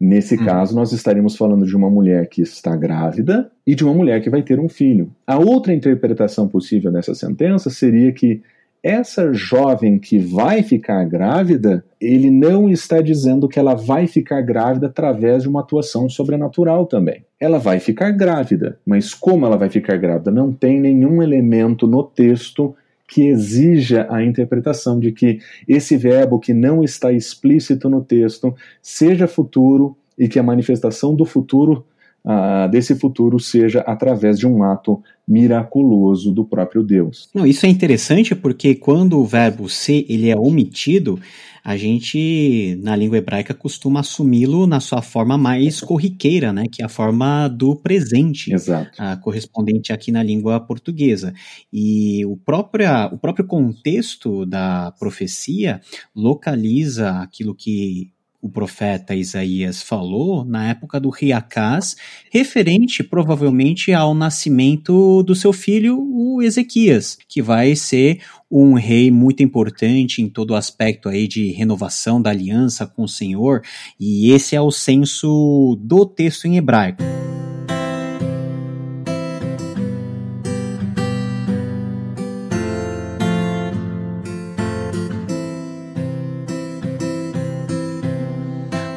Nesse 0.00 0.34
hum. 0.34 0.44
caso, 0.44 0.74
nós 0.74 0.90
estaríamos 0.92 1.36
falando 1.36 1.64
de 1.64 1.76
uma 1.76 1.88
mulher 1.88 2.28
que 2.28 2.42
está 2.42 2.74
grávida 2.74 3.50
e 3.64 3.74
de 3.74 3.84
uma 3.84 3.94
mulher 3.94 4.20
que 4.20 4.28
vai 4.28 4.42
ter 4.42 4.58
um 4.58 4.68
filho. 4.68 5.12
A 5.24 5.38
outra 5.38 5.72
interpretação 5.72 6.48
possível 6.48 6.90
dessa 6.90 7.14
sentença 7.14 7.70
seria 7.70 8.12
que 8.12 8.42
essa 8.82 9.32
jovem 9.32 9.96
que 9.96 10.18
vai 10.18 10.64
ficar 10.64 11.04
grávida, 11.04 11.84
ele 12.00 12.32
não 12.32 12.68
está 12.68 13.00
dizendo 13.00 13.48
que 13.48 13.60
ela 13.60 13.74
vai 13.74 14.08
ficar 14.08 14.40
grávida 14.40 14.88
através 14.88 15.44
de 15.44 15.48
uma 15.48 15.60
atuação 15.60 16.08
sobrenatural 16.08 16.84
também. 16.86 17.24
Ela 17.38 17.58
vai 17.58 17.78
ficar 17.78 18.10
grávida, 18.10 18.80
mas 18.84 19.14
como 19.14 19.46
ela 19.46 19.56
vai 19.56 19.68
ficar 19.68 19.96
grávida? 19.98 20.32
Não 20.32 20.52
tem 20.52 20.80
nenhum 20.80 21.22
elemento 21.22 21.86
no 21.86 22.02
texto 22.02 22.74
que 23.12 23.28
exija 23.28 24.06
a 24.08 24.24
interpretação 24.24 24.98
de 24.98 25.12
que 25.12 25.38
esse 25.68 25.98
verbo 25.98 26.40
que 26.40 26.54
não 26.54 26.82
está 26.82 27.12
explícito 27.12 27.90
no 27.90 28.02
texto 28.02 28.54
seja 28.80 29.28
futuro 29.28 29.94
e 30.18 30.26
que 30.28 30.38
a 30.38 30.42
manifestação 30.42 31.14
do 31.14 31.26
futuro 31.26 31.84
uh, 32.24 32.70
desse 32.70 32.94
futuro 32.94 33.38
seja 33.38 33.80
através 33.80 34.38
de 34.38 34.46
um 34.46 34.62
ato 34.62 35.02
miraculoso 35.26 36.32
do 36.32 36.44
próprio 36.44 36.82
Deus. 36.82 37.28
Não, 37.34 37.46
isso 37.46 37.64
é 37.66 37.68
interessante 37.68 38.34
porque 38.34 38.74
quando 38.74 39.18
o 39.18 39.24
verbo 39.24 39.68
ser 39.68 40.04
ele 40.08 40.30
é 40.30 40.36
omitido, 40.36 41.18
a 41.64 41.76
gente, 41.76 42.76
na 42.82 42.96
língua 42.96 43.18
hebraica, 43.18 43.54
costuma 43.54 44.00
assumi-lo 44.00 44.66
na 44.66 44.80
sua 44.80 45.00
forma 45.00 45.38
mais 45.38 45.80
corriqueira, 45.80 46.52
né? 46.52 46.64
Que 46.70 46.82
é 46.82 46.84
a 46.84 46.88
forma 46.88 47.46
do 47.46 47.76
presente, 47.76 48.52
Exato. 48.52 49.00
A, 49.00 49.16
correspondente 49.16 49.92
aqui 49.92 50.10
na 50.10 50.24
língua 50.24 50.58
portuguesa. 50.58 51.32
E 51.72 52.26
o 52.26 52.36
próprio, 52.36 52.88
o 53.12 53.18
próprio 53.18 53.46
contexto 53.46 54.44
da 54.44 54.92
profecia 54.98 55.80
localiza 56.16 57.20
aquilo 57.20 57.54
que 57.54 58.10
o 58.42 58.48
profeta 58.48 59.14
Isaías 59.14 59.80
falou 59.80 60.44
na 60.44 60.68
época 60.68 60.98
do 60.98 61.10
rei 61.10 61.30
Acás, 61.30 61.96
referente 62.28 63.04
provavelmente 63.04 63.92
ao 63.92 64.14
nascimento 64.14 65.22
do 65.22 65.32
seu 65.32 65.52
filho, 65.52 65.96
o 66.00 66.42
Ezequias, 66.42 67.16
que 67.28 67.40
vai 67.40 67.76
ser 67.76 68.20
um 68.50 68.74
rei 68.74 69.12
muito 69.12 69.44
importante 69.44 70.20
em 70.20 70.28
todo 70.28 70.50
o 70.50 70.56
aspecto 70.56 71.08
aí 71.08 71.28
de 71.28 71.52
renovação 71.52 72.20
da 72.20 72.30
aliança 72.30 72.84
com 72.84 73.04
o 73.04 73.08
Senhor, 73.08 73.62
e 73.98 74.32
esse 74.32 74.56
é 74.56 74.60
o 74.60 74.72
senso 74.72 75.78
do 75.80 76.04
texto 76.04 76.46
em 76.46 76.56
hebraico. 76.56 77.02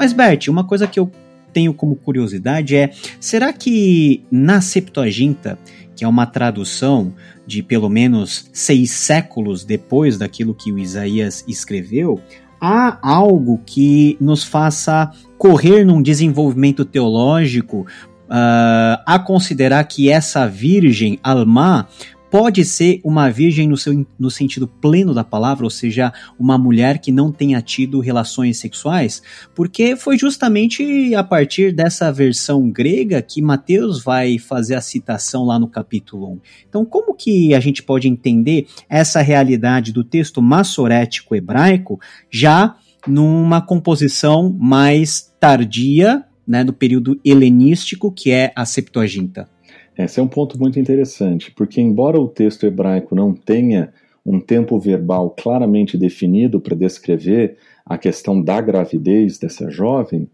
Mas, 0.06 0.14
Bert, 0.14 0.50
uma 0.50 0.64
coisa 0.64 0.86
que 0.86 1.00
eu 1.00 1.12
tenho 1.52 1.74
como 1.74 1.96
curiosidade 1.96 2.76
é: 2.76 2.92
será 3.20 3.52
que 3.52 4.24
na 4.32 4.62
Septuaginta, 4.62 5.58
que 5.96 6.06
é 6.06 6.08
uma 6.08 6.28
tradução 6.28 7.12
de 7.48 7.64
pelo 7.64 7.90
menos 7.90 8.48
seis 8.54 8.92
séculos 8.92 9.66
depois 9.66 10.16
daquilo 10.16 10.54
que 10.54 10.72
o 10.72 10.78
Isaías 10.78 11.44
escreveu, 11.48 12.22
há 12.62 13.00
algo 13.02 13.60
que 13.66 14.16
nos 14.22 14.44
faça 14.44 15.12
correr 15.40 15.84
num 15.84 16.04
desenvolvimento 16.04 16.86
teológico 16.86 17.88
Uh, 18.28 18.98
a 19.06 19.20
considerar 19.20 19.84
que 19.84 20.10
essa 20.10 20.48
virgem, 20.48 21.20
Alma, 21.22 21.88
pode 22.36 22.66
ser 22.66 23.00
uma 23.02 23.30
virgem 23.30 23.66
no, 23.66 23.78
seu, 23.78 24.06
no 24.20 24.30
sentido 24.30 24.68
pleno 24.68 25.14
da 25.14 25.24
palavra, 25.24 25.64
ou 25.64 25.70
seja, 25.70 26.12
uma 26.38 26.58
mulher 26.58 27.00
que 27.00 27.10
não 27.10 27.32
tenha 27.32 27.62
tido 27.62 28.02
relações 28.02 28.58
sexuais, 28.58 29.24
porque 29.56 29.96
foi 29.96 30.18
justamente 30.18 31.16
a 31.16 31.24
partir 31.24 31.74
dessa 31.74 32.12
versão 32.12 32.70
grega 32.70 33.22
que 33.22 33.42
Mateus 33.42 34.04
vai 34.04 34.38
fazer 34.38 34.76
a 34.76 34.82
citação 34.82 35.46
lá 35.46 35.58
no 35.58 35.70
capítulo 35.70 36.30
1. 36.34 36.40
Então, 36.68 36.84
como 36.84 37.16
que 37.16 37.56
a 37.56 37.60
gente 37.62 37.82
pode 37.82 38.10
entender 38.10 38.68
essa 38.90 39.22
realidade 39.22 39.94
do 39.94 40.04
texto 40.04 40.42
massorético 40.42 41.38
hebraico 41.38 42.02
já 42.30 42.76
numa 43.08 43.62
composição 43.62 44.54
mais 44.60 45.34
tardia, 45.40 46.26
né, 46.46 46.66
do 46.66 46.74
período 46.74 47.18
helenístico, 47.24 48.12
que 48.12 48.30
é 48.30 48.52
a 48.58 48.66
Septuaginta? 48.66 49.55
Esse 49.98 50.20
é 50.20 50.24
um 50.24 50.28
ponto 50.28 50.60
muito 50.60 50.80
interessante, 50.80 51.52
porque 51.52 51.80
embora 51.80 52.20
o 52.20 52.28
texto 52.28 52.66
hebraico 52.66 53.16
não 53.16 53.34
tenha 53.34 53.94
um 54.26 54.40
tempo 54.40 54.80
verbal 54.80 55.30
claramente 55.30 55.98
definido 55.98 56.60
para 56.60 56.76
descrever 56.76 57.58
a 57.86 57.98
questão 57.98 58.42
da 58.42 58.60
gravidez 58.60 59.38
dessa 59.38 59.70
jovem, 59.70 60.28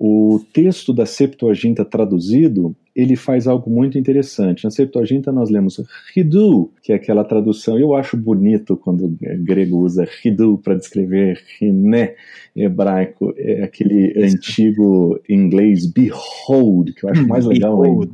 o 0.00 0.40
texto 0.52 0.92
da 0.92 1.04
Septuaginta 1.04 1.84
traduzido, 1.84 2.74
ele 2.94 3.16
faz 3.16 3.46
algo 3.46 3.68
muito 3.68 3.98
interessante. 3.98 4.64
Na 4.64 4.70
Septuaginta 4.70 5.30
nós 5.30 5.50
lemos 5.50 5.80
Hidu, 6.16 6.70
que 6.82 6.92
é 6.92 6.96
aquela 6.96 7.24
tradução, 7.24 7.78
eu 7.78 7.94
acho 7.94 8.16
bonito 8.16 8.76
quando 8.76 9.06
o 9.06 9.16
grego 9.38 9.78
usa 9.78 10.08
Hidu 10.24 10.58
para 10.58 10.76
descrever 10.76 11.40
Hiné 11.60 12.14
hebraico, 12.56 13.34
é 13.36 13.62
aquele 13.62 14.14
antigo 14.24 15.20
inglês 15.28 15.86
behold, 15.86 16.94
que 16.94 17.04
eu 17.04 17.10
acho 17.10 17.26
mais 17.26 17.44
legal 17.44 17.82
ainda 17.82 18.08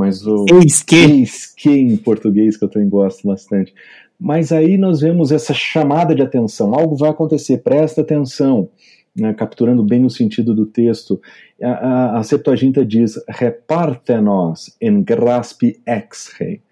mas 0.00 0.26
o 0.26 0.46
eis 0.54 0.82
que. 0.82 0.96
eis 0.96 1.46
que 1.54 1.68
em 1.68 1.94
português 1.94 2.56
que 2.56 2.64
eu 2.64 2.70
também 2.70 2.88
gosto 2.88 3.28
bastante. 3.28 3.74
Mas 4.18 4.50
aí 4.50 4.78
nós 4.78 5.02
vemos 5.02 5.30
essa 5.30 5.52
chamada 5.52 6.14
de 6.14 6.22
atenção, 6.22 6.74
algo 6.74 6.96
vai 6.96 7.10
acontecer, 7.10 7.58
presta 7.58 8.00
atenção, 8.00 8.70
né, 9.14 9.34
capturando 9.34 9.84
bem 9.84 10.02
o 10.06 10.08
sentido 10.08 10.54
do 10.54 10.64
texto. 10.64 11.20
A, 11.62 11.68
a, 11.68 12.18
a 12.18 12.22
Septuaginta 12.22 12.82
diz: 12.82 13.22
reparte-nos 13.28 14.74
em 14.80 15.02
graspi 15.02 15.78
ex 15.86 16.32
rei. 16.38 16.62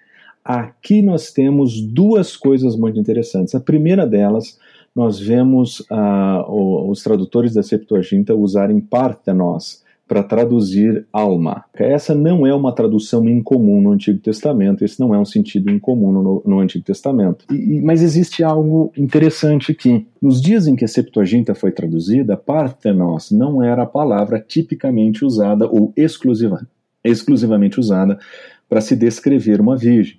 Aqui 0.42 1.02
nós 1.02 1.30
temos 1.30 1.78
duas 1.82 2.34
coisas 2.34 2.76
muito 2.76 2.98
interessantes. 2.98 3.54
A 3.54 3.60
primeira 3.60 4.06
delas, 4.06 4.58
nós 4.96 5.20
vemos 5.20 5.80
uh, 5.80 6.90
os 6.90 7.02
tradutores 7.02 7.52
da 7.52 7.62
Septuaginta 7.62 8.34
usarem 8.34 8.80
partenos, 8.80 9.84
para 10.08 10.22
traduzir 10.22 11.06
alma. 11.12 11.64
Essa 11.74 12.14
não 12.14 12.46
é 12.46 12.54
uma 12.54 12.74
tradução 12.74 13.28
incomum 13.28 13.80
no 13.80 13.92
Antigo 13.92 14.18
Testamento, 14.18 14.82
esse 14.82 14.98
não 14.98 15.14
é 15.14 15.18
um 15.18 15.24
sentido 15.24 15.70
incomum 15.70 16.10
no, 16.10 16.42
no 16.44 16.60
Antigo 16.60 16.84
Testamento. 16.84 17.44
E, 17.52 17.80
mas 17.82 18.02
existe 18.02 18.42
algo 18.42 18.90
interessante 18.96 19.70
aqui. 19.70 20.06
Nos 20.20 20.40
dias 20.40 20.66
em 20.66 20.74
que 20.74 20.84
a 20.84 20.88
Septuaginta 20.88 21.54
foi 21.54 21.70
traduzida, 21.70 22.36
parthenos 22.36 23.30
não 23.30 23.62
era 23.62 23.82
a 23.82 23.86
palavra 23.86 24.40
tipicamente 24.40 25.24
usada 25.24 25.68
ou 25.68 25.92
exclusiva, 25.94 26.66
exclusivamente 27.04 27.78
usada 27.78 28.18
para 28.66 28.80
se 28.80 28.96
descrever 28.96 29.60
uma 29.60 29.76
virgem. 29.76 30.18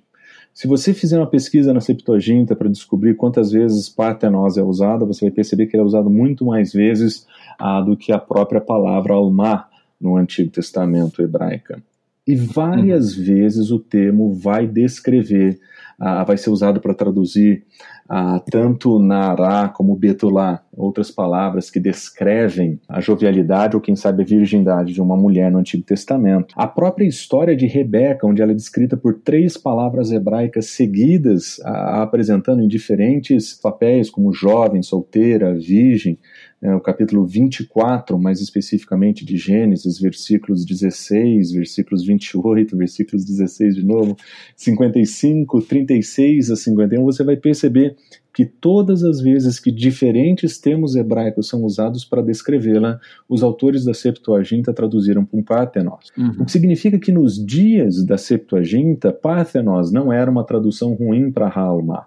Se 0.52 0.66
você 0.66 0.92
fizer 0.92 1.16
uma 1.16 1.26
pesquisa 1.26 1.72
na 1.72 1.80
Septuaginta 1.80 2.56
para 2.56 2.68
descobrir 2.68 3.14
quantas 3.14 3.52
vezes 3.52 3.88
parthenos 3.88 4.58
é 4.58 4.62
usada, 4.62 5.06
você 5.06 5.26
vai 5.26 5.30
perceber 5.32 5.66
que 5.66 5.76
ele 5.76 5.82
é 5.82 5.86
usado 5.86 6.10
muito 6.10 6.44
mais 6.44 6.72
vezes 6.72 7.26
ah, 7.58 7.80
do 7.80 7.96
que 7.96 8.12
a 8.12 8.18
própria 8.18 8.60
palavra 8.60 9.14
alma, 9.14 9.66
no 10.00 10.16
Antigo 10.16 10.50
Testamento 10.50 11.22
hebraica. 11.22 11.82
E 12.26 12.36
várias 12.36 13.16
uhum. 13.16 13.24
vezes 13.24 13.70
o 13.70 13.78
termo 13.78 14.32
vai 14.32 14.66
descrever, 14.66 15.58
ah, 15.98 16.22
vai 16.24 16.36
ser 16.36 16.50
usado 16.50 16.80
para 16.80 16.94
traduzir 16.94 17.64
ah, 18.12 18.40
tanto 18.50 18.98
Nará 18.98 19.68
como 19.68 19.94
Betulá, 19.94 20.64
outras 20.76 21.12
palavras 21.12 21.70
que 21.70 21.78
descrevem 21.78 22.80
a 22.88 23.00
jovialidade 23.00 23.76
ou, 23.76 23.80
quem 23.80 23.94
sabe, 23.94 24.22
a 24.22 24.26
virgindade 24.26 24.92
de 24.92 25.00
uma 25.00 25.16
mulher 25.16 25.48
no 25.48 25.58
Antigo 25.58 25.84
Testamento. 25.84 26.52
A 26.56 26.66
própria 26.66 27.06
história 27.06 27.54
de 27.54 27.66
Rebeca, 27.66 28.26
onde 28.26 28.42
ela 28.42 28.50
é 28.50 28.54
descrita 28.54 28.96
por 28.96 29.20
três 29.20 29.56
palavras 29.56 30.10
hebraicas 30.10 30.66
seguidas, 30.66 31.60
ah, 31.64 32.02
apresentando 32.02 32.60
em 32.60 32.66
diferentes 32.66 33.54
papéis, 33.54 34.10
como 34.10 34.32
jovem, 34.32 34.82
solteira, 34.82 35.54
virgem, 35.54 36.18
é, 36.62 36.74
o 36.74 36.80
capítulo 36.80 37.24
24, 37.24 38.18
mais 38.18 38.40
especificamente 38.40 39.24
de 39.24 39.36
Gênesis, 39.38 39.98
versículos 39.98 40.64
16, 40.64 41.52
versículos 41.52 42.04
28, 42.04 42.76
versículos 42.76 43.24
16 43.24 43.76
de 43.76 43.84
novo, 43.84 44.14
55, 44.56 45.62
36 45.62 46.50
a 46.50 46.56
51, 46.56 47.02
você 47.02 47.24
vai 47.24 47.36
perceber 47.36 47.96
que 48.32 48.44
todas 48.44 49.02
as 49.02 49.20
vezes 49.20 49.58
que 49.58 49.72
diferentes 49.72 50.58
termos 50.58 50.94
hebraicos 50.94 51.48
são 51.48 51.64
usados 51.64 52.04
para 52.04 52.22
descrevê-la, 52.22 53.00
os 53.28 53.42
autores 53.42 53.84
da 53.84 53.94
Septuaginta 53.94 54.72
traduziram 54.72 55.24
para 55.24 55.38
um 55.38 55.42
Parthenos. 55.42 56.12
Uhum. 56.16 56.36
O 56.40 56.44
que 56.44 56.52
significa 56.52 56.98
que 56.98 57.10
nos 57.10 57.44
dias 57.44 58.04
da 58.04 58.18
Septuaginta, 58.18 59.12
Parthenos 59.12 59.90
não 59.90 60.12
era 60.12 60.30
uma 60.30 60.44
tradução 60.44 60.92
ruim 60.92 61.30
para 61.32 61.48
Halma. 61.48 62.06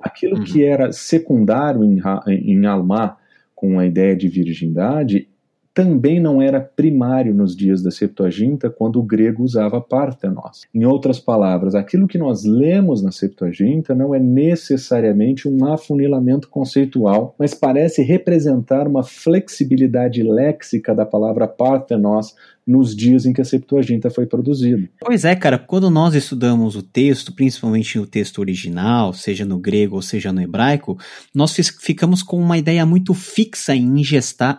Aquilo 0.00 0.38
uhum. 0.38 0.44
que 0.44 0.64
era 0.64 0.90
secundário 0.90 1.84
em, 1.84 2.00
em 2.26 2.66
Alma, 2.66 3.16
com 3.60 3.78
a 3.78 3.84
ideia 3.84 4.16
de 4.16 4.26
virgindade 4.26 5.28
também 5.72 6.18
não 6.18 6.42
era 6.42 6.60
primário 6.60 7.34
nos 7.34 7.54
dias 7.54 7.82
da 7.82 7.90
Septuaginta, 7.90 8.68
quando 8.68 8.98
o 8.98 9.02
grego 9.02 9.44
usava 9.44 9.80
partenos. 9.80 10.62
Em 10.74 10.84
outras 10.84 11.20
palavras, 11.20 11.74
aquilo 11.74 12.08
que 12.08 12.18
nós 12.18 12.42
lemos 12.42 13.02
na 13.02 13.12
Septuaginta 13.12 13.94
não 13.94 14.14
é 14.14 14.18
necessariamente 14.18 15.46
um 15.46 15.64
afunilamento 15.66 16.48
conceitual, 16.48 17.36
mas 17.38 17.54
parece 17.54 18.02
representar 18.02 18.88
uma 18.88 19.04
flexibilidade 19.04 20.22
léxica 20.22 20.94
da 20.94 21.06
palavra 21.06 21.46
partenos 21.46 22.34
nos 22.70 22.94
dias 22.94 23.26
em 23.26 23.32
que 23.32 23.40
a 23.40 23.44
Septuaginta 23.44 24.10
foi 24.10 24.26
produzida. 24.26 24.88
Pois 25.00 25.24
é, 25.24 25.34
cara, 25.34 25.58
quando 25.58 25.90
nós 25.90 26.14
estudamos 26.14 26.76
o 26.76 26.82
texto, 26.82 27.32
principalmente 27.32 27.98
o 27.98 28.06
texto 28.06 28.38
original, 28.38 29.12
seja 29.12 29.44
no 29.44 29.58
grego 29.58 29.96
ou 29.96 30.02
seja 30.02 30.32
no 30.32 30.40
hebraico, 30.40 30.96
nós 31.34 31.54
ficamos 31.80 32.22
com 32.22 32.40
uma 32.40 32.56
ideia 32.56 32.86
muito 32.86 33.12
fixa 33.12 33.74
e 33.74 33.82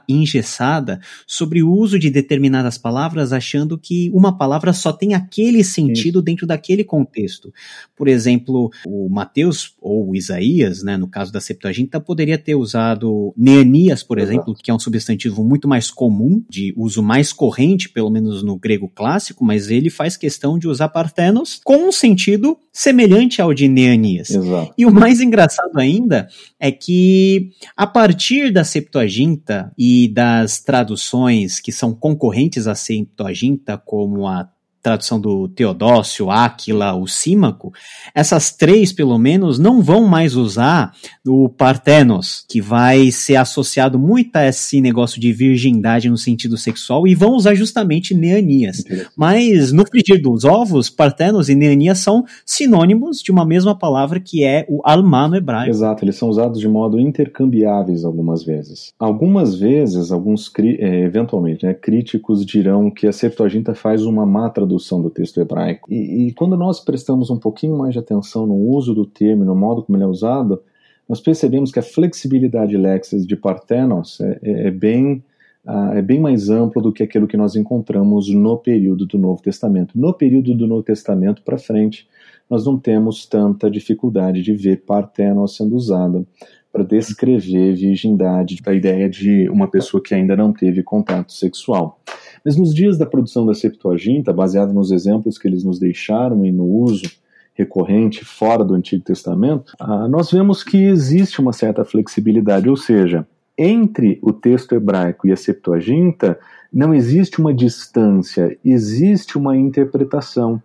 engessada 0.10 1.00
sobre 1.26 1.63
o 1.63 1.71
uso 1.71 1.97
de 1.97 2.10
determinadas 2.10 2.78
palavras, 2.78 3.32
achando 3.32 3.78
que 3.78 4.12
uma 4.13 4.38
palavra 4.38 4.74
só 4.74 4.91
tem 4.91 5.13
aquele 5.13 5.63
sentido 5.63 6.19
Isso. 6.19 6.21
dentro 6.21 6.45
daquele 6.45 6.84
contexto. 6.84 7.54
Por 7.95 8.08
exemplo, 8.08 8.69
o 8.86 9.08
Mateus 9.10 9.76
ou 9.80 10.10
o 10.10 10.15
Isaías, 10.15 10.84
né, 10.84 10.97
no 10.97 11.08
caso 11.08 11.32
da 11.32 11.39
Septuaginta, 11.39 12.00
poderia 12.00 12.38
ter 12.38 12.56
usado 12.56 13.34
Neanias, 13.38 14.04
por 14.04 14.19
exemplo, 14.19 14.54
que 14.54 14.69
é 14.69 14.74
um 14.74 14.80
substantivo 14.80 15.43
muito 15.43 15.67
mais 15.67 15.89
comum, 15.89 16.43
de 16.50 16.74
uso 16.76 17.02
mais 17.02 17.32
corrente 17.32 17.88
pelo 17.88 18.01
menos 18.10 18.44
no 18.44 18.58
grego 18.58 18.90
clássico, 18.94 19.44
mas 19.44 19.70
ele 19.70 19.90
faz 19.90 20.18
questão 20.18 20.58
de 20.58 20.68
usar 20.68 20.90
partenos 20.90 21.60
com 21.64 21.88
um 21.88 21.92
sentido 21.92 22.58
semelhante 22.72 23.42
ao 23.42 23.54
de 23.54 23.68
Neanias. 23.68 24.30
Exato. 24.30 24.74
E 24.78 24.86
o 24.86 24.92
mais 24.92 25.22
engraçado 25.22 25.78
ainda 25.78 26.28
é 26.60 26.72
que 26.72 27.52
a 27.76 27.86
partir 27.86 28.52
da 28.52 28.64
Septuaginta 28.64 29.72
e 29.78 30.08
das 30.08 30.60
traduções 30.60 31.60
que 31.60 31.72
são 31.72 31.94
concorrentes 31.94 32.68
à 32.68 32.76
Septuaginta, 32.76 33.78
como 33.78 34.28
a 34.28 34.50
tradução 34.82 35.20
do 35.20 35.48
Teodócio, 35.48 36.32
Áquila, 36.32 36.96
o 36.96 37.08
Símaco, 37.08 37.72
essas 38.15 38.52
três, 38.52 38.91
pelo 38.91 39.17
menos, 39.17 39.60
não 39.60 39.82
vão 39.82 40.08
mais 40.08 40.36
usar 40.36 40.94
o 41.26 41.48
Partenos, 41.48 42.44
que 42.50 42.60
vai 42.60 43.12
ser 43.12 43.36
associado 43.36 44.00
muito 44.00 44.36
a 44.36 44.46
esse 44.46 44.82
negócio 44.82 45.22
de 45.22 45.32
virgindade 45.32 46.10
no 46.10 46.17
sentido 46.17 46.58
sexual, 46.58 47.08
e 47.08 47.13
vão 47.13 47.36
usar 47.36 47.54
justamente 47.54 48.15
Neanias. 48.15 48.84
Mas 49.15 49.72
no 49.72 49.86
frigir 49.86 50.22
dos 50.22 50.44
ovos, 50.44 50.89
Partenos 50.89 51.48
e 51.50 51.56
Neanias 51.56 52.00
são 52.00 52.26
sinônimos 52.46 53.22
de 53.22 53.32
uma 53.32 53.46
mesma 53.46 53.78
palavra 53.78 54.20
que 54.20 54.44
é 54.44 54.65
o 54.67 54.82
Alma 54.84 55.28
no 55.28 55.36
hebraico. 55.36 55.70
Exato, 55.70 56.04
eles 56.04 56.15
são 56.15 56.30
usados 56.30 56.60
de 56.60 56.67
modo 56.67 57.00
intercambiáveis 57.00 58.04
algumas 58.04 58.44
vezes. 58.44 58.91
Algumas 59.00 59.56
vezes, 59.56 60.12
alguns 60.12 60.52
é, 60.58 61.02
eventualmente, 61.04 61.65
né, 61.65 61.74
críticos 61.74 62.46
dirão 62.46 62.89
que 62.89 63.08
a 63.08 63.12
Septuaginta 63.12 63.76
faz 63.76 64.04
uma 64.04 64.26
má 64.26 64.50
tradução 64.50 64.70
do 64.77 65.10
texto 65.10 65.39
hebraico. 65.39 65.91
E, 65.91 66.27
e, 66.27 66.34
quando 66.34 66.55
nós 66.55 66.79
prestamos 66.79 67.29
um 67.29 67.38
pouquinho 67.38 67.77
mais 67.77 67.93
de 67.93 67.99
atenção 67.99 68.45
no 68.45 68.55
uso 68.55 68.93
do 68.93 69.05
termo, 69.05 69.43
no 69.43 69.55
modo 69.55 69.84
como 69.84 69.97
ele 69.97 70.03
é 70.03 70.07
usado, 70.07 70.62
nós 71.07 71.19
percebemos 71.19 71.71
que 71.71 71.79
a 71.79 71.84
flexibilidade 71.84 72.77
lexis 72.77 73.25
de 73.25 73.36
Parthenos 73.36 74.19
é, 74.21 74.39
é, 74.41 74.67
é 74.67 74.71
bem 74.71 75.23
uh, 75.65 75.93
é 75.93 76.01
bem 76.01 76.19
mais 76.19 76.49
amplo 76.49 76.81
do 76.81 76.91
que 76.91 77.03
aquilo 77.03 77.27
que 77.27 77.38
nós 77.38 77.55
encontramos 77.55 78.29
no 78.29 78.57
período 78.57 79.05
do 79.05 79.17
Novo 79.17 79.41
Testamento. 79.41 79.97
No 79.97 80.13
período 80.13 80.55
do 80.55 80.67
Novo 80.67 80.84
Testamento 80.84 81.41
para 81.43 81.57
frente, 81.57 82.07
nós 82.49 82.65
não 82.65 82.77
temos 82.77 83.25
tanta 83.25 83.69
dificuldade 83.69 84.41
de 84.41 84.53
ver 84.53 84.84
Parthenos 84.86 85.55
sendo 85.55 85.75
usada 85.75 86.25
para 86.71 86.84
descrever 86.84 87.73
virgindade, 87.75 88.57
a 88.65 88.73
ideia 88.73 89.10
de 89.10 89.49
uma 89.49 89.69
pessoa 89.69 90.01
que 90.01 90.13
ainda 90.13 90.36
não 90.36 90.53
teve 90.53 90.81
contato 90.81 91.34
sexual. 91.34 91.99
Mas 92.43 92.58
nos 92.58 92.73
dias 92.73 92.97
da 92.97 93.06
produção 93.06 93.45
da 93.45 93.54
Septuaginta, 93.54 94.34
baseado 94.34 94.73
nos 94.73 94.91
exemplos 94.91 95.38
que 95.38 95.47
eles 95.47 95.63
nos 95.63 95.80
deixaram 95.80 96.45
e 96.45 96.51
no 96.51 96.65
uso 96.65 97.10
recorrente 97.54 98.25
fora 98.25 98.63
do 98.63 98.73
Antigo 98.73 99.04
Testamento, 99.04 99.73
ah, 99.80 100.08
nós 100.08 100.32
vemos 100.32 100.63
que 100.63 100.77
existe 100.77 101.39
uma 101.39 101.54
certa 101.54 101.86
flexibilidade, 101.86 102.69
ou 102.69 102.77
seja, 102.77 103.27
entre 103.58 104.17
o 104.21 104.34
texto 104.34 104.73
hebraico 104.73 105.27
e 105.27 105.32
a 105.32 105.36
Septuaginta 105.36 106.39
não 106.73 106.93
existe 106.93 107.39
uma 107.39 107.54
distância, 107.54 108.58
existe 108.63 109.38
uma 109.38 109.58
interpretação. 109.58 110.62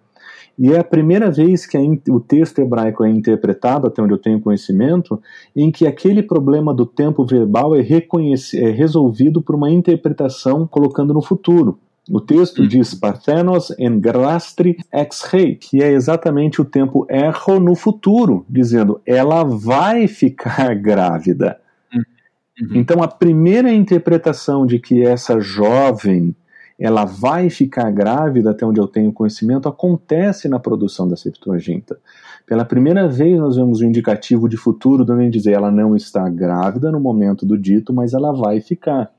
E 0.59 0.73
é 0.73 0.79
a 0.79 0.85
primeira 0.85 1.31
vez 1.31 1.67
que 1.67 1.77
o 2.09 2.19
texto 2.19 2.61
hebraico 2.61 3.05
é 3.05 3.11
interpretado, 3.11 3.87
até 3.87 4.01
onde 4.01 4.15
eu 4.15 4.19
tenho 4.19 4.41
conhecimento, 4.41 5.21
em 5.55 5.71
que 5.71 5.87
aquele 5.87 6.23
problema 6.23 6.73
do 6.73 6.87
tempo 6.87 7.27
verbal 7.27 7.75
é, 7.75 7.81
é 7.81 8.71
resolvido 8.71 9.43
por 9.43 9.55
uma 9.55 9.71
interpretação 9.71 10.67
colocando 10.67 11.13
no 11.13 11.21
futuro. 11.21 11.79
O 12.09 12.21
texto 12.21 12.61
uhum. 12.61 12.69
diz 12.69 12.95
Parthenos 12.95 13.75
en 13.79 13.99
grastri 13.99 14.77
ex 14.93 15.23
rei, 15.23 15.57
que 15.57 15.83
é 15.83 15.91
exatamente 15.91 16.61
o 16.61 16.65
tempo 16.65 17.05
erro 17.11 17.59
no 17.59 17.75
futuro, 17.75 18.47
dizendo 18.49 19.01
ela 19.05 19.43
vai 19.43 20.07
ficar 20.07 20.73
grávida. 20.79 21.59
Uhum. 21.93 22.77
Então 22.77 23.03
a 23.03 23.09
primeira 23.09 23.73
interpretação 23.73 24.65
de 24.65 24.79
que 24.79 25.03
essa 25.03 25.41
jovem 25.41 26.35
ela 26.79 27.05
vai 27.05 27.49
ficar 27.49 27.91
grávida, 27.91 28.51
até 28.51 28.67
onde 28.67 28.79
eu 28.79 28.87
tenho 28.87 29.13
conhecimento, 29.13 29.69
acontece 29.69 30.49
na 30.49 30.59
produção 30.59 31.09
da 31.09 31.17
Septuaginta. 31.17 31.99
Pela 32.47 32.65
primeira 32.65 33.09
vez 33.09 33.39
nós 33.39 33.57
vemos 33.57 33.81
um 33.81 33.87
indicativo 33.87 34.49
de 34.49 34.57
futuro, 34.57 35.05
dando 35.05 35.23
a 35.23 35.31
dizer 35.31 35.53
ela 35.53 35.71
não 35.71 35.97
está 35.97 36.29
grávida 36.29 36.93
no 36.93 37.01
momento 37.01 37.47
do 37.47 37.57
dito, 37.57 37.93
mas 37.93 38.13
ela 38.13 38.33
vai 38.33 38.61
ficar. 38.61 39.11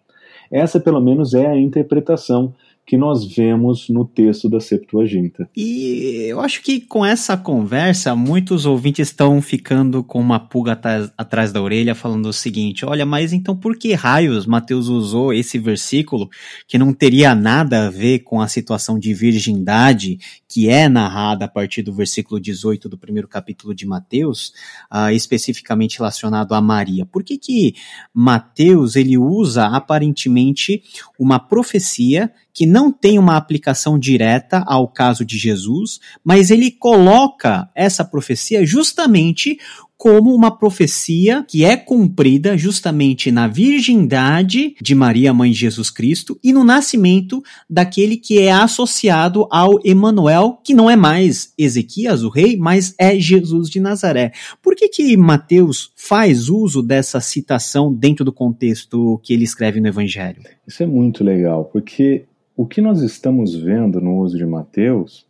Essa, 0.52 0.80
pelo 0.80 1.02
menos, 1.02 1.34
é 1.34 1.46
a 1.46 1.58
interpretação 1.58 2.54
que 2.88 2.96
nós 2.96 3.26
vemos 3.26 3.90
no 3.90 4.06
texto 4.06 4.50
da 4.50 4.62
Septuaginta. 4.62 5.50
E 5.54 6.26
eu 6.30 6.40
acho 6.40 6.64
que 6.64 6.80
com 6.80 7.06
essa 7.06 7.36
conversa, 7.36 8.16
muitos 8.16 8.66
ouvintes 8.66 9.10
estão 9.10 9.42
ficando 9.42 10.02
com 10.02 10.22
uma 10.22 10.40
pulga 10.40 10.72
atrás, 11.18 11.52
da 11.52 11.62
orelha, 11.62 11.94
falando 11.94 12.28
o 12.28 12.34
seguinte: 12.34 12.86
olha, 12.86 13.06
mas 13.06 13.34
então 13.34 13.58
por 13.58 13.78
que 13.78 13.94
raios 13.94 14.46
Mateus 14.46 14.88
usou 14.88 15.34
esse 15.34 15.60
versículo 15.60 16.30
que 16.66 16.78
não 16.78 16.94
teria 16.94 17.36
nada 17.36 17.88
a 17.88 17.90
ver 17.90 18.20
com 18.20 18.40
a 18.40 18.48
situação 18.48 18.98
de 18.98 19.14
virgindade 19.14 20.18
que 20.48 20.70
é 20.70 20.88
narrada 20.88 21.44
a 21.44 21.50
partir 21.50 21.82
do 21.82 21.94
versículo 21.94 22.40
18 22.40 22.88
do 22.88 22.98
primeiro 22.98 23.28
capítulo 23.28 23.76
de 23.76 23.86
Mateus, 23.86 24.54
uh, 24.90 25.12
especificamente 25.12 25.98
relacionado 25.98 26.54
a 26.54 26.62
Maria? 26.62 27.06
Por 27.06 27.22
que 27.22 27.38
que 27.38 27.76
Mateus 28.14 28.96
ele 28.96 29.18
usa 29.18 29.66
aparentemente 29.66 30.82
uma 31.20 31.38
profecia 31.38 32.32
que 32.58 32.66
não 32.66 32.92
tem 32.92 33.20
uma 33.20 33.38
aplicação 33.38 34.00
direta 34.00 34.64
ao 34.66 34.88
caso 34.88 35.24
de 35.24 35.38
Jesus, 35.38 36.00
mas 36.24 36.50
ele 36.50 36.72
coloca 36.72 37.70
essa 37.76 38.04
profecia 38.04 38.66
justamente 38.66 39.60
como 39.96 40.34
uma 40.34 40.50
profecia 40.50 41.46
que 41.48 41.64
é 41.64 41.78
cumprida 41.78 42.58
justamente 42.58 43.32
na 43.32 43.48
virgindade 43.48 44.76
de 44.82 44.96
Maria, 44.96 45.36
mãe 45.36 45.52
de 45.52 45.58
Jesus 45.60 45.92
Cristo, 45.92 46.40
e 46.44 46.52
no 46.52 46.64
nascimento 46.64 47.44
daquele 47.70 48.18
que 48.18 48.40
é 48.40 48.52
associado 48.52 49.48
ao 49.52 49.80
Emanuel, 49.86 50.60
que 50.64 50.74
não 50.74 50.90
é 50.90 50.96
mais 50.96 51.54
Ezequias, 51.60 52.24
o 52.24 52.30
rei, 52.30 52.58
mas 52.58 52.96
é 52.98 53.20
Jesus 53.20 53.70
de 53.70 53.80
Nazaré. 53.80 54.32
Por 54.64 54.76
que 54.76 54.88
que 54.88 55.16
Mateus 55.16 55.92
faz 55.96 56.50
uso 56.50 56.82
dessa 56.82 57.20
citação 57.20 57.94
dentro 57.94 58.26
do 58.26 58.34
contexto 58.34 59.20
que 59.22 59.32
ele 59.32 59.44
escreve 59.44 59.80
no 59.80 59.88
Evangelho? 59.88 60.42
Isso 60.68 60.82
é 60.82 60.88
muito 60.88 61.24
legal, 61.24 61.66
porque 61.66 62.26
o 62.58 62.66
que 62.66 62.82
nós 62.82 63.02
estamos 63.04 63.56
vendo 63.56 64.02
no 64.02 64.18
uso 64.18 64.36
de 64.36 64.46
Mateus 64.46 65.28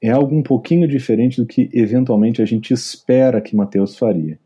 é 0.00 0.08
algo 0.08 0.34
um 0.34 0.42
pouquinho 0.42 0.88
diferente 0.88 1.38
do 1.38 1.46
que 1.46 1.68
eventualmente 1.74 2.40
a 2.40 2.46
gente 2.46 2.72
espera 2.72 3.42
que 3.42 3.54
Mateus 3.54 3.98
faria. 3.98 4.38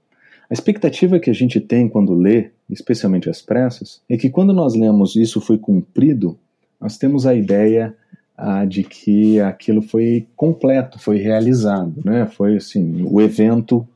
A 0.51 0.53
expectativa 0.53 1.21
que 1.21 1.31
a 1.31 1.33
gente 1.33 1.61
tem 1.61 1.89
quando 1.89 2.13
lê, 2.13 2.51
especialmente 2.69 3.31
as 3.31 3.41
pressas, 3.41 4.03
é 4.11 4.17
que 4.17 4.29
quando 4.29 4.53
nós 4.53 4.75
lemos 4.75 5.15
isso 5.15 5.41
foi 5.41 5.57
cumprido, 5.57 6.37
nós 6.81 6.99
temos 6.99 7.25
a 7.25 7.35
ideia 7.35 7.95
ah, 8.37 8.65
de 8.65 8.83
que 8.83 9.41
aquilo 9.41 9.81
foi 9.81 10.27
completo, 10.35 10.99
foi 10.99 11.19
realizado, 11.19 12.03
né? 12.05 12.27
Foi 12.27 12.57
assim, 12.57 13.07
o 13.09 13.21
evento 13.21 13.87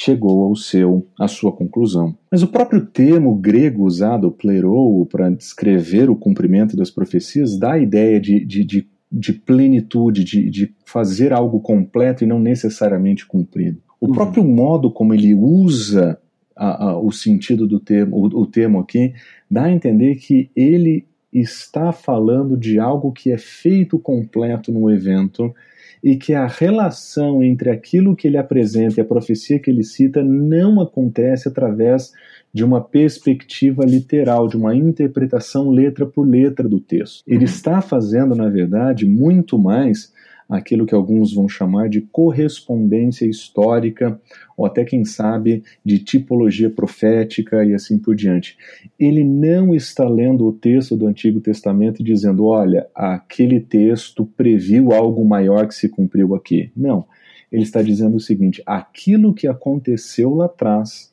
chegou 0.00 0.44
ao 0.44 0.54
seu, 0.54 1.04
à 1.18 1.26
sua 1.26 1.50
conclusão. 1.50 2.16
Mas 2.30 2.40
o 2.40 2.46
próprio 2.46 2.86
termo 2.86 3.34
grego 3.34 3.84
usado, 3.84 4.30
plerou, 4.30 5.04
para 5.06 5.28
descrever 5.28 6.08
o 6.08 6.14
cumprimento 6.14 6.76
das 6.76 6.88
profecias, 6.88 7.58
dá 7.58 7.72
a 7.72 7.78
ideia 7.80 8.20
de, 8.20 8.44
de, 8.44 8.64
de 8.64 8.88
de 9.10 9.32
plenitude, 9.32 10.22
de, 10.22 10.50
de 10.50 10.74
fazer 10.84 11.32
algo 11.32 11.60
completo 11.60 12.22
e 12.22 12.26
não 12.26 12.38
necessariamente 12.38 13.24
cumprido. 13.24 13.80
O 13.98 14.06
uhum. 14.06 14.12
próprio 14.12 14.44
modo 14.44 14.90
como 14.90 15.14
ele 15.14 15.34
usa 15.34 16.20
a, 16.54 16.90
a, 16.90 16.98
o 16.98 17.10
sentido 17.10 17.66
do 17.66 17.80
termo, 17.80 18.14
o, 18.16 18.42
o 18.42 18.46
termo 18.46 18.78
aqui, 18.78 19.14
dá 19.50 19.64
a 19.64 19.72
entender 19.72 20.16
que 20.16 20.50
ele 20.54 21.06
está 21.32 21.90
falando 21.90 22.54
de 22.54 22.78
algo 22.78 23.12
que 23.12 23.32
é 23.32 23.38
feito 23.38 23.98
completo 23.98 24.70
no 24.70 24.90
evento 24.90 25.54
e 26.02 26.16
que 26.16 26.34
a 26.34 26.46
relação 26.46 27.42
entre 27.42 27.70
aquilo 27.70 28.14
que 28.14 28.28
ele 28.28 28.36
apresenta 28.36 28.98
e 28.98 29.00
a 29.00 29.04
profecia 29.04 29.58
que 29.58 29.70
ele 29.70 29.82
cita 29.82 30.22
não 30.22 30.80
acontece 30.80 31.48
através 31.48 32.12
de 32.52 32.64
uma 32.64 32.80
perspectiva 32.80 33.84
literal, 33.84 34.48
de 34.48 34.56
uma 34.56 34.74
interpretação 34.74 35.70
letra 35.70 36.06
por 36.06 36.26
letra 36.26 36.68
do 36.68 36.80
texto. 36.80 37.22
Ele 37.26 37.44
está 37.44 37.80
fazendo, 37.80 38.34
na 38.34 38.48
verdade, 38.48 39.04
muito 39.04 39.58
mais 39.58 40.12
aquilo 40.48 40.86
que 40.86 40.94
alguns 40.94 41.34
vão 41.34 41.48
chamar 41.48 41.88
de 41.88 42.00
correspondência 42.00 43.26
histórica, 43.26 44.18
ou 44.56 44.64
até, 44.64 44.84
quem 44.84 45.04
sabe, 45.04 45.62
de 45.84 45.98
tipologia 45.98 46.70
profética 46.70 47.64
e 47.64 47.74
assim 47.74 47.98
por 47.98 48.16
diante. 48.16 48.56
Ele 48.98 49.22
não 49.22 49.74
está 49.74 50.08
lendo 50.08 50.46
o 50.46 50.52
texto 50.52 50.96
do 50.96 51.06
Antigo 51.06 51.40
Testamento 51.40 52.00
e 52.00 52.04
dizendo: 52.04 52.46
olha, 52.46 52.86
aquele 52.94 53.60
texto 53.60 54.24
previu 54.24 54.92
algo 54.92 55.24
maior 55.24 55.68
que 55.68 55.74
se 55.74 55.88
cumpriu 55.88 56.34
aqui. 56.34 56.72
Não. 56.74 57.06
Ele 57.52 57.62
está 57.62 57.82
dizendo 57.82 58.16
o 58.16 58.20
seguinte: 58.20 58.62
aquilo 58.64 59.34
que 59.34 59.46
aconteceu 59.46 60.34
lá 60.34 60.46
atrás 60.46 61.12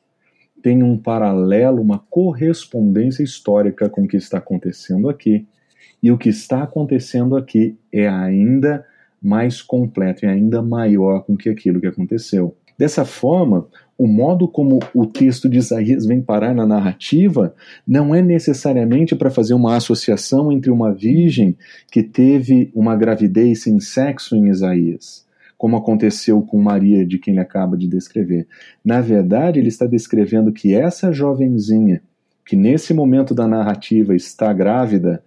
tem 0.61 0.81
um 0.81 0.97
paralelo, 0.97 1.81
uma 1.81 1.99
correspondência 1.99 3.21
histórica 3.21 3.87
com 3.87 4.03
o 4.03 4.07
que 4.07 4.17
está 4.17 4.37
acontecendo 4.37 5.09
aqui. 5.09 5.45
E 6.01 6.11
o 6.11 6.17
que 6.17 6.29
está 6.29 6.63
acontecendo 6.63 7.35
aqui 7.35 7.77
é 7.91 8.07
ainda 8.07 8.85
mais 9.25 9.59
completo 9.59 10.23
e 10.23 10.27
ainda 10.27 10.61
maior 10.61 11.23
com 11.23 11.35
que 11.35 11.49
aquilo 11.49 11.81
que 11.81 11.87
aconteceu. 11.87 12.55
Dessa 12.77 13.03
forma, 13.03 13.67
o 13.97 14.07
modo 14.07 14.47
como 14.47 14.79
o 14.93 15.05
texto 15.05 15.49
de 15.49 15.57
Isaías 15.57 16.05
vem 16.05 16.21
parar 16.21 16.53
na 16.53 16.65
narrativa 16.65 17.55
não 17.87 18.13
é 18.13 18.21
necessariamente 18.21 19.15
para 19.15 19.31
fazer 19.31 19.55
uma 19.55 19.75
associação 19.75 20.51
entre 20.51 20.69
uma 20.69 20.93
virgem 20.93 21.57
que 21.91 22.03
teve 22.03 22.69
uma 22.75 22.95
gravidez 22.95 23.63
sem 23.63 23.79
sexo 23.79 24.35
em 24.35 24.49
Isaías, 24.49 25.25
como 25.57 25.77
aconteceu 25.77 26.41
com 26.41 26.61
Maria, 26.61 27.05
de 27.05 27.17
quem 27.17 27.33
ele 27.33 27.41
acaba 27.41 27.75
de 27.75 27.87
descrever. 27.87 28.45
Na 28.83 29.01
verdade, 29.01 29.59
ele 29.59 29.69
está 29.69 29.87
descrevendo 29.87 30.51
que 30.51 30.75
essa 30.75 31.11
jovenzinha, 31.11 32.01
que 32.45 32.55
nesse 32.55 32.93
momento 32.93 33.33
da 33.33 33.47
narrativa 33.47 34.13
está 34.13 34.53
grávida, 34.53 35.23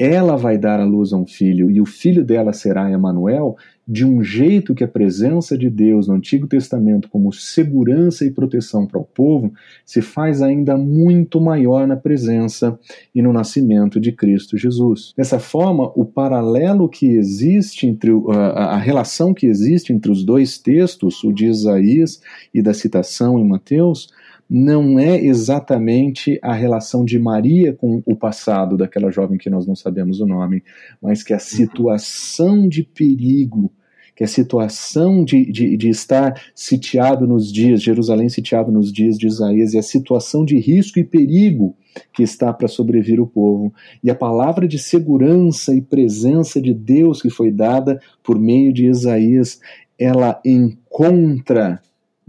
ela 0.00 0.34
vai 0.34 0.56
dar 0.56 0.80
à 0.80 0.84
luz 0.84 1.12
a 1.12 1.16
um 1.18 1.26
filho, 1.26 1.70
e 1.70 1.78
o 1.78 1.84
filho 1.84 2.24
dela 2.24 2.54
será 2.54 2.90
Emanuel, 2.90 3.54
de 3.86 4.06
um 4.06 4.22
jeito 4.22 4.74
que 4.74 4.82
a 4.82 4.88
presença 4.88 5.58
de 5.58 5.68
Deus 5.68 6.08
no 6.08 6.14
Antigo 6.14 6.46
Testamento 6.46 7.08
como 7.10 7.30
segurança 7.32 8.24
e 8.24 8.30
proteção 8.30 8.86
para 8.86 8.98
o 8.98 9.04
povo 9.04 9.52
se 9.84 10.00
faz 10.00 10.40
ainda 10.40 10.78
muito 10.78 11.38
maior 11.38 11.86
na 11.86 11.96
presença 11.96 12.78
e 13.14 13.20
no 13.20 13.30
nascimento 13.30 14.00
de 14.00 14.12
Cristo 14.12 14.56
Jesus. 14.56 15.12
Dessa 15.14 15.38
forma, 15.38 15.92
o 15.94 16.06
paralelo 16.06 16.88
que 16.88 17.08
existe 17.08 17.86
entre 17.86 18.10
a, 18.30 18.76
a 18.76 18.76
relação 18.78 19.34
que 19.34 19.46
existe 19.46 19.92
entre 19.92 20.10
os 20.10 20.24
dois 20.24 20.56
textos, 20.56 21.22
o 21.22 21.30
de 21.30 21.46
Isaías 21.46 22.22
e 22.54 22.62
da 22.62 22.72
citação 22.72 23.38
em 23.38 23.44
Mateus, 23.46 24.08
não 24.50 24.98
é 24.98 25.24
exatamente 25.24 26.36
a 26.42 26.52
relação 26.52 27.04
de 27.04 27.20
Maria 27.20 27.72
com 27.72 28.02
o 28.04 28.16
passado 28.16 28.76
daquela 28.76 29.08
jovem 29.08 29.38
que 29.38 29.48
nós 29.48 29.64
não 29.64 29.76
sabemos 29.76 30.20
o 30.20 30.26
nome, 30.26 30.64
mas 31.00 31.22
que 31.22 31.32
a 31.32 31.38
situação 31.38 32.68
de 32.68 32.82
perigo 32.82 33.72
que 34.16 34.24
a 34.24 34.28
situação 34.28 35.24
de, 35.24 35.50
de, 35.50 35.78
de, 35.78 35.88
estar 35.88 36.38
sitiado 36.54 37.26
nos 37.26 37.50
dias, 37.50 37.82
Jerusalém 37.82 38.28
sitiado 38.28 38.70
nos 38.70 38.92
dias 38.92 39.16
de 39.16 39.26
Isaías, 39.26 39.72
e 39.72 39.78
a 39.78 39.82
situação 39.82 40.44
de 40.44 40.58
risco 40.58 40.98
e 40.98 41.04
perigo 41.04 41.74
que 42.12 42.22
está 42.22 42.52
para 42.52 42.68
sobrevir 42.68 43.18
o 43.18 43.26
povo, 43.26 43.72
e 44.04 44.10
a 44.10 44.14
palavra 44.14 44.68
de 44.68 44.78
segurança 44.78 45.74
e 45.74 45.80
presença 45.80 46.60
de 46.60 46.74
Deus 46.74 47.22
que 47.22 47.30
foi 47.30 47.50
dada 47.50 47.98
por 48.22 48.38
meio 48.38 48.74
de 48.74 48.84
Isaías, 48.84 49.58
ela 49.98 50.38
encontra 50.44 51.80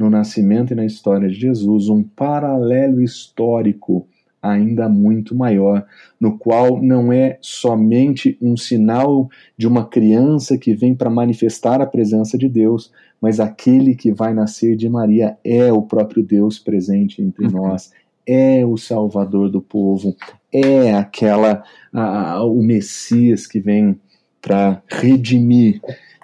no 0.02 0.10
nascimento 0.10 0.74
e 0.74 0.76
na 0.76 0.86
história 0.86 1.30
de 1.30 1.36
Jesus 1.36 1.88
um 1.88 2.02
paralelo 2.02 3.02
histórico 3.02 4.08
ainda 4.42 4.90
muito 4.90 5.36
maior, 5.36 5.86
no 6.20 6.36
qual 6.36 6.82
não 6.82 7.14
é 7.14 7.38
somente 7.42 8.36
um 8.42 8.58
sinal 8.58 9.30
de 9.56 9.68
uma 9.68 9.86
criança 9.86 10.58
que 10.58 10.74
vem 10.74 10.96
para 10.96 11.12
manifestar 11.12 11.80
a 11.80 11.86
presença 11.86 12.40
de 12.40 12.50
Deus, 12.50 12.92
mas 13.22 13.40
aquele 13.40 13.94
que 13.94 14.12
vai 14.12 14.34
nascer 14.34 14.76
de 14.76 14.90
Maria 14.90 15.38
é 15.44 15.72
o 15.72 15.84
próprio 15.84 16.24
Deus 16.24 16.58
presente 16.58 17.22
entre 17.22 17.46
uhum. 17.46 17.52
nós, 17.52 17.92
é 18.26 18.66
o 18.66 18.78
Salvador 18.78 19.52
do 19.52 19.62
povo, 19.62 20.16
é 20.52 20.92
aquela 20.92 21.64
a, 21.94 22.44
o 22.44 22.64
Messias 22.64 23.46
que 23.46 23.60
vem 23.60 24.00
para 24.42 24.82
redimir 24.88 25.80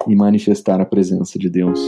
e 0.08 0.16
manifestar 0.16 0.82
a 0.82 0.86
presença 0.86 1.38
de 1.38 1.52
Deus. 1.52 1.80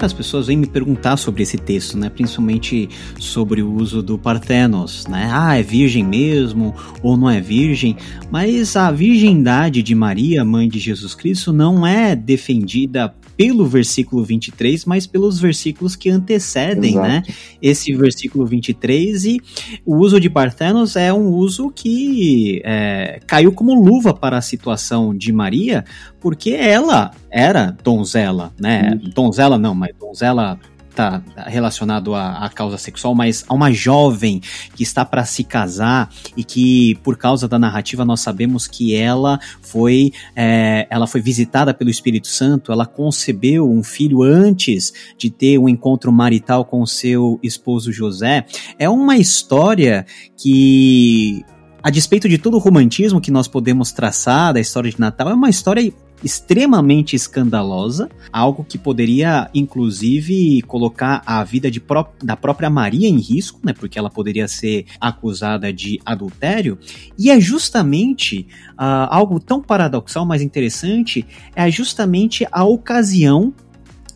Muitas 0.00 0.12
pessoas 0.14 0.46
vêm 0.46 0.56
me 0.56 0.66
perguntar 0.66 1.18
sobre 1.18 1.42
esse 1.42 1.58
texto, 1.58 1.98
né? 1.98 2.08
Principalmente 2.08 2.88
sobre 3.18 3.60
o 3.60 3.70
uso 3.70 4.02
do 4.02 4.16
Parthenos, 4.16 5.06
né? 5.06 5.28
Ah, 5.30 5.58
é 5.58 5.62
virgem 5.62 6.02
mesmo 6.02 6.74
ou 7.02 7.18
não 7.18 7.28
é 7.28 7.38
virgem? 7.38 7.94
Mas 8.30 8.74
a 8.76 8.90
virgindade 8.90 9.82
de 9.82 9.94
Maria, 9.94 10.42
mãe 10.42 10.70
de 10.70 10.78
Jesus 10.78 11.14
Cristo, 11.14 11.52
não 11.52 11.86
é 11.86 12.16
defendida 12.16 13.14
pelo 13.40 13.64
versículo 13.64 14.22
23, 14.22 14.84
mas 14.84 15.06
pelos 15.06 15.40
versículos 15.40 15.96
que 15.96 16.10
antecedem, 16.10 16.96
né, 16.96 17.22
Exato. 17.24 17.28
né? 17.30 17.34
Esse 17.62 17.94
versículo 17.94 18.44
23 18.44 19.24
e 19.24 19.40
o 19.82 19.96
uso 19.96 20.20
de 20.20 20.28
Parthenos 20.28 20.94
é 20.94 21.10
um 21.10 21.28
uso 21.28 21.70
que 21.70 22.60
é, 22.66 23.18
caiu 23.26 23.50
como 23.50 23.72
luva 23.72 24.12
para 24.12 24.36
a 24.36 24.42
situação 24.42 25.16
de 25.16 25.32
Maria, 25.32 25.86
porque 26.20 26.50
ela 26.50 27.12
era 27.30 27.74
donzela, 27.82 28.52
né? 28.60 28.98
Isso. 29.02 29.14
Donzela 29.14 29.56
não, 29.56 29.74
mas 29.74 29.96
donzela 29.98 30.60
tá 30.94 31.22
relacionado 31.46 32.14
à, 32.14 32.50
causa 32.54 32.76
sexual, 32.76 33.14
mas 33.14 33.44
a 33.48 33.54
uma 33.54 33.72
jovem 33.72 34.40
que 34.74 34.82
está 34.82 35.04
para 35.04 35.24
se 35.24 35.44
casar 35.44 36.10
e 36.36 36.44
que, 36.44 36.96
por 37.02 37.16
causa 37.16 37.48
da 37.48 37.58
narrativa, 37.58 38.04
nós 38.04 38.20
sabemos 38.20 38.66
que 38.66 38.94
ela 38.94 39.38
foi, 39.60 40.12
é, 40.34 40.86
ela 40.90 41.06
foi 41.06 41.20
visitada 41.20 41.72
pelo 41.72 41.90
Espírito 41.90 42.28
Santo, 42.28 42.72
ela 42.72 42.86
concebeu 42.86 43.70
um 43.70 43.82
filho 43.82 44.22
antes 44.22 44.92
de 45.16 45.30
ter 45.30 45.58
um 45.58 45.68
encontro 45.68 46.12
marital 46.12 46.64
com 46.64 46.84
seu 46.84 47.38
esposo 47.42 47.92
José. 47.92 48.44
É 48.78 48.88
uma 48.88 49.16
história 49.16 50.06
que 50.36 51.44
a 51.82 51.90
despeito 51.90 52.28
de 52.28 52.38
todo 52.38 52.54
o 52.54 52.58
romantismo 52.58 53.20
que 53.20 53.30
nós 53.30 53.48
podemos 53.48 53.92
traçar 53.92 54.52
da 54.52 54.60
história 54.60 54.90
de 54.90 55.00
Natal, 55.00 55.30
é 55.30 55.34
uma 55.34 55.48
história 55.48 55.92
extremamente 56.22 57.16
escandalosa, 57.16 58.10
algo 58.30 58.62
que 58.62 58.76
poderia 58.76 59.48
inclusive 59.54 60.60
colocar 60.62 61.22
a 61.24 61.42
vida 61.42 61.70
pró 61.80 62.12
da 62.22 62.36
própria 62.36 62.68
Maria 62.68 63.08
em 63.08 63.18
risco, 63.18 63.58
né, 63.64 63.72
porque 63.72 63.98
ela 63.98 64.10
poderia 64.10 64.46
ser 64.46 64.84
acusada 65.00 65.72
de 65.72 65.98
adultério, 66.04 66.78
e 67.18 67.30
é 67.30 67.40
justamente 67.40 68.46
uh, 68.72 69.08
algo 69.08 69.40
tão 69.40 69.62
paradoxal, 69.62 70.26
mas 70.26 70.42
interessante, 70.42 71.26
é 71.56 71.70
justamente 71.70 72.46
a 72.52 72.64
ocasião 72.64 73.54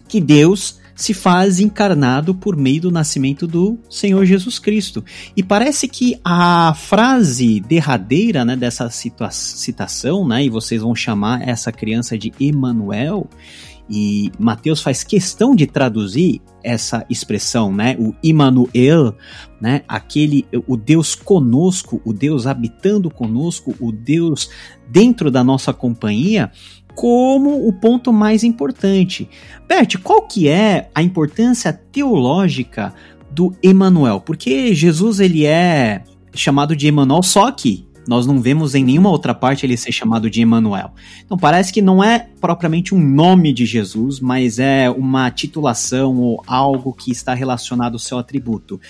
que 0.07 0.21
Deus 0.21 0.79
se 0.95 1.13
faz 1.13 1.61
encarnado 1.61 2.35
por 2.35 2.57
meio 2.57 2.83
do 2.83 2.91
nascimento 2.91 3.47
do 3.47 3.79
Senhor 3.91 4.25
Jesus 4.25 4.59
Cristo. 4.59 5.05
E 5.37 5.43
parece 5.43 5.89
que 5.89 6.19
a 6.25 6.75
frase 6.75 7.61
derradeira 7.61 8.45
né, 8.45 8.57
dessa 8.57 8.89
citação, 8.91 10.27
né, 10.27 10.45
e 10.45 10.49
vocês 10.49 10.83
vão 10.83 10.95
chamar 10.95 11.47
essa 11.47 11.73
criança 11.73 12.17
de 12.17 12.33
Emanuel, 12.39 13.29
e 13.89 14.33
Mateus 14.39 14.81
faz 14.81 15.05
questão 15.05 15.55
de 15.55 15.67
traduzir 15.67 16.41
essa 16.63 17.05
expressão, 17.11 17.71
né? 17.71 17.95
O 17.99 18.15
Immanuel, 18.23 19.15
né? 19.61 19.83
Aquele, 19.87 20.47
o 20.67 20.75
Deus 20.77 21.15
conosco, 21.15 22.01
o 22.03 22.13
Deus 22.13 22.47
habitando 22.47 23.11
conosco, 23.11 23.75
o 23.79 23.93
Deus 23.93 24.49
dentro 24.89 25.31
da 25.31 25.45
nossa 25.45 25.75
companhia, 25.75 26.51
como 26.95 27.67
o 27.67 27.73
ponto 27.73 28.13
mais 28.13 28.45
importante. 28.45 29.29
Bert, 29.69 29.97
qual 30.03 30.23
que 30.23 30.49
é 30.49 30.91
a 30.95 31.03
importância 31.03 31.73
teológica 31.73 32.95
do 33.31 33.55
Emanuel? 33.63 34.21
Porque 34.21 34.75
Jesus 34.75 35.21
ele 35.21 35.45
é 35.45 36.03
chamado 36.35 36.75
de 36.75 36.87
Emanuel, 36.87 37.23
só 37.23 37.51
que 37.51 37.87
nós 38.07 38.27
não 38.27 38.41
vemos 38.41 38.75
em 38.75 38.85
nenhuma 38.85 39.11
outra 39.11 39.35
parte 39.35 39.65
ele 39.65 39.77
ser 39.77 39.93
chamado 39.93 40.29
de 40.29 40.43
Emanuel. 40.43 40.93
Então 41.25 41.39
parece 41.39 41.73
que 41.73 41.81
não 41.81 42.05
é 42.05 42.29
propriamente 42.41 42.95
um 42.95 43.01
nome 43.01 43.53
de 43.53 43.65
Jesus, 43.65 44.21
mas 44.21 44.59
é 44.59 44.91
uma 44.91 45.31
titulação 45.31 46.17
ou 46.19 46.43
algo 46.47 46.93
que 46.93 47.11
está 47.11 47.33
relacionado 47.33 47.95
ao 47.95 47.99
seu 47.99 48.19
atributo. 48.19 48.81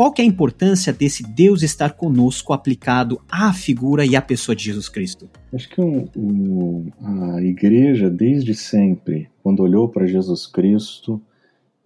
Qual 0.00 0.10
que 0.10 0.22
é 0.22 0.24
a 0.24 0.28
importância 0.28 0.94
desse 0.94 1.22
Deus 1.22 1.62
estar 1.62 1.92
conosco 1.92 2.54
aplicado 2.54 3.20
à 3.30 3.52
figura 3.52 4.02
e 4.06 4.16
à 4.16 4.22
pessoa 4.22 4.56
de 4.56 4.64
Jesus 4.64 4.88
Cristo? 4.88 5.28
Acho 5.52 5.68
que 5.68 5.78
o, 5.78 6.08
o, 6.16 6.86
a 7.02 7.42
igreja, 7.42 8.08
desde 8.08 8.54
sempre, 8.54 9.28
quando 9.42 9.62
olhou 9.62 9.90
para 9.90 10.06
Jesus 10.06 10.46
Cristo, 10.46 11.20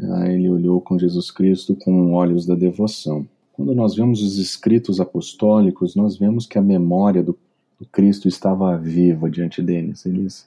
ah, 0.01 0.29
ele 0.31 0.49
olhou 0.49 0.81
com 0.81 0.97
Jesus 0.97 1.29
Cristo 1.33 1.75
com 1.75 2.13
olhos 2.13 2.47
da 2.47 2.55
devoção. 2.55 3.27
Quando 3.53 3.75
nós 3.75 3.97
vemos 3.97 4.23
os 4.23 4.39
escritos 4.39 5.01
apostólicos, 5.01 5.97
nós 5.97 6.17
vemos 6.17 6.47
que 6.47 6.57
a 6.57 6.63
memória 6.63 7.21
do, 7.21 7.37
do 7.81 7.87
Cristo 7.87 8.29
estava 8.29 8.79
viva 8.79 9.29
diante 9.29 9.61
deles. 9.61 10.07
Eles 10.07 10.47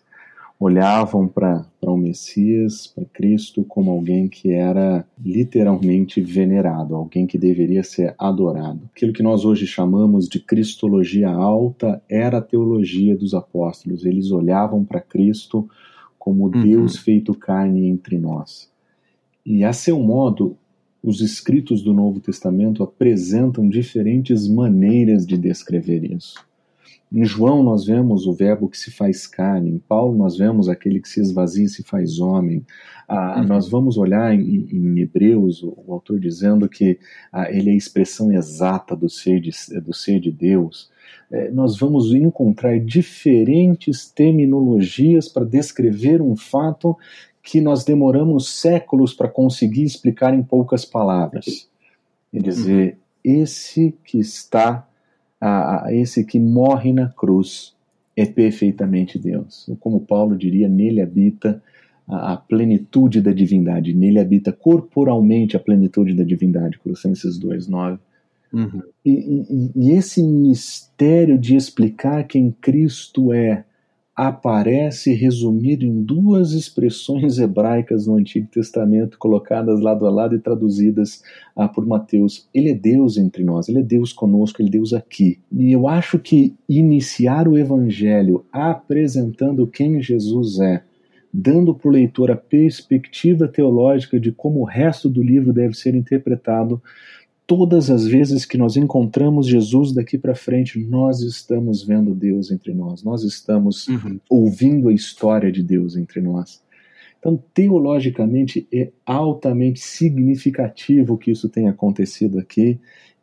olhavam 0.60 1.28
para 1.28 1.66
o 1.84 1.96
Messias, 1.96 2.88
para 2.88 3.06
Cristo, 3.06 3.64
como 3.64 3.92
alguém 3.92 4.28
que 4.28 4.52
era 4.52 5.06
literalmente 5.24 6.20
venerado, 6.20 6.96
alguém 6.96 7.28
que 7.28 7.38
deveria 7.38 7.84
ser 7.84 8.16
adorado. 8.18 8.82
Aquilo 8.96 9.14
que 9.14 9.22
nós 9.22 9.46
hoje 9.46 9.68
chamamos 9.68 10.28
de 10.28 10.40
cristologia 10.40 11.30
alta 11.30 12.02
era 12.10 12.40
a 12.40 12.42
teologia 12.42 13.16
dos 13.16 13.34
apóstolos. 13.34 14.04
Eles 14.04 14.32
olhavam 14.32 14.84
para 14.84 15.00
Cristo 15.00 15.70
como 16.18 16.46
uhum. 16.46 16.64
Deus 16.64 16.98
feito 16.98 17.34
carne 17.36 17.88
entre 17.88 18.18
nós. 18.18 18.70
E 19.46 19.64
a 19.64 19.72
seu 19.72 20.00
modo, 20.00 20.58
os 21.02 21.22
escritos 21.22 21.84
do 21.84 21.94
Novo 21.94 22.20
Testamento 22.20 22.84
apresentam 22.84 23.70
diferentes 23.70 24.48
maneiras 24.48 25.26
de 25.26 25.38
descrever 25.38 26.04
isso. 26.04 26.47
Em 27.12 27.24
João 27.24 27.64
nós 27.64 27.86
vemos 27.86 28.26
o 28.26 28.34
verbo 28.34 28.68
que 28.68 28.78
se 28.78 28.92
faz 28.92 29.26
carne, 29.26 29.72
em 29.72 29.78
Paulo 29.78 30.18
nós 30.18 30.38
vemos 30.38 30.68
aquele 30.68 31.00
que 31.00 31.08
se 31.08 31.22
esvazia 31.22 31.66
e 31.66 31.70
se 31.70 31.84
faz 31.84 32.20
homem. 32.20 32.66
Ah, 33.08 33.40
uhum. 33.40 33.48
Nós 33.48 33.70
vamos 33.70 33.98
olhar 33.98 34.34
em, 34.34 34.68
em 34.70 35.00
Hebreus 35.00 35.64
o, 35.64 35.74
o, 35.88 35.94
autor 35.94 36.20
dizendo 36.20 36.68
que 36.68 37.00
ah, 37.32 37.50
ele 37.50 37.70
é 37.70 37.74
a 37.74 37.78
expressão 37.78 38.32
exata 38.32 38.96
do 38.96 39.10
ser 39.10 39.40
de, 39.40 39.52
do 39.80 39.94
ser 39.94 40.20
de 40.20 40.32
Deus. 40.32 40.92
É, 41.32 41.50
nós 41.50 41.78
vamos 41.80 42.14
encontrar 42.14 42.78
diferentes 42.80 44.10
terminologias 44.10 45.30
para 45.30 45.46
descrever 45.46 46.22
um 46.22 46.36
fato 46.36 46.98
que 47.42 47.62
nós 47.62 47.86
demoramos 47.86 48.60
séculos 48.60 49.14
para 49.14 49.30
conseguir 49.30 49.84
explicar 49.84 50.34
em 50.34 50.44
poucas 50.44 50.84
palavras. 50.84 51.70
E 52.34 52.42
dizer, 52.42 52.98
uhum. 53.26 53.42
esse 53.42 53.96
que 54.04 54.20
está 54.20 54.86
a, 55.40 55.88
a 55.88 55.94
esse 55.94 56.24
que 56.24 56.40
morre 56.40 56.92
na 56.92 57.08
cruz 57.08 57.76
é 58.16 58.26
perfeitamente 58.26 59.20
Deus. 59.20 59.70
Como 59.80 60.00
Paulo 60.00 60.36
diria, 60.36 60.68
nele 60.68 61.02
habita 61.02 61.62
a, 62.08 62.34
a 62.34 62.38
plenitude 62.38 63.22
da 63.22 63.32
divindade, 63.32 63.94
nele 63.94 64.20
habita 64.20 64.52
corporalmente 64.52 65.56
a 65.56 65.60
plenitude 65.60 66.16
da 66.16 66.24
divindade, 66.24 66.80
Colossenses 66.80 67.38
2, 67.38 67.68
9. 67.68 68.00
Uhum. 68.52 68.82
E, 69.06 69.12
e, 69.12 69.72
e, 69.76 69.92
esse 69.92 70.24
mistério 70.24 71.38
de 71.38 71.56
explicar 71.56 72.24
quem 72.24 72.50
Cristo 72.50 73.34
é 73.34 73.66
aparece 74.18 75.14
resumido 75.14 75.86
em 75.86 76.02
duas 76.02 76.54
expressões 76.54 77.38
hebraicas 77.38 78.08
no 78.08 78.16
Antigo 78.16 78.48
Testamento, 78.48 79.20
colocadas 79.20 79.80
lado 79.80 80.08
a 80.08 80.10
lado 80.10 80.36
e 80.36 80.40
traduzidas 80.40 81.22
ah, 81.56 81.68
por 81.68 81.86
Mateus. 81.86 82.50
Ele 82.52 82.72
é 82.72 82.74
Deus 82.74 83.16
entre 83.16 83.44
nós, 83.44 83.70
ele 83.70 83.80
é 83.80 83.84
Deus 83.84 84.12
conosco, 84.12 84.60
ele 84.60 84.70
é 84.70 84.72
Deus 84.72 84.92
aqui. 84.92 85.40
E 85.52 85.72
eu 85.72 85.88
acho 85.88 86.18
que 86.18 86.56
iniciar 86.68 87.48
o 87.48 87.56
Evangelho 87.56 88.44
apresentando 88.52 89.68
quem 89.68 90.02
Jesus 90.02 90.60
é, 90.60 90.82
dando 91.32 91.76
para 91.76 91.88
o 91.88 91.92
leitor 91.92 92.32
a 92.32 92.36
perspectiva 92.36 93.48
teológica 93.48 94.20
de 94.20 94.32
como 94.32 94.62
o 94.62 94.66
resto 94.66 95.08
do 95.08 95.22
livro 95.22 95.54
deve 95.54 95.76
ser 95.76 95.94
interpretado, 95.94 96.82
todas 97.48 97.90
as 97.90 98.06
vezes 98.06 98.46
que 98.46 98.58
nós 98.58 98.76
encontramos 98.76 99.48
Jesus 99.48 99.94
daqui 99.94 100.18
para 100.18 100.36
frente, 100.36 100.78
nós 100.78 101.22
estamos 101.22 101.82
vendo 101.82 102.14
Deus 102.14 102.52
entre 102.52 102.74
nós, 102.74 103.02
nós 103.02 103.24
estamos 103.24 103.88
uhum. 103.88 104.20
ouvindo 104.30 104.90
a 104.90 104.94
história 104.94 105.50
de 105.50 105.64
Deus 105.64 105.96
entre 105.96 106.20
nós. 106.20 106.62
Então, 107.18 107.42
teologicamente, 107.54 108.68
é 108.72 108.92
altamente 109.06 109.80
significativo 109.80 111.18
que 111.18 111.32
isso 111.32 111.48
tenha 111.48 111.72
acontecido 111.72 112.38
aqui 112.38 112.80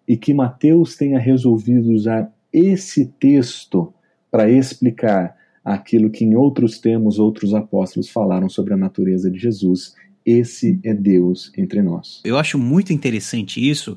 e 0.09 0.17
que 0.17 0.33
Mateus 0.33 0.97
tenha 0.97 1.19
resolvido 1.19 1.93
usar 1.93 2.33
esse 2.51 3.07
texto 3.07 3.93
para 4.31 4.51
explicar 4.51 5.37
aquilo 5.63 6.11
que 6.11 6.25
em 6.25 6.35
outros 6.35 6.79
termos 6.79 7.19
outros 7.19 7.55
apóstolos 7.55 8.09
falaram 8.09 8.49
sobre 8.49 8.75
a 8.75 8.77
natureza 8.77 9.31
de 9.31 9.39
Jesus 9.39 9.95
esse 10.25 10.81
é 10.83 10.95
Deus 10.95 11.53
entre 11.57 11.83
nós. 11.83 12.21
Eu 12.25 12.39
acho 12.39 12.59
muito 12.59 12.93
interessante 12.93 13.61
isso, 13.69 13.97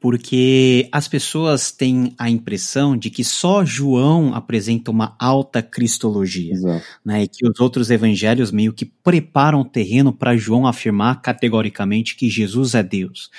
porque 0.00 0.88
as 0.90 1.06
pessoas 1.06 1.70
têm 1.70 2.14
a 2.18 2.28
impressão 2.28 2.96
de 2.96 3.10
que 3.10 3.22
só 3.22 3.64
João 3.64 4.34
apresenta 4.34 4.90
uma 4.90 5.14
alta 5.18 5.62
cristologia, 5.62 6.52
Exato. 6.52 6.84
né? 7.04 7.22
E 7.22 7.28
que 7.28 7.46
os 7.46 7.60
outros 7.60 7.90
evangelhos 7.90 8.50
meio 8.50 8.72
que 8.72 8.84
preparam 8.84 9.60
o 9.60 9.64
terreno 9.64 10.12
para 10.12 10.36
João 10.36 10.66
afirmar 10.66 11.22
categoricamente 11.22 12.16
que 12.16 12.28
Jesus 12.28 12.74
é 12.74 12.82
Deus. 12.82 13.30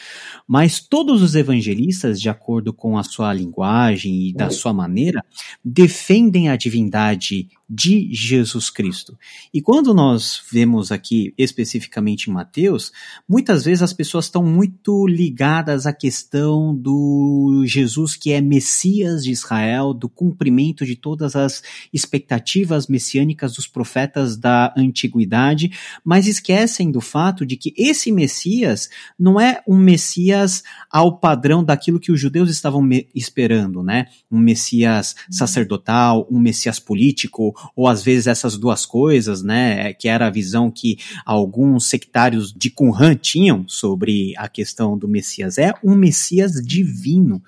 Mas 0.48 0.80
todos 0.80 1.22
os 1.22 1.36
evangelistas, 1.36 2.22
de 2.22 2.30
acordo 2.30 2.72
com 2.74 2.98
a 2.98 3.04
sua 3.04 3.34
linguagem 3.34 4.30
e 4.30 4.34
da 4.34 4.50
sua 4.50 4.74
maneira, 4.74 5.24
defendem 5.64 6.50
a 6.50 6.56
divindade 6.56 7.50
de 7.70 8.10
Jesus 8.12 8.70
Cristo. 8.72 9.18
E 9.54 9.62
quando 9.62 9.94
nós 9.94 10.42
vemos 10.52 10.92
aqui 10.92 11.34
especificamente 11.38 12.30
em 12.30 12.34
Mateus, 12.34 12.92
muitas 13.28 13.64
vezes 13.64 13.84
as 13.84 13.94
pessoas 13.94 14.26
estão 14.26 14.44
muito 14.44 15.06
ligadas 15.08 15.86
à 15.86 15.94
questão 15.94 16.76
do 16.76 17.64
Jesus 17.68 18.16
que 18.16 18.32
é 18.32 18.42
Messias 18.42 19.24
de 19.24 19.32
Israel, 19.32 19.94
do 19.94 20.10
cumprimento 20.10 20.84
de 20.84 20.96
todas 20.96 21.36
as 21.36 21.62
expectativas 21.94 22.88
messiânicas 22.88 23.54
dos 23.54 23.68
profetas 23.68 24.36
da 24.36 24.74
antiguidade, 24.76 25.72
mas 26.04 26.26
esquecem 26.26 26.92
do 26.92 27.02
fato 27.02 27.46
de 27.46 27.56
que 27.56 27.74
esse 27.78 28.12
Messias 28.12 28.90
não 29.18 29.40
é 29.40 29.62
um 29.68 29.78
Messias 29.78 30.64
ao 30.90 31.20
padrão 31.20 31.64
daquilo 31.64 32.00
que 32.00 32.12
os 32.12 32.20
judeus 32.20 32.50
estavam 32.50 32.88
esperando, 33.14 33.84
né? 33.84 34.08
Um 34.32 34.40
Messias 34.40 35.16
sacerdotal, 35.30 36.28
um 36.32 36.40
Messias 36.40 36.80
político, 36.80 37.54
ou 37.76 37.88
às 37.88 38.04
vezes 38.04 38.28
essas 38.28 38.58
duas 38.58 38.86
coisas, 38.86 39.44
né, 39.44 39.94
que 39.94 40.08
era 40.08 40.28
a 40.28 40.32
visão 40.32 40.70
que 40.72 40.98
alguns 41.26 41.86
sectários 41.88 42.54
de 42.54 42.70
Qumran 42.70 43.16
tinham 43.16 43.68
sobre 43.68 44.34
a 44.38 44.48
questão 44.48 44.98
do 44.98 45.08
Messias, 45.08 45.58
é 45.58 45.74
um 45.84 45.96
Messias 45.96 46.54
divino. 46.54 47.42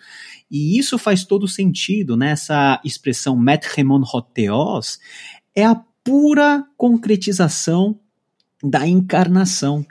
E 0.49 0.77
isso 0.77 0.97
faz 0.97 1.23
todo 1.23 1.47
sentido, 1.47 2.17
né? 2.17 2.31
Essa 2.31 2.81
expressão 2.83 3.37
metremon 3.37 4.01
hoteos 4.01 4.99
é 5.55 5.65
a 5.65 5.81
pura 6.03 6.65
concretização 6.75 7.97
da 8.61 8.85
encarnação. 8.85 9.85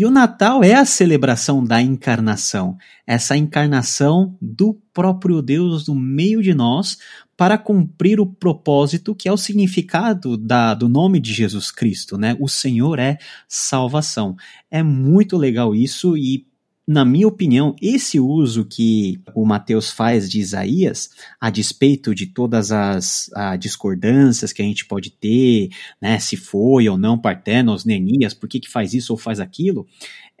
E 0.00 0.06
o 0.06 0.10
Natal 0.10 0.64
é 0.64 0.72
a 0.72 0.86
celebração 0.86 1.62
da 1.62 1.82
encarnação, 1.82 2.78
essa 3.06 3.36
encarnação 3.36 4.34
do 4.40 4.72
próprio 4.94 5.42
Deus 5.42 5.88
no 5.88 5.94
meio 5.94 6.42
de 6.42 6.54
nós 6.54 6.96
para 7.36 7.58
cumprir 7.58 8.18
o 8.18 8.24
propósito 8.24 9.14
que 9.14 9.28
é 9.28 9.32
o 9.32 9.36
significado 9.36 10.38
da, 10.38 10.72
do 10.72 10.88
nome 10.88 11.20
de 11.20 11.34
Jesus 11.34 11.70
Cristo, 11.70 12.16
né? 12.16 12.34
O 12.40 12.48
Senhor 12.48 12.98
é 12.98 13.18
salvação. 13.46 14.36
É 14.70 14.82
muito 14.82 15.36
legal 15.36 15.74
isso 15.74 16.16
e 16.16 16.46
na 16.90 17.04
minha 17.04 17.28
opinião, 17.28 17.76
esse 17.80 18.18
uso 18.18 18.64
que 18.64 19.20
o 19.32 19.46
Mateus 19.46 19.92
faz 19.92 20.28
de 20.28 20.40
Isaías, 20.40 21.10
a 21.40 21.48
despeito 21.48 22.12
de 22.12 22.26
todas 22.26 22.72
as 22.72 23.30
discordâncias 23.60 24.52
que 24.52 24.60
a 24.60 24.64
gente 24.64 24.84
pode 24.84 25.10
ter, 25.12 25.68
né, 26.02 26.18
se 26.18 26.36
foi 26.36 26.88
ou 26.88 26.98
não 26.98 27.16
Partenos, 27.16 27.84
Nenias, 27.84 28.34
por 28.34 28.48
que, 28.48 28.58
que 28.58 28.68
faz 28.68 28.92
isso 28.92 29.12
ou 29.12 29.16
faz 29.16 29.38
aquilo, 29.38 29.86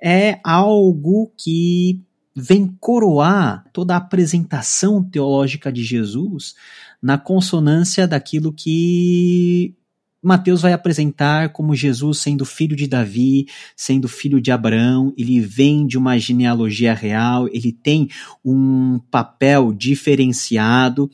é 0.02 0.40
algo 0.42 1.32
que 1.38 2.00
vem 2.34 2.66
coroar 2.80 3.64
toda 3.72 3.94
a 3.94 3.98
apresentação 3.98 5.04
teológica 5.04 5.72
de 5.72 5.84
Jesus 5.84 6.56
na 7.00 7.16
consonância 7.16 8.08
daquilo 8.08 8.52
que 8.52 9.76
Mateus 10.22 10.62
vai 10.62 10.72
apresentar 10.72 11.50
como 11.50 11.74
Jesus 11.74 12.18
sendo 12.18 12.44
filho 12.44 12.76
de 12.76 12.86
Davi, 12.86 13.46
sendo 13.74 14.06
filho 14.06 14.40
de 14.40 14.50
Abraão, 14.50 15.14
ele 15.16 15.40
vem 15.40 15.86
de 15.86 15.96
uma 15.96 16.18
genealogia 16.18 16.92
real, 16.92 17.48
ele 17.48 17.72
tem 17.72 18.08
um 18.44 19.00
papel 19.10 19.72
diferenciado. 19.72 21.10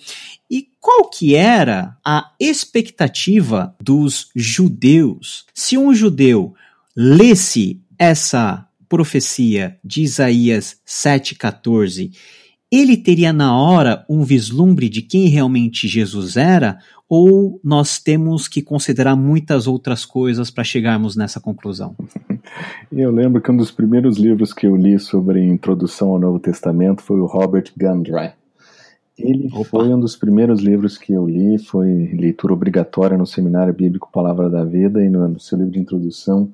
E 0.51 0.69
qual 0.81 1.09
que 1.09 1.35
era 1.35 1.97
a 2.05 2.33
expectativa 2.41 3.75
dos 3.81 4.31
judeus? 4.35 5.47
Se 5.55 5.79
um 5.79 5.95
judeu 5.95 6.55
lesse 6.97 7.81
essa 7.99 8.67
profecia 8.89 9.79
de 9.85 10.03
Isaías 10.03 10.81
7,14, 10.87 12.13
ele 12.79 12.97
teria 12.97 13.33
na 13.33 13.57
hora 13.57 14.05
um 14.09 14.23
vislumbre 14.23 14.89
de 14.89 15.03
quem 15.03 15.29
realmente 15.29 15.89
Jesus 15.89 16.37
era, 16.37 16.79
ou 17.09 17.61
nós 17.63 17.99
temos 17.99 18.49
que 18.49 18.61
considerar 18.61 19.15
muitas 19.15 19.67
outras 19.67 20.05
coisas 20.05 20.51
para 20.51 20.65
chegarmos 20.65 21.17
nessa 21.17 21.41
conclusão? 21.41 21.95
Eu 22.91 23.11
lembro 23.11 23.41
que 23.41 23.51
um 23.51 23.57
dos 23.57 23.71
primeiros 23.71 24.17
livros 24.17 24.53
que 24.53 24.67
eu 24.67 24.77
li 24.77 24.99
sobre 24.99 25.45
introdução 25.45 26.11
ao 26.11 26.19
Novo 26.19 26.39
Testamento 26.39 27.03
foi 27.03 27.19
o 27.21 27.27
Robert 27.27 27.73
Gundry. 27.77 28.31
Ele 29.19 29.49
Opa. 29.53 29.65
foi 29.65 29.93
um 29.93 29.99
dos 29.99 30.15
primeiros 30.15 30.61
livros 30.61 30.97
que 30.97 31.13
eu 31.13 31.27
li, 31.27 31.59
foi 31.59 32.13
leitura 32.15 32.55
obrigatória 32.55 33.19
no 33.19 33.27
Seminário 33.27 33.75
Bíblico 33.75 34.11
Palavra 34.13 34.49
da 34.49 34.65
Vida, 34.65 35.05
e 35.05 35.11
no, 35.11 35.27
no 35.27 35.41
seu 35.41 35.59
livro 35.59 35.73
de 35.73 35.81
introdução 35.81 36.49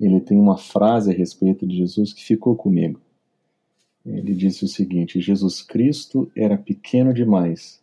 ele 0.00 0.20
tem 0.20 0.38
uma 0.38 0.56
frase 0.56 1.10
a 1.10 1.14
respeito 1.14 1.66
de 1.66 1.76
Jesus 1.76 2.12
que 2.12 2.24
ficou 2.24 2.54
comigo. 2.54 3.00
Ele 4.06 4.34
disse 4.34 4.64
o 4.64 4.68
seguinte: 4.68 5.20
Jesus 5.20 5.62
Cristo 5.62 6.30
era 6.36 6.58
pequeno 6.58 7.12
demais 7.12 7.80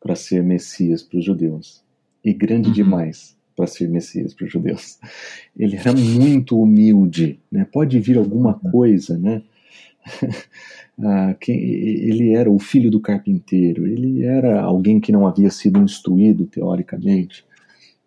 para 0.00 0.16
ser 0.16 0.42
Messias 0.42 1.02
para 1.02 1.18
os 1.18 1.24
judeus 1.24 1.82
e 2.24 2.32
grande 2.32 2.68
uhum. 2.68 2.74
demais 2.74 3.36
para 3.56 3.66
ser 3.66 3.88
Messias 3.88 4.34
para 4.34 4.46
os 4.46 4.52
judeus. 4.52 4.98
Ele 5.56 5.76
era 5.76 5.92
muito 5.92 6.60
humilde, 6.60 7.38
né? 7.50 7.66
Pode 7.70 7.98
vir 8.00 8.16
alguma 8.18 8.58
uhum. 8.62 8.70
coisa, 8.70 9.16
né? 9.16 9.42
ah, 11.00 11.36
quem, 11.38 11.56
ele 11.60 12.34
era 12.34 12.50
o 12.50 12.58
filho 12.58 12.90
do 12.90 13.00
carpinteiro, 13.00 13.86
ele 13.86 14.24
era 14.24 14.60
alguém 14.60 14.98
que 14.98 15.12
não 15.12 15.26
havia 15.26 15.50
sido 15.50 15.80
instruído 15.80 16.46
teoricamente. 16.46 17.44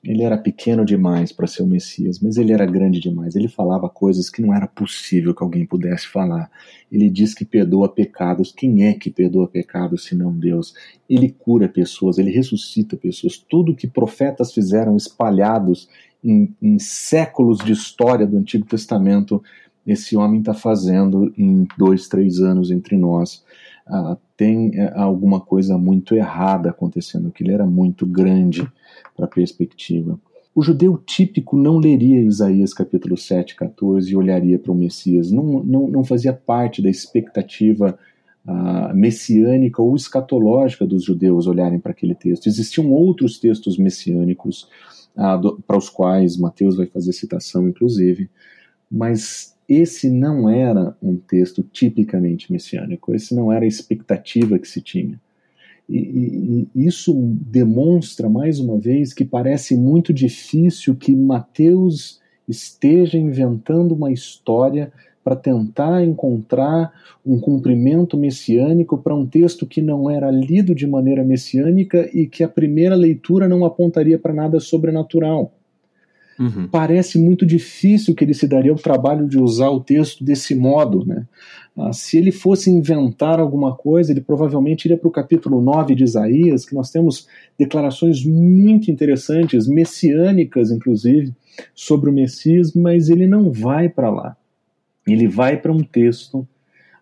Ele 0.05 0.23
era 0.23 0.37
pequeno 0.37 0.85
demais 0.85 1.31
para 1.31 1.47
ser 1.47 1.63
o 1.63 1.67
Messias, 1.67 2.19
mas 2.19 2.37
ele 2.37 2.53
era 2.53 2.65
grande 2.65 2.99
demais. 2.99 3.35
Ele 3.35 3.47
falava 3.47 3.89
coisas 3.89 4.29
que 4.29 4.41
não 4.41 4.53
era 4.53 4.67
possível 4.67 5.33
que 5.33 5.43
alguém 5.43 5.65
pudesse 5.65 6.07
falar. 6.07 6.49
Ele 6.91 7.09
diz 7.09 7.33
que 7.33 7.43
perdoa 7.43 7.89
pecados. 7.89 8.51
Quem 8.51 8.85
é 8.85 8.93
que 8.93 9.09
perdoa 9.09 9.47
pecados 9.47 10.05
se 10.05 10.15
não 10.15 10.31
Deus? 10.31 10.75
Ele 11.09 11.29
cura 11.29 11.67
pessoas, 11.67 12.19
ele 12.19 12.29
ressuscita 12.29 12.95
pessoas. 12.95 13.37
Tudo 13.37 13.75
que 13.75 13.87
profetas 13.87 14.53
fizeram 14.53 14.95
espalhados 14.95 15.89
em, 16.23 16.53
em 16.61 16.77
séculos 16.77 17.57
de 17.57 17.71
história 17.71 18.27
do 18.27 18.37
Antigo 18.37 18.65
Testamento, 18.65 19.41
esse 19.87 20.15
homem 20.15 20.39
está 20.39 20.53
fazendo 20.53 21.33
em 21.35 21.67
dois, 21.77 22.07
três 22.07 22.39
anos 22.39 22.69
entre 22.69 22.95
nós. 22.95 23.43
Ah, 23.87 24.17
tem 24.37 24.71
é, 24.79 24.93
alguma 24.95 25.39
coisa 25.39 25.77
muito 25.77 26.15
errada 26.15 26.69
acontecendo, 26.69 27.31
que 27.31 27.43
ele 27.43 27.53
era 27.53 27.65
muito 27.65 28.05
grande 28.05 28.67
para 29.15 29.25
a 29.25 29.29
perspectiva. 29.29 30.19
O 30.55 30.61
judeu 30.61 30.97
típico 30.97 31.57
não 31.57 31.77
leria 31.77 32.21
Isaías 32.21 32.73
capítulo 32.73 33.17
7, 33.17 33.55
14 33.55 34.09
e 34.09 34.15
olharia 34.15 34.57
para 34.57 34.71
o 34.71 34.75
Messias. 34.75 35.29
Não, 35.29 35.43
não, 35.63 35.87
não 35.87 36.03
fazia 36.03 36.31
parte 36.31 36.81
da 36.81 36.89
expectativa 36.89 37.99
uh, 38.47 38.95
messiânica 38.95 39.81
ou 39.81 39.93
escatológica 39.95 40.85
dos 40.85 41.03
judeus 41.03 41.45
olharem 41.45 41.77
para 41.77 41.91
aquele 41.91 42.15
texto. 42.15 42.47
Existiam 42.47 42.89
outros 42.93 43.37
textos 43.37 43.77
messiânicos 43.77 44.69
uh, 45.17 45.61
para 45.63 45.77
os 45.77 45.89
quais 45.89 46.37
Mateus 46.37 46.77
vai 46.77 46.85
fazer 46.85 47.11
citação, 47.11 47.67
inclusive, 47.67 48.29
mas 48.89 49.57
esse 49.67 50.09
não 50.09 50.49
era 50.49 50.95
um 51.01 51.17
texto 51.17 51.63
tipicamente 51.63 52.51
messiânico, 52.51 53.13
esse 53.13 53.33
não 53.35 53.51
era 53.51 53.65
a 53.65 53.67
expectativa 53.67 54.59
que 54.59 54.67
se 54.67 54.81
tinha. 54.81 55.19
E, 55.87 55.97
e, 55.97 56.67
e, 56.75 56.87
isso 56.87 57.13
demonstra, 57.13 58.29
mais 58.29 58.59
uma 58.59 58.77
vez, 58.77 59.13
que 59.13 59.23
parece 59.23 59.75
muito 59.75 60.13
difícil 60.13 60.95
que 60.95 61.15
Mateus 61.15 62.19
esteja 62.47 63.17
inventando 63.17 63.93
uma 63.93 64.11
história 64.11 64.91
para 65.23 65.35
tentar 65.35 66.03
encontrar 66.03 66.93
um 67.25 67.39
cumprimento 67.39 68.15
messiânico 68.15 68.97
para 68.97 69.15
um 69.15 69.25
texto 69.25 69.65
que 69.65 69.81
não 69.81 70.09
era 70.09 70.29
lido 70.29 70.75
de 70.75 70.85
maneira 70.85 71.23
messiânica 71.23 72.07
e 72.13 72.27
que 72.27 72.43
a 72.43 72.47
primeira 72.47 72.95
leitura 72.95 73.49
não 73.49 73.65
apontaria 73.65 74.19
para 74.19 74.33
nada 74.33 74.59
sobrenatural. 74.59 75.51
Uhum. 76.39 76.67
Parece 76.67 77.17
muito 77.17 77.45
difícil 77.45 78.13
que 78.13 78.23
ele 78.23 78.33
se 78.33 78.47
daria 78.47 78.73
o 78.73 78.77
trabalho 78.77 79.27
de 79.27 79.39
usar 79.39 79.69
o 79.69 79.79
texto 79.79 80.23
desse 80.23 80.53
modo. 80.53 81.05
Né? 81.05 81.25
Ah, 81.77 81.93
se 81.93 82.17
ele 82.17 82.31
fosse 82.31 82.69
inventar 82.69 83.39
alguma 83.39 83.75
coisa, 83.75 84.11
ele 84.11 84.21
provavelmente 84.21 84.85
iria 84.85 84.97
para 84.97 85.07
o 85.07 85.11
capítulo 85.11 85.61
9 85.61 85.95
de 85.95 86.03
Isaías, 86.03 86.65
que 86.65 86.75
nós 86.75 86.91
temos 86.91 87.27
declarações 87.57 88.25
muito 88.25 88.91
interessantes, 88.91 89.67
messiânicas 89.67 90.71
inclusive, 90.71 91.33
sobre 91.73 92.09
o 92.09 92.13
Messias, 92.13 92.73
mas 92.73 93.09
ele 93.09 93.27
não 93.27 93.51
vai 93.51 93.87
para 93.87 94.09
lá. 94.09 94.37
Ele 95.07 95.27
vai 95.27 95.55
para 95.57 95.71
um 95.71 95.83
texto 95.83 96.45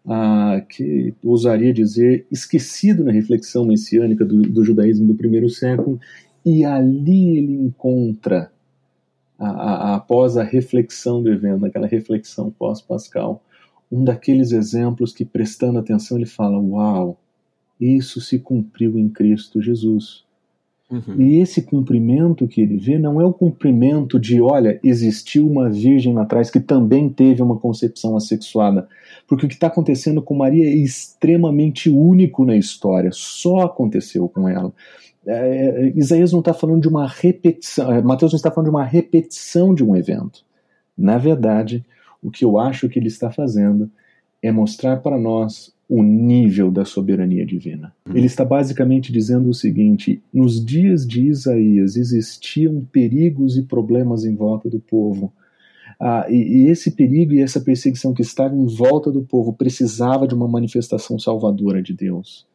ah, 0.06 0.62
que 0.70 1.14
ousaria 1.24 1.74
dizer 1.74 2.26
esquecido 2.32 3.04
na 3.04 3.12
reflexão 3.12 3.66
messiânica 3.66 4.24
do, 4.24 4.42
do 4.42 4.64
judaísmo 4.64 5.08
do 5.08 5.16
primeiro 5.16 5.50
século, 5.50 6.00
e 6.46 6.66
ali 6.66 7.38
ele 7.38 7.54
encontra 7.54 8.52
a, 9.44 9.50
a, 9.50 9.96
após 9.96 10.38
a 10.38 10.44
reflexão 10.44 11.22
do 11.22 11.32
evento, 11.32 11.66
aquela 11.66 11.88
reflexão 11.88 12.52
pós-pascal, 12.52 13.44
um 13.92 14.04
daqueles 14.04 14.52
exemplos 14.52 15.14
que, 15.14 15.26
prestando 15.26 15.80
atenção, 15.80 16.18
ele 16.18 16.26
fala: 16.26 16.60
Uau, 16.60 17.18
isso 17.80 18.22
se 18.22 18.40
cumpriu 18.40 18.98
em 18.98 19.10
Cristo 19.10 19.62
Jesus. 19.62 20.24
Uhum. 20.90 21.20
E 21.20 21.40
esse 21.40 21.64
cumprimento 21.64 22.48
que 22.48 22.62
ele 22.62 22.78
vê 22.78 23.00
não 23.00 23.20
é 23.20 23.26
o 23.26 23.34
cumprimento 23.34 24.20
de, 24.20 24.40
olha, 24.40 24.80
existiu 24.84 25.48
uma 25.48 25.70
virgem 25.70 26.18
atrás 26.20 26.52
que 26.52 26.60
também 26.60 27.10
teve 27.10 27.42
uma 27.42 27.58
concepção 27.58 28.16
assexuada. 28.16 28.88
Porque 29.28 29.46
o 29.46 29.50
que 29.50 29.56
está 29.56 29.68
acontecendo 29.68 30.22
com 30.22 30.36
Maria 30.36 30.66
é 30.66 30.76
extremamente 30.76 31.90
único 31.90 32.46
na 32.46 32.56
história, 32.56 33.10
só 33.12 33.62
aconteceu 33.62 34.28
com 34.30 34.48
ela. 34.48 34.72
É, 35.26 35.88
é, 35.88 35.94
Isaías 35.96 36.32
não 36.32 36.40
está 36.40 36.54
falando 36.54 36.82
de 36.82 36.88
uma 36.88 37.08
repetição, 37.08 37.92
é, 37.92 38.02
Mateus 38.02 38.32
não 38.32 38.38
está 38.38 38.52
falando 38.52 38.70
de 38.70 38.76
uma 38.76 38.84
repetição 38.84 39.74
de 39.74 39.84
um 39.84 39.96
evento. 39.96 40.44
Na 40.98 41.18
verdade, 41.18 41.84
o 42.22 42.30
que 42.30 42.44
eu 42.46 42.60
acho 42.60 42.90
que 42.90 43.00
ele 43.00 43.08
está 43.08 43.32
fazendo 43.32 43.90
é 44.42 44.52
mostrar 44.52 44.98
para 44.98 45.18
nós 45.18 45.74
o 45.88 46.02
nível 46.02 46.72
da 46.72 46.86
soberania 46.86 47.46
divina. 47.46 47.94
Uhum. 48.08 48.18
Ele 48.18 48.26
está 48.26 48.44
basicamente 48.44 49.12
dizendo 49.12 49.50
o 49.50 49.54
seguinte: 49.54 50.22
nos 50.34 50.64
dias 50.64 51.08
de 51.08 51.28
Isaías 51.28 51.96
existiam 51.96 52.86
perigos 52.92 53.58
e 53.58 53.64
problemas 53.64 54.26
em 54.26 54.36
volta 54.36 54.70
do 54.70 54.80
povo. 54.80 55.32
Ah, 56.00 56.26
e, 56.30 56.64
e, 56.64 56.68
esse 56.70 56.92
perigo 56.92 57.34
e 57.34 57.42
essa 57.42 57.62
perseguição 57.62 58.14
que 58.14 58.22
estava 58.22 58.56
em 58.56 58.66
volta 58.66 59.12
do 59.12 59.22
povo 59.22 59.54
precisava 59.54 60.28
de 60.28 60.34
uma 60.34 60.48
manifestação 60.48 61.18
salvadora 61.18 61.82
de 61.82 61.94
Deus. 61.94 62.46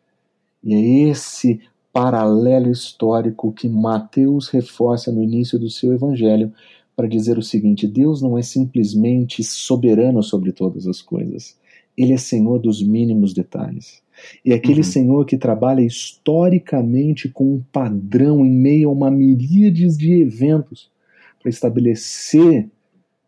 E 0.63 0.75
é 0.75 1.11
esse 1.11 1.61
paralelo 1.99 2.71
histórico 2.71 3.53
que 3.53 3.69
Mateus 3.69 4.49
reforça 4.49 5.11
no 5.11 5.21
início 5.21 5.59
do 5.59 5.69
seu 5.69 5.93
evangelho 5.93 6.53
para 6.95 7.09
dizer 7.09 7.37
o 7.37 7.43
seguinte: 7.43 7.89
Deus 7.89 8.23
não 8.23 8.39
é 8.39 8.43
simplesmente 8.43 9.43
soberano 9.43 10.23
sobre 10.23 10.53
todas 10.53 10.87
as 10.87 11.03
coisas, 11.03 11.57
ele 11.97 12.13
é 12.13 12.17
senhor 12.17 12.61
dos 12.61 12.81
mínimos 12.81 13.35
detalhes. 13.35 14.01
E 14.45 14.53
aquele 14.53 14.79
uhum. 14.79 14.85
Senhor 14.85 15.25
que 15.25 15.37
trabalha 15.37 15.81
historicamente 15.81 17.29
com 17.29 17.55
um 17.55 17.63
padrão 17.73 18.47
em 18.47 18.51
meio 18.51 18.91
a 18.91 18.93
uma 18.93 19.11
miríade 19.11 19.89
de 19.97 20.23
eventos 20.23 20.89
para 21.41 21.51
estabelecer 21.51 22.69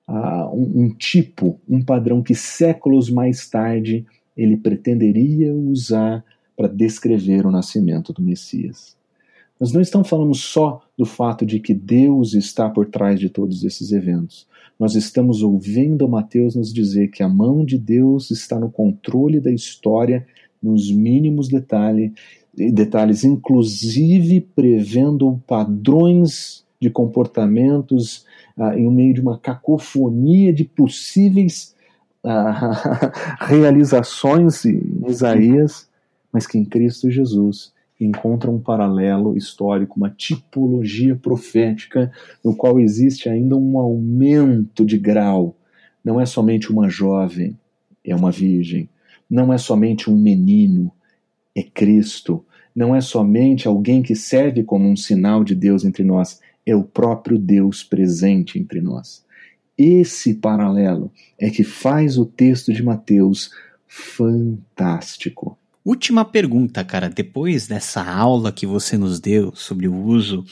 uh, 0.09 0.47
um, 0.53 0.83
um, 0.83 0.91
tipo, 0.91 1.61
um 1.69 1.83
padrão 1.83 2.23
que 2.23 2.35
séculos 2.37 3.11
mais 3.11 3.49
tarde 3.49 4.05
ele 4.37 4.57
pretenderia 4.57 5.55
usar 5.55 6.25
para 6.61 6.69
descrever 6.69 7.47
o 7.47 7.51
nascimento 7.51 8.13
do 8.13 8.21
Messias. 8.21 8.95
Nós 9.59 9.73
não 9.73 9.81
estamos 9.81 10.07
falando 10.07 10.35
só 10.35 10.83
do 10.95 11.07
fato 11.07 11.47
de 11.47 11.59
que 11.59 11.73
Deus 11.73 12.35
está 12.35 12.69
por 12.69 12.85
trás 12.85 13.19
de 13.19 13.31
todos 13.31 13.65
esses 13.65 13.93
eventos. 13.93 14.47
Nós 14.79 14.95
estamos 14.95 15.43
ouvindo 15.43 16.07
Mateus 16.07 16.55
nos 16.55 16.71
dizer 16.71 17.09
que 17.09 17.23
a 17.23 17.29
mão 17.31 17.65
de 17.65 17.79
Deus 17.79 18.31
está 18.31 18.61
no 18.61 18.71
controle 18.71 19.41
da 19.41 19.51
história, 19.51 20.27
nos 20.63 20.93
mínimos 20.93 21.49
detalhe, 21.49 22.13
detalhes, 22.55 23.25
inclusive 23.25 24.43
prevendo 24.55 25.41
padrões 25.47 26.63
de 26.79 26.91
comportamentos 26.91 28.27
ah, 28.55 28.79
em 28.79 28.91
meio 28.91 29.15
de 29.15 29.23
uma 29.23 29.39
cacofonia 29.39 30.53
de 30.53 30.65
possíveis 30.65 31.75
ah, 32.23 33.13
realizações 33.49 34.67
em 34.67 35.01
Isaías 35.09 35.89
mas 36.33 36.47
que 36.47 36.59
em 36.59 36.65
Cristo 36.65 37.11
Jesus 37.11 37.73
encontra 38.01 38.51
um 38.51 38.59
paralelo 38.59 39.37
histórico, 39.37 39.97
uma 39.97 40.11
tipologia 40.11 41.15
profética, 41.15 42.11
no 42.43 42.57
qual 42.57 42.81
existe 42.81 43.29
ainda 43.29 43.57
um 43.57 43.79
aumento 43.79 44.85
de 44.85 44.97
grau. 44.97 45.57
Não 46.03 46.19
é 46.21 46.25
somente 46.25 46.73
uma 46.73 46.89
jovem, 46.89 47.59
é 48.05 48.15
uma 48.15 48.31
virgem. 48.31 48.89
Não 49.29 49.53
é 49.53 49.59
somente 49.59 50.11
um 50.11 50.17
menino, 50.17 50.91
é 51.55 51.63
Cristo. 51.63 52.45
Não 52.75 52.95
é 52.95 53.01
somente 53.01 53.69
alguém 53.69 54.03
que 54.03 54.15
serve 54.15 54.63
como 54.63 54.89
um 54.89 54.97
sinal 54.97 55.45
de 55.45 55.55
Deus 55.55 55.85
entre 55.85 56.03
nós, 56.03 56.41
é 56.65 56.75
o 56.75 56.85
próprio 56.85 57.39
Deus 57.39 57.83
presente 57.83 58.59
entre 58.59 58.81
nós. 58.81 59.25
Esse 59.77 60.35
paralelo 60.35 61.11
é 61.39 61.51
que 61.51 61.65
faz 61.65 62.17
o 62.17 62.25
texto 62.25 62.73
de 62.73 62.83
Mateus 62.83 63.51
fantástico. 63.87 65.59
Última 65.83 66.27
pergunta, 66.27 66.85
cara. 66.85 67.09
Depois 67.09 67.67
dessa 67.67 68.05
aula 68.05 68.53
que 68.53 68.67
você 68.67 68.99
nos 68.99 69.19
deu 69.19 69.55
sobre 69.55 69.89
o 69.89 69.95
uso 69.95 70.45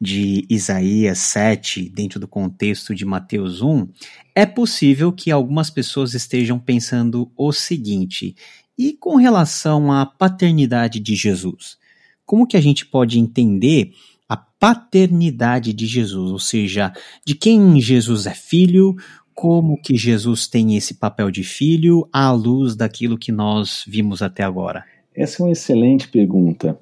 de 0.00 0.44
Isaías 0.50 1.18
7 1.18 1.88
dentro 1.88 2.18
do 2.18 2.26
contexto 2.26 2.92
de 2.92 3.04
Mateus 3.04 3.62
1, 3.62 3.88
é 4.34 4.44
possível 4.44 5.12
que 5.12 5.30
algumas 5.30 5.70
pessoas 5.70 6.14
estejam 6.14 6.58
pensando 6.58 7.30
o 7.36 7.52
seguinte: 7.52 8.34
e 8.76 8.92
com 8.92 9.14
relação 9.14 9.92
à 9.92 10.04
paternidade 10.04 10.98
de 10.98 11.14
Jesus? 11.14 11.78
Como 12.26 12.46
que 12.46 12.56
a 12.56 12.60
gente 12.60 12.84
pode 12.84 13.20
entender 13.20 13.92
a 14.28 14.36
paternidade 14.36 15.72
de 15.74 15.86
Jesus, 15.86 16.30
ou 16.32 16.38
seja, 16.38 16.92
de 17.24 17.34
quem 17.34 17.78
Jesus 17.80 18.26
é 18.26 18.34
filho, 18.34 18.96
como 19.34 19.80
que 19.80 19.96
Jesus 19.96 20.46
tem 20.46 20.76
esse 20.76 20.94
papel 20.94 21.30
de 21.30 21.42
filho 21.42 22.08
à 22.12 22.30
luz 22.30 22.76
daquilo 22.76 23.18
que 23.18 23.32
nós 23.32 23.84
vimos 23.86 24.22
até 24.22 24.42
agora? 24.42 24.84
Essa 25.14 25.42
é 25.42 25.46
uma 25.46 25.52
excelente 25.52 26.08
pergunta. 26.08 26.78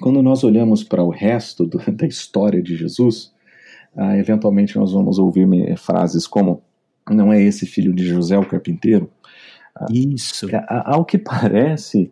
Quando 0.00 0.22
nós 0.22 0.42
olhamos 0.42 0.82
para 0.82 1.02
o 1.02 1.10
resto 1.10 1.66
do, 1.66 1.78
da 1.92 2.06
história 2.06 2.62
de 2.62 2.76
Jesus, 2.76 3.32
ah, 3.96 4.16
eventualmente 4.16 4.76
nós 4.76 4.92
vamos 4.92 5.18
ouvir 5.18 5.46
frases 5.76 6.26
como: 6.26 6.62
não 7.10 7.32
é 7.32 7.40
esse 7.42 7.66
filho 7.66 7.92
de 7.94 8.04
José 8.04 8.38
o 8.38 8.46
carpinteiro? 8.46 9.10
Ah, 9.76 9.86
Isso. 9.90 10.48
Ah, 10.52 10.94
ao 10.94 11.04
que 11.04 11.18
parece, 11.18 12.10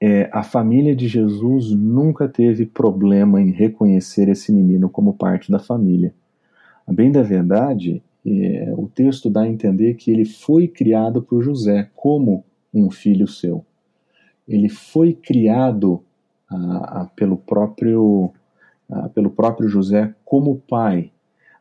é, 0.00 0.28
a 0.32 0.42
família 0.42 0.94
de 0.94 1.08
Jesus 1.08 1.70
nunca 1.70 2.28
teve 2.28 2.66
problema 2.66 3.40
em 3.40 3.50
reconhecer 3.50 4.28
esse 4.28 4.52
menino 4.52 4.88
como 4.88 5.14
parte 5.14 5.50
da 5.50 5.58
família. 5.58 6.14
Bem 6.86 7.10
da 7.10 7.22
verdade, 7.22 8.02
é, 8.26 8.72
o 8.76 8.88
texto 8.88 9.28
dá 9.28 9.42
a 9.42 9.48
entender 9.48 9.94
que 9.94 10.10
ele 10.10 10.24
foi 10.24 10.66
criado 10.66 11.22
por 11.22 11.42
José 11.42 11.90
como 11.94 12.44
um 12.72 12.90
filho 12.90 13.28
seu. 13.28 13.64
Ele 14.48 14.68
foi 14.68 15.12
criado 15.12 16.02
ah, 16.50 17.08
pelo 17.14 17.36
próprio 17.36 18.32
ah, 18.90 19.08
pelo 19.08 19.30
próprio 19.30 19.68
José 19.68 20.14
como 20.24 20.62
pai. 20.68 21.10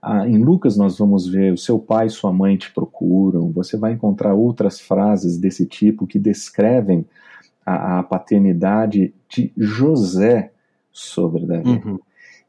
Ah, 0.01 0.27
em 0.27 0.37
Lucas 0.37 0.75
nós 0.75 0.97
vamos 0.97 1.27
ver 1.27 1.53
o 1.53 1.57
seu 1.57 1.79
pai 1.79 2.07
e 2.07 2.09
sua 2.09 2.31
mãe 2.31 2.57
te 2.57 2.71
procuram. 2.71 3.51
Você 3.51 3.77
vai 3.77 3.93
encontrar 3.93 4.33
outras 4.33 4.79
frases 4.79 5.37
desse 5.37 5.65
tipo 5.65 6.07
que 6.07 6.19
descrevem 6.19 7.05
a, 7.65 7.99
a 7.99 8.03
paternidade 8.03 9.13
de 9.29 9.51
José 9.57 10.51
sobre 10.91 11.45
Davi. 11.45 11.69
Uhum. 11.69 11.99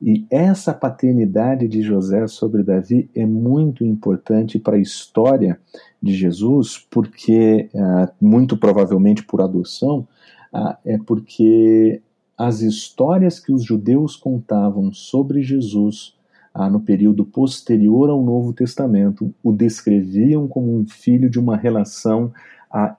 E 0.07 0.27
essa 0.29 0.75
paternidade 0.75 1.67
de 1.67 1.81
José 1.81 2.27
sobre 2.27 2.63
Davi 2.63 3.09
é 3.15 3.25
muito 3.25 3.87
importante 3.87 4.59
para 4.59 4.77
a 4.77 4.79
história 4.79 5.59
de 6.03 6.13
Jesus, 6.13 6.87
porque, 6.91 7.71
uh, 7.73 8.13
muito 8.21 8.55
provavelmente 8.55 9.25
por 9.25 9.41
adoção, 9.41 10.07
uh, 10.53 10.77
é 10.85 10.99
porque 10.99 12.03
as 12.37 12.61
histórias 12.61 13.41
que 13.41 13.51
os 13.51 13.65
judeus 13.65 14.15
contavam 14.15 14.93
sobre 14.93 15.43
Jesus 15.43 16.15
uh, 16.55 16.69
no 16.69 16.81
período 16.81 17.25
posterior 17.25 18.11
ao 18.11 18.23
Novo 18.23 18.53
Testamento 18.53 19.35
o 19.43 19.55
descreviam 19.55 20.47
como 20.47 20.77
um 20.77 20.87
filho 20.87 21.31
de 21.31 21.41
uma 21.41 21.57
relação 21.57 22.31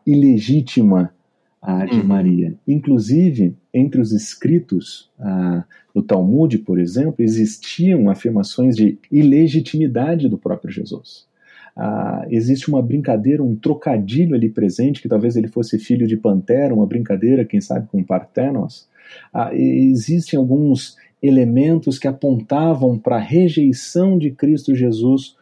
ilegítima 0.08 1.14
de 1.90 2.00
uhum. 2.00 2.04
Maria. 2.04 2.54
Inclusive, 2.68 3.56
entre 3.74 4.00
os 4.00 4.12
escritos 4.12 5.10
ah, 5.20 5.64
do 5.94 6.02
Talmud, 6.02 6.60
por 6.60 6.80
exemplo, 6.80 7.24
existiam 7.24 8.10
afirmações 8.10 8.76
de 8.76 8.98
ilegitimidade 9.12 10.30
do 10.30 10.38
próprio 10.38 10.72
Jesus. 10.72 11.26
Ah, 11.76 12.26
existe 12.30 12.70
uma 12.70 12.82
brincadeira, 12.82 13.44
um 13.44 13.56
trocadilho 13.56 14.36
ali 14.36 14.50
presente, 14.50 15.02
que 15.02 15.10
talvez 15.10 15.36
ele 15.36 15.48
fosse 15.48 15.78
filho 15.80 16.08
de 16.08 16.16
Pantera, 16.16 16.74
uma 16.74 16.88
brincadeira, 16.88 17.44
quem 17.44 17.60
sabe, 17.60 17.88
com 17.88 18.04
Partenos. 18.04 18.88
Ah, 19.34 19.50
existem 19.54 20.38
alguns 20.38 20.96
elementos 21.22 21.98
que 21.98 22.08
apontavam 22.08 22.98
para 22.98 23.16
a 23.16 23.20
rejeição 23.20 24.18
de 24.18 24.32
Cristo 24.32 24.76
Jesus 24.76 25.36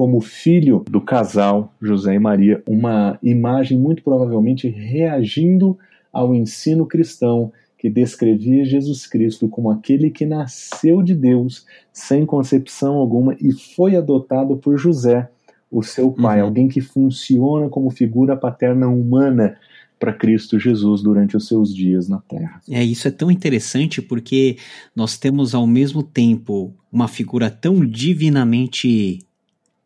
como 0.00 0.18
filho 0.22 0.82
do 0.88 0.98
casal 0.98 1.74
José 1.78 2.14
e 2.14 2.18
Maria, 2.18 2.62
uma 2.66 3.18
imagem 3.22 3.78
muito 3.78 4.02
provavelmente 4.02 4.66
reagindo 4.66 5.78
ao 6.10 6.34
ensino 6.34 6.86
cristão 6.86 7.52
que 7.76 7.90
descrevia 7.90 8.64
Jesus 8.64 9.06
Cristo 9.06 9.46
como 9.46 9.70
aquele 9.70 10.08
que 10.08 10.24
nasceu 10.24 11.02
de 11.02 11.14
Deus 11.14 11.66
sem 11.92 12.24
concepção 12.24 12.94
alguma 12.94 13.36
e 13.38 13.52
foi 13.52 13.94
adotado 13.94 14.56
por 14.56 14.78
José, 14.78 15.28
o 15.70 15.82
seu 15.82 16.10
pai, 16.10 16.40
uhum. 16.40 16.46
alguém 16.46 16.66
que 16.66 16.80
funciona 16.80 17.68
como 17.68 17.90
figura 17.90 18.34
paterna 18.34 18.88
humana 18.88 19.58
para 19.98 20.14
Cristo 20.14 20.58
Jesus 20.58 21.02
durante 21.02 21.36
os 21.36 21.46
seus 21.46 21.76
dias 21.76 22.08
na 22.08 22.20
terra. 22.20 22.62
É, 22.70 22.82
isso 22.82 23.06
é 23.06 23.10
tão 23.10 23.30
interessante 23.30 24.00
porque 24.00 24.56
nós 24.96 25.18
temos 25.18 25.54
ao 25.54 25.66
mesmo 25.66 26.02
tempo 26.02 26.72
uma 26.90 27.06
figura 27.06 27.50
tão 27.50 27.84
divinamente 27.84 29.18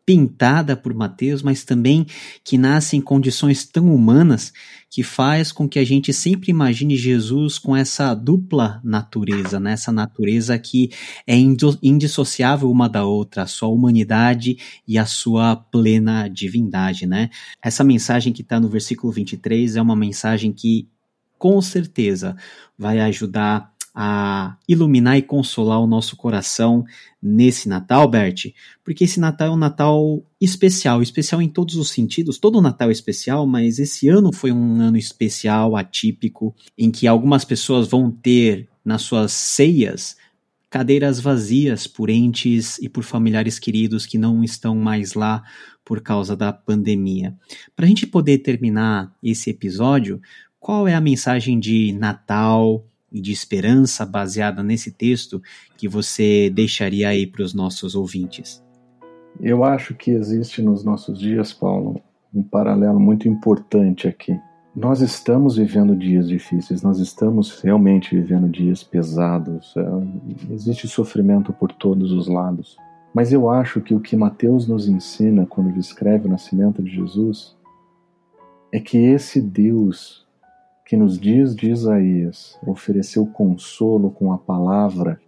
pintada 0.05 0.77
por 0.77 0.93
Mateus, 0.93 1.41
mas 1.41 1.63
também 1.63 2.05
que 2.43 2.57
nasce 2.57 2.95
em 2.95 3.01
condições 3.01 3.65
tão 3.65 3.93
humanas 3.93 4.53
que 4.89 5.01
faz 5.01 5.51
com 5.51 5.67
que 5.67 5.79
a 5.79 5.83
gente 5.83 6.13
sempre 6.13 6.51
imagine 6.51 6.95
Jesus 6.95 7.57
com 7.57 7.75
essa 7.75 8.13
dupla 8.13 8.79
natureza, 8.83 9.59
né? 9.59 9.73
essa 9.73 9.91
natureza 9.91 10.57
que 10.59 10.91
é 11.25 11.35
indissociável 11.35 12.69
uma 12.69 12.87
da 12.87 13.03
outra, 13.03 13.43
a 13.43 13.47
sua 13.47 13.67
humanidade 13.67 14.57
e 14.87 14.97
a 14.97 15.05
sua 15.05 15.55
plena 15.55 16.27
divindade. 16.27 17.07
Né? 17.07 17.29
Essa 17.61 17.83
mensagem 17.83 18.31
que 18.31 18.43
está 18.43 18.59
no 18.59 18.69
versículo 18.69 19.11
23 19.11 19.75
é 19.75 19.81
uma 19.81 19.95
mensagem 19.95 20.53
que 20.53 20.87
com 21.37 21.61
certeza 21.61 22.35
vai 22.77 22.99
ajudar 22.99 23.74
a 23.95 24.57
iluminar 24.67 25.17
e 25.17 25.21
consolar 25.21 25.79
o 25.79 25.87
nosso 25.87 26.17
coração 26.17 26.83
nesse 27.21 27.69
Natal, 27.69 28.07
Bert, 28.09 28.53
porque 28.83 29.05
esse 29.05 29.21
Natal 29.21 29.47
é 29.47 29.51
um 29.51 29.57
Natal 29.57 30.21
especial, 30.39 31.01
especial 31.01 31.41
em 31.41 31.47
todos 31.47 31.77
os 31.77 31.89
sentidos. 31.89 32.37
Todo 32.37 32.61
Natal 32.61 32.89
é 32.89 32.91
especial, 32.91 33.47
mas 33.47 33.79
esse 33.79 34.09
ano 34.09 34.33
foi 34.33 34.51
um 34.51 34.81
ano 34.81 34.97
especial, 34.97 35.77
atípico, 35.77 36.53
em 36.77 36.91
que 36.91 37.07
algumas 37.07 37.45
pessoas 37.45 37.87
vão 37.87 38.11
ter 38.11 38.67
nas 38.83 39.01
suas 39.01 39.31
ceias 39.31 40.17
cadeiras 40.69 41.21
vazias 41.21 41.87
por 41.87 42.09
entes 42.09 42.77
e 42.79 42.89
por 42.89 43.05
familiares 43.05 43.57
queridos 43.57 44.05
que 44.05 44.17
não 44.17 44.43
estão 44.43 44.75
mais 44.75 45.13
lá 45.13 45.41
por 45.85 46.01
causa 46.01 46.35
da 46.35 46.51
pandemia. 46.51 47.33
Para 47.73 47.85
a 47.85 47.87
gente 47.87 48.05
poder 48.05 48.39
terminar 48.39 49.15
esse 49.23 49.49
episódio, 49.49 50.19
qual 50.59 50.85
é 50.85 50.93
a 50.93 50.99
mensagem 50.99 51.59
de 51.59 51.93
Natal, 51.93 52.85
e 53.15 53.21
de 53.21 53.31
esperança 53.31 54.05
baseada 54.05 54.61
nesse 54.61 54.91
texto 54.91 55.41
que 55.77 55.87
você 55.87 56.49
deixaria 56.49 57.07
aí 57.07 57.25
para 57.25 57.43
os 57.43 57.53
nossos 57.53 57.95
ouvintes? 57.95 58.61
Eu 59.39 59.63
acho 59.63 59.95
que 59.95 60.11
existe 60.11 60.61
nos 60.61 60.83
nossos 60.83 61.17
dias, 61.17 61.53
Paulo, 61.53 62.01
um 62.33 62.43
paralelo 62.43 62.99
muito 62.99 63.29
importante 63.29 64.05
aqui. 64.05 64.37
Nós 64.75 64.99
estamos 64.99 65.55
vivendo 65.55 65.95
dias 65.95 66.27
difíceis, 66.27 66.81
nós 66.81 66.99
estamos 66.99 67.61
realmente 67.61 68.13
vivendo 68.13 68.49
dias 68.49 68.83
pesados, 68.83 69.73
é, 69.77 70.53
existe 70.53 70.85
sofrimento 70.85 71.53
por 71.53 71.71
todos 71.71 72.11
os 72.11 72.27
lados. 72.27 72.75
Mas 73.13 73.31
eu 73.31 73.49
acho 73.49 73.79
que 73.79 73.95
o 73.95 74.01
que 74.01 74.17
Mateus 74.17 74.67
nos 74.67 74.89
ensina 74.89 75.45
quando 75.45 75.71
descreve 75.71 76.27
o 76.27 76.29
nascimento 76.29 76.83
de 76.83 76.93
Jesus 76.93 77.55
é 78.73 78.79
que 78.81 78.97
esse 78.97 79.41
Deus 79.41 80.24
que 80.85 80.95
nos 80.95 81.19
dias 81.19 81.55
de 81.55 81.71
Isaías 81.71 82.59
ofereceu 82.65 83.25
consolo 83.25 84.11
com 84.11 84.31
a 84.31 84.37
palavra 84.37 85.19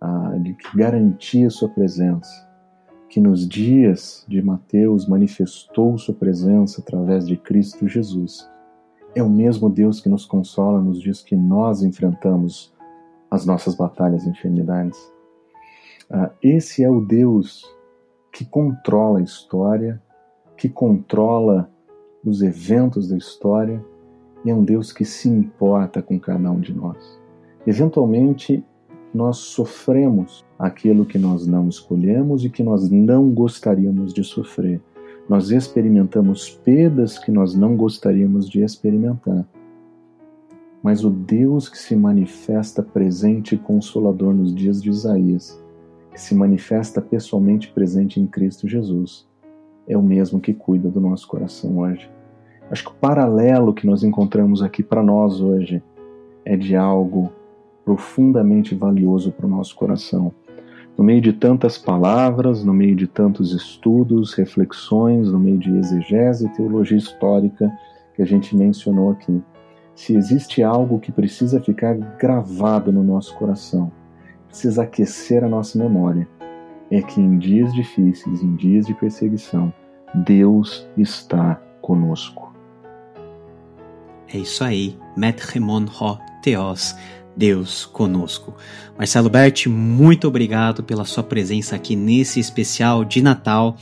ah, 0.00 0.34
de 0.42 0.54
que 0.54 0.76
garantia 0.76 1.50
sua 1.50 1.68
presença, 1.68 2.48
que 3.10 3.20
nos 3.20 3.46
dias 3.46 4.24
de 4.26 4.40
Mateus 4.40 5.06
manifestou 5.06 5.98
sua 5.98 6.14
presença 6.14 6.80
através 6.80 7.26
de 7.26 7.36
Cristo 7.36 7.86
Jesus. 7.86 8.48
É 9.14 9.22
o 9.22 9.28
mesmo 9.28 9.68
Deus 9.68 10.00
que 10.00 10.08
nos 10.08 10.24
consola 10.24 10.80
nos 10.80 11.02
dias 11.02 11.20
que 11.20 11.36
nós 11.36 11.82
enfrentamos 11.82 12.72
as 13.30 13.44
nossas 13.44 13.74
batalhas 13.74 14.24
e 14.24 14.30
enfermidades. 14.30 14.98
Ah, 16.10 16.30
esse 16.42 16.82
é 16.82 16.88
o 16.88 17.02
Deus 17.02 17.62
que 18.32 18.46
controla 18.46 19.18
a 19.18 19.22
história, 19.22 20.02
que 20.56 20.68
controla 20.68 21.70
os 22.24 22.40
eventos 22.40 23.08
da 23.08 23.16
história 23.18 23.84
e 24.44 24.50
é 24.50 24.54
um 24.54 24.64
Deus 24.64 24.92
que 24.92 25.04
se 25.04 25.28
importa 25.28 26.02
com 26.02 26.18
cada 26.18 26.50
um 26.50 26.60
de 26.60 26.72
nós. 26.72 27.18
Eventualmente, 27.66 28.64
nós 29.12 29.38
sofremos 29.38 30.44
aquilo 30.58 31.04
que 31.04 31.18
nós 31.18 31.46
não 31.46 31.68
escolhemos 31.68 32.44
e 32.44 32.50
que 32.50 32.62
nós 32.62 32.90
não 32.90 33.30
gostaríamos 33.30 34.12
de 34.12 34.22
sofrer. 34.22 34.80
Nós 35.28 35.50
experimentamos 35.50 36.50
perdas 36.50 37.18
que 37.18 37.30
nós 37.30 37.54
não 37.54 37.76
gostaríamos 37.76 38.48
de 38.48 38.62
experimentar. 38.62 39.46
Mas 40.82 41.04
o 41.04 41.10
Deus 41.10 41.68
que 41.68 41.76
se 41.76 41.96
manifesta 41.96 42.82
presente 42.82 43.54
e 43.54 43.58
consolador 43.58 44.32
nos 44.32 44.54
dias 44.54 44.80
de 44.82 44.88
Isaías, 44.88 45.60
que 46.12 46.20
se 46.20 46.34
manifesta 46.34 47.02
pessoalmente 47.02 47.70
presente 47.72 48.20
em 48.20 48.26
Cristo 48.26 48.68
Jesus, 48.68 49.26
é 49.86 49.96
o 49.96 50.02
mesmo 50.02 50.40
que 50.40 50.54
cuida 50.54 50.88
do 50.88 51.00
nosso 51.00 51.26
coração 51.26 51.78
hoje. 51.78 52.08
Acho 52.70 52.84
que 52.84 52.90
o 52.90 52.94
paralelo 52.94 53.72
que 53.72 53.86
nós 53.86 54.02
encontramos 54.02 54.62
aqui 54.62 54.82
para 54.82 55.02
nós 55.02 55.40
hoje 55.40 55.82
é 56.44 56.56
de 56.56 56.76
algo 56.76 57.32
profundamente 57.84 58.74
valioso 58.74 59.32
para 59.32 59.46
o 59.46 59.48
nosso 59.48 59.74
coração. 59.74 60.32
No 60.96 61.02
meio 61.02 61.20
de 61.20 61.32
tantas 61.32 61.78
palavras, 61.78 62.62
no 62.62 62.74
meio 62.74 62.94
de 62.94 63.06
tantos 63.06 63.52
estudos, 63.52 64.34
reflexões, 64.34 65.32
no 65.32 65.38
meio 65.38 65.56
de 65.56 65.74
exegese 65.76 66.46
e 66.46 66.48
teologia 66.50 66.98
histórica 66.98 67.72
que 68.14 68.20
a 68.20 68.26
gente 68.26 68.54
mencionou 68.54 69.12
aqui, 69.12 69.40
se 69.94 70.14
existe 70.14 70.62
algo 70.62 71.00
que 71.00 71.10
precisa 71.10 71.60
ficar 71.60 71.94
gravado 71.94 72.92
no 72.92 73.02
nosso 73.02 73.34
coração, 73.36 73.90
precisa 74.46 74.82
aquecer 74.82 75.42
a 75.42 75.48
nossa 75.48 75.78
memória, 75.78 76.28
é 76.90 77.00
que 77.00 77.20
em 77.20 77.38
dias 77.38 77.72
difíceis, 77.72 78.42
em 78.42 78.54
dias 78.56 78.86
de 78.86 78.94
perseguição, 78.94 79.72
Deus 80.14 80.86
está 80.96 81.60
conosco. 81.80 82.47
É 84.32 84.38
isso 84.38 84.62
aí. 84.64 84.96
Metremon 85.16 85.86
Ho 86.00 86.18
Theos. 86.42 86.94
Deus 87.36 87.86
conosco. 87.86 88.52
Marcelo 88.96 89.30
Berti, 89.30 89.68
muito 89.68 90.26
obrigado 90.26 90.82
pela 90.82 91.04
sua 91.04 91.22
presença 91.22 91.76
aqui 91.76 91.94
nesse 91.94 92.40
especial 92.40 93.04
de 93.04 93.22
Natal. 93.22 93.76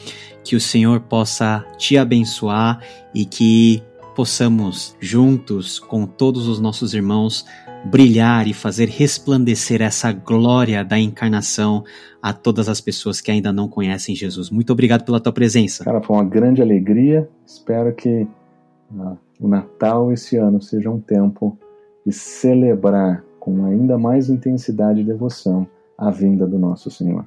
Que 0.45 0.55
o 0.55 0.61
Senhor 0.61 1.01
possa 1.01 1.65
te 1.79 1.97
abençoar 1.97 2.81
e 3.15 3.25
que 3.25 3.83
possamos 4.15 4.95
juntos 5.01 5.79
com 5.79 6.07
todos 6.07 6.47
os 6.47 6.61
nossos 6.61 6.93
irmãos 6.93 7.47
brilhar 7.87 8.47
e 8.47 8.53
fazer 8.53 8.89
resplandecer 8.89 9.81
essa 9.81 10.13
glória 10.13 10.85
da 10.85 10.99
encarnação 10.99 11.85
a 12.21 12.33
todas 12.33 12.69
as 12.69 12.81
pessoas 12.81 13.21
que 13.21 13.31
ainda 13.31 13.53
não 13.53 13.69
conhecem 13.69 14.15
Jesus. 14.15 14.51
Muito 14.51 14.73
obrigado 14.73 15.05
pela 15.05 15.21
tua 15.21 15.33
presença. 15.33 15.85
Cara, 15.85 16.03
foi 16.03 16.17
uma 16.17 16.25
grande 16.25 16.61
alegria. 16.61 17.29
Espero 17.47 17.95
que 17.95 18.27
o 19.41 19.49
Natal 19.49 20.13
esse 20.13 20.37
ano 20.37 20.61
seja 20.61 20.91
um 20.91 21.01
tempo 21.01 21.59
de 22.05 22.13
celebrar 22.13 23.25
com 23.39 23.65
ainda 23.65 23.99
mais 23.99 24.29
intensidade 24.29 25.01
e 25.01 25.05
devoção 25.05 25.67
a 25.97 26.11
vinda 26.11 26.47
do 26.47 26.59
nosso 26.59 26.91
Senhor. 26.91 27.25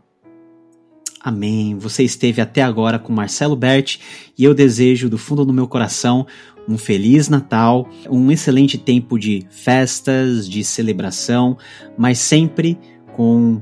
Amém. 1.22 1.78
Você 1.78 2.04
esteve 2.04 2.40
até 2.42 2.62
agora 2.62 2.98
com 2.98 3.12
Marcelo 3.12 3.56
Berti 3.56 4.00
e 4.38 4.44
eu 4.44 4.54
desejo 4.54 5.10
do 5.10 5.18
fundo 5.18 5.44
do 5.44 5.54
meu 5.54 5.68
coração 5.68 6.26
um 6.68 6.78
feliz 6.78 7.28
Natal, 7.28 7.90
um 8.10 8.32
excelente 8.32 8.78
tempo 8.78 9.18
de 9.18 9.46
festas, 9.50 10.48
de 10.48 10.64
celebração, 10.64 11.58
mas 11.98 12.20
sempre 12.20 12.78
com 13.14 13.60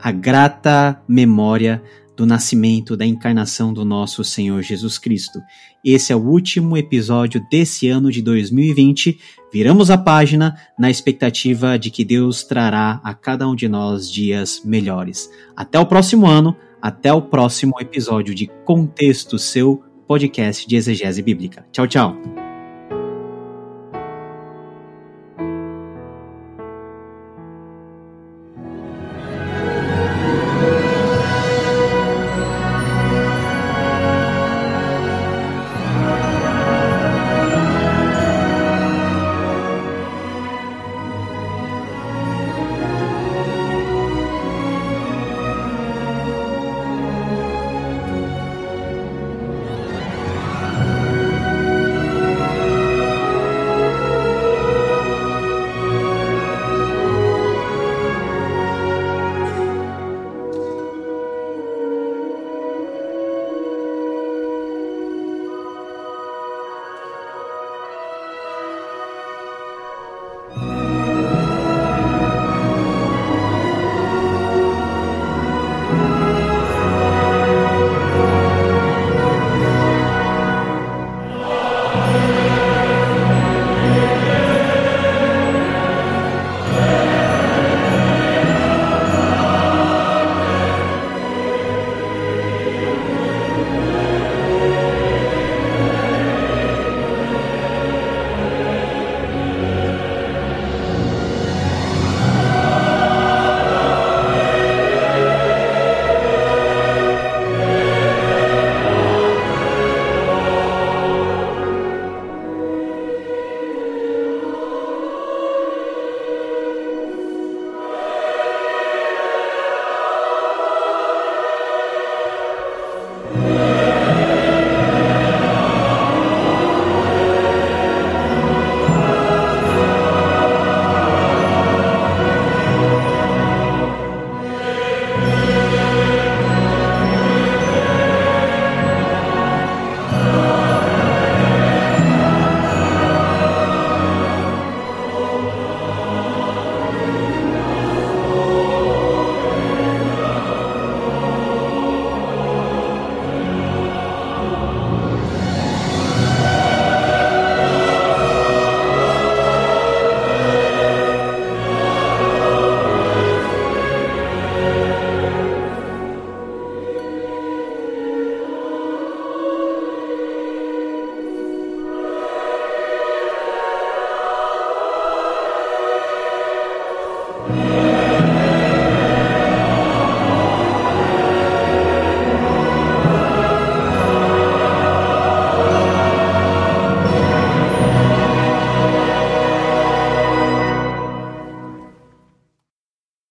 a 0.00 0.10
grata 0.10 1.00
memória 1.06 1.82
do 2.16 2.24
nascimento, 2.24 2.96
da 2.96 3.04
encarnação 3.04 3.72
do 3.72 3.84
nosso 3.84 4.24
Senhor 4.24 4.62
Jesus 4.62 4.98
Cristo. 4.98 5.40
Esse 5.84 6.12
é 6.12 6.16
o 6.16 6.26
último 6.26 6.76
episódio 6.76 7.44
desse 7.50 7.88
ano 7.88 8.10
de 8.10 8.22
2020. 8.22 9.18
Viramos 9.52 9.90
a 9.90 9.98
página 9.98 10.56
na 10.78 10.90
expectativa 10.90 11.78
de 11.78 11.90
que 11.90 12.04
Deus 12.04 12.42
trará 12.42 13.00
a 13.04 13.14
cada 13.14 13.46
um 13.46 13.54
de 13.54 13.68
nós 13.68 14.10
dias 14.10 14.62
melhores. 14.64 15.30
Até 15.54 15.78
o 15.78 15.86
próximo 15.86 16.26
ano, 16.26 16.56
até 16.80 17.12
o 17.12 17.22
próximo 17.22 17.74
episódio 17.80 18.34
de 18.34 18.50
Contexto, 18.64 19.38
seu 19.38 19.82
podcast 20.06 20.66
de 20.66 20.76
exegese 20.76 21.22
bíblica. 21.22 21.66
Tchau, 21.70 21.86
tchau. 21.86 22.45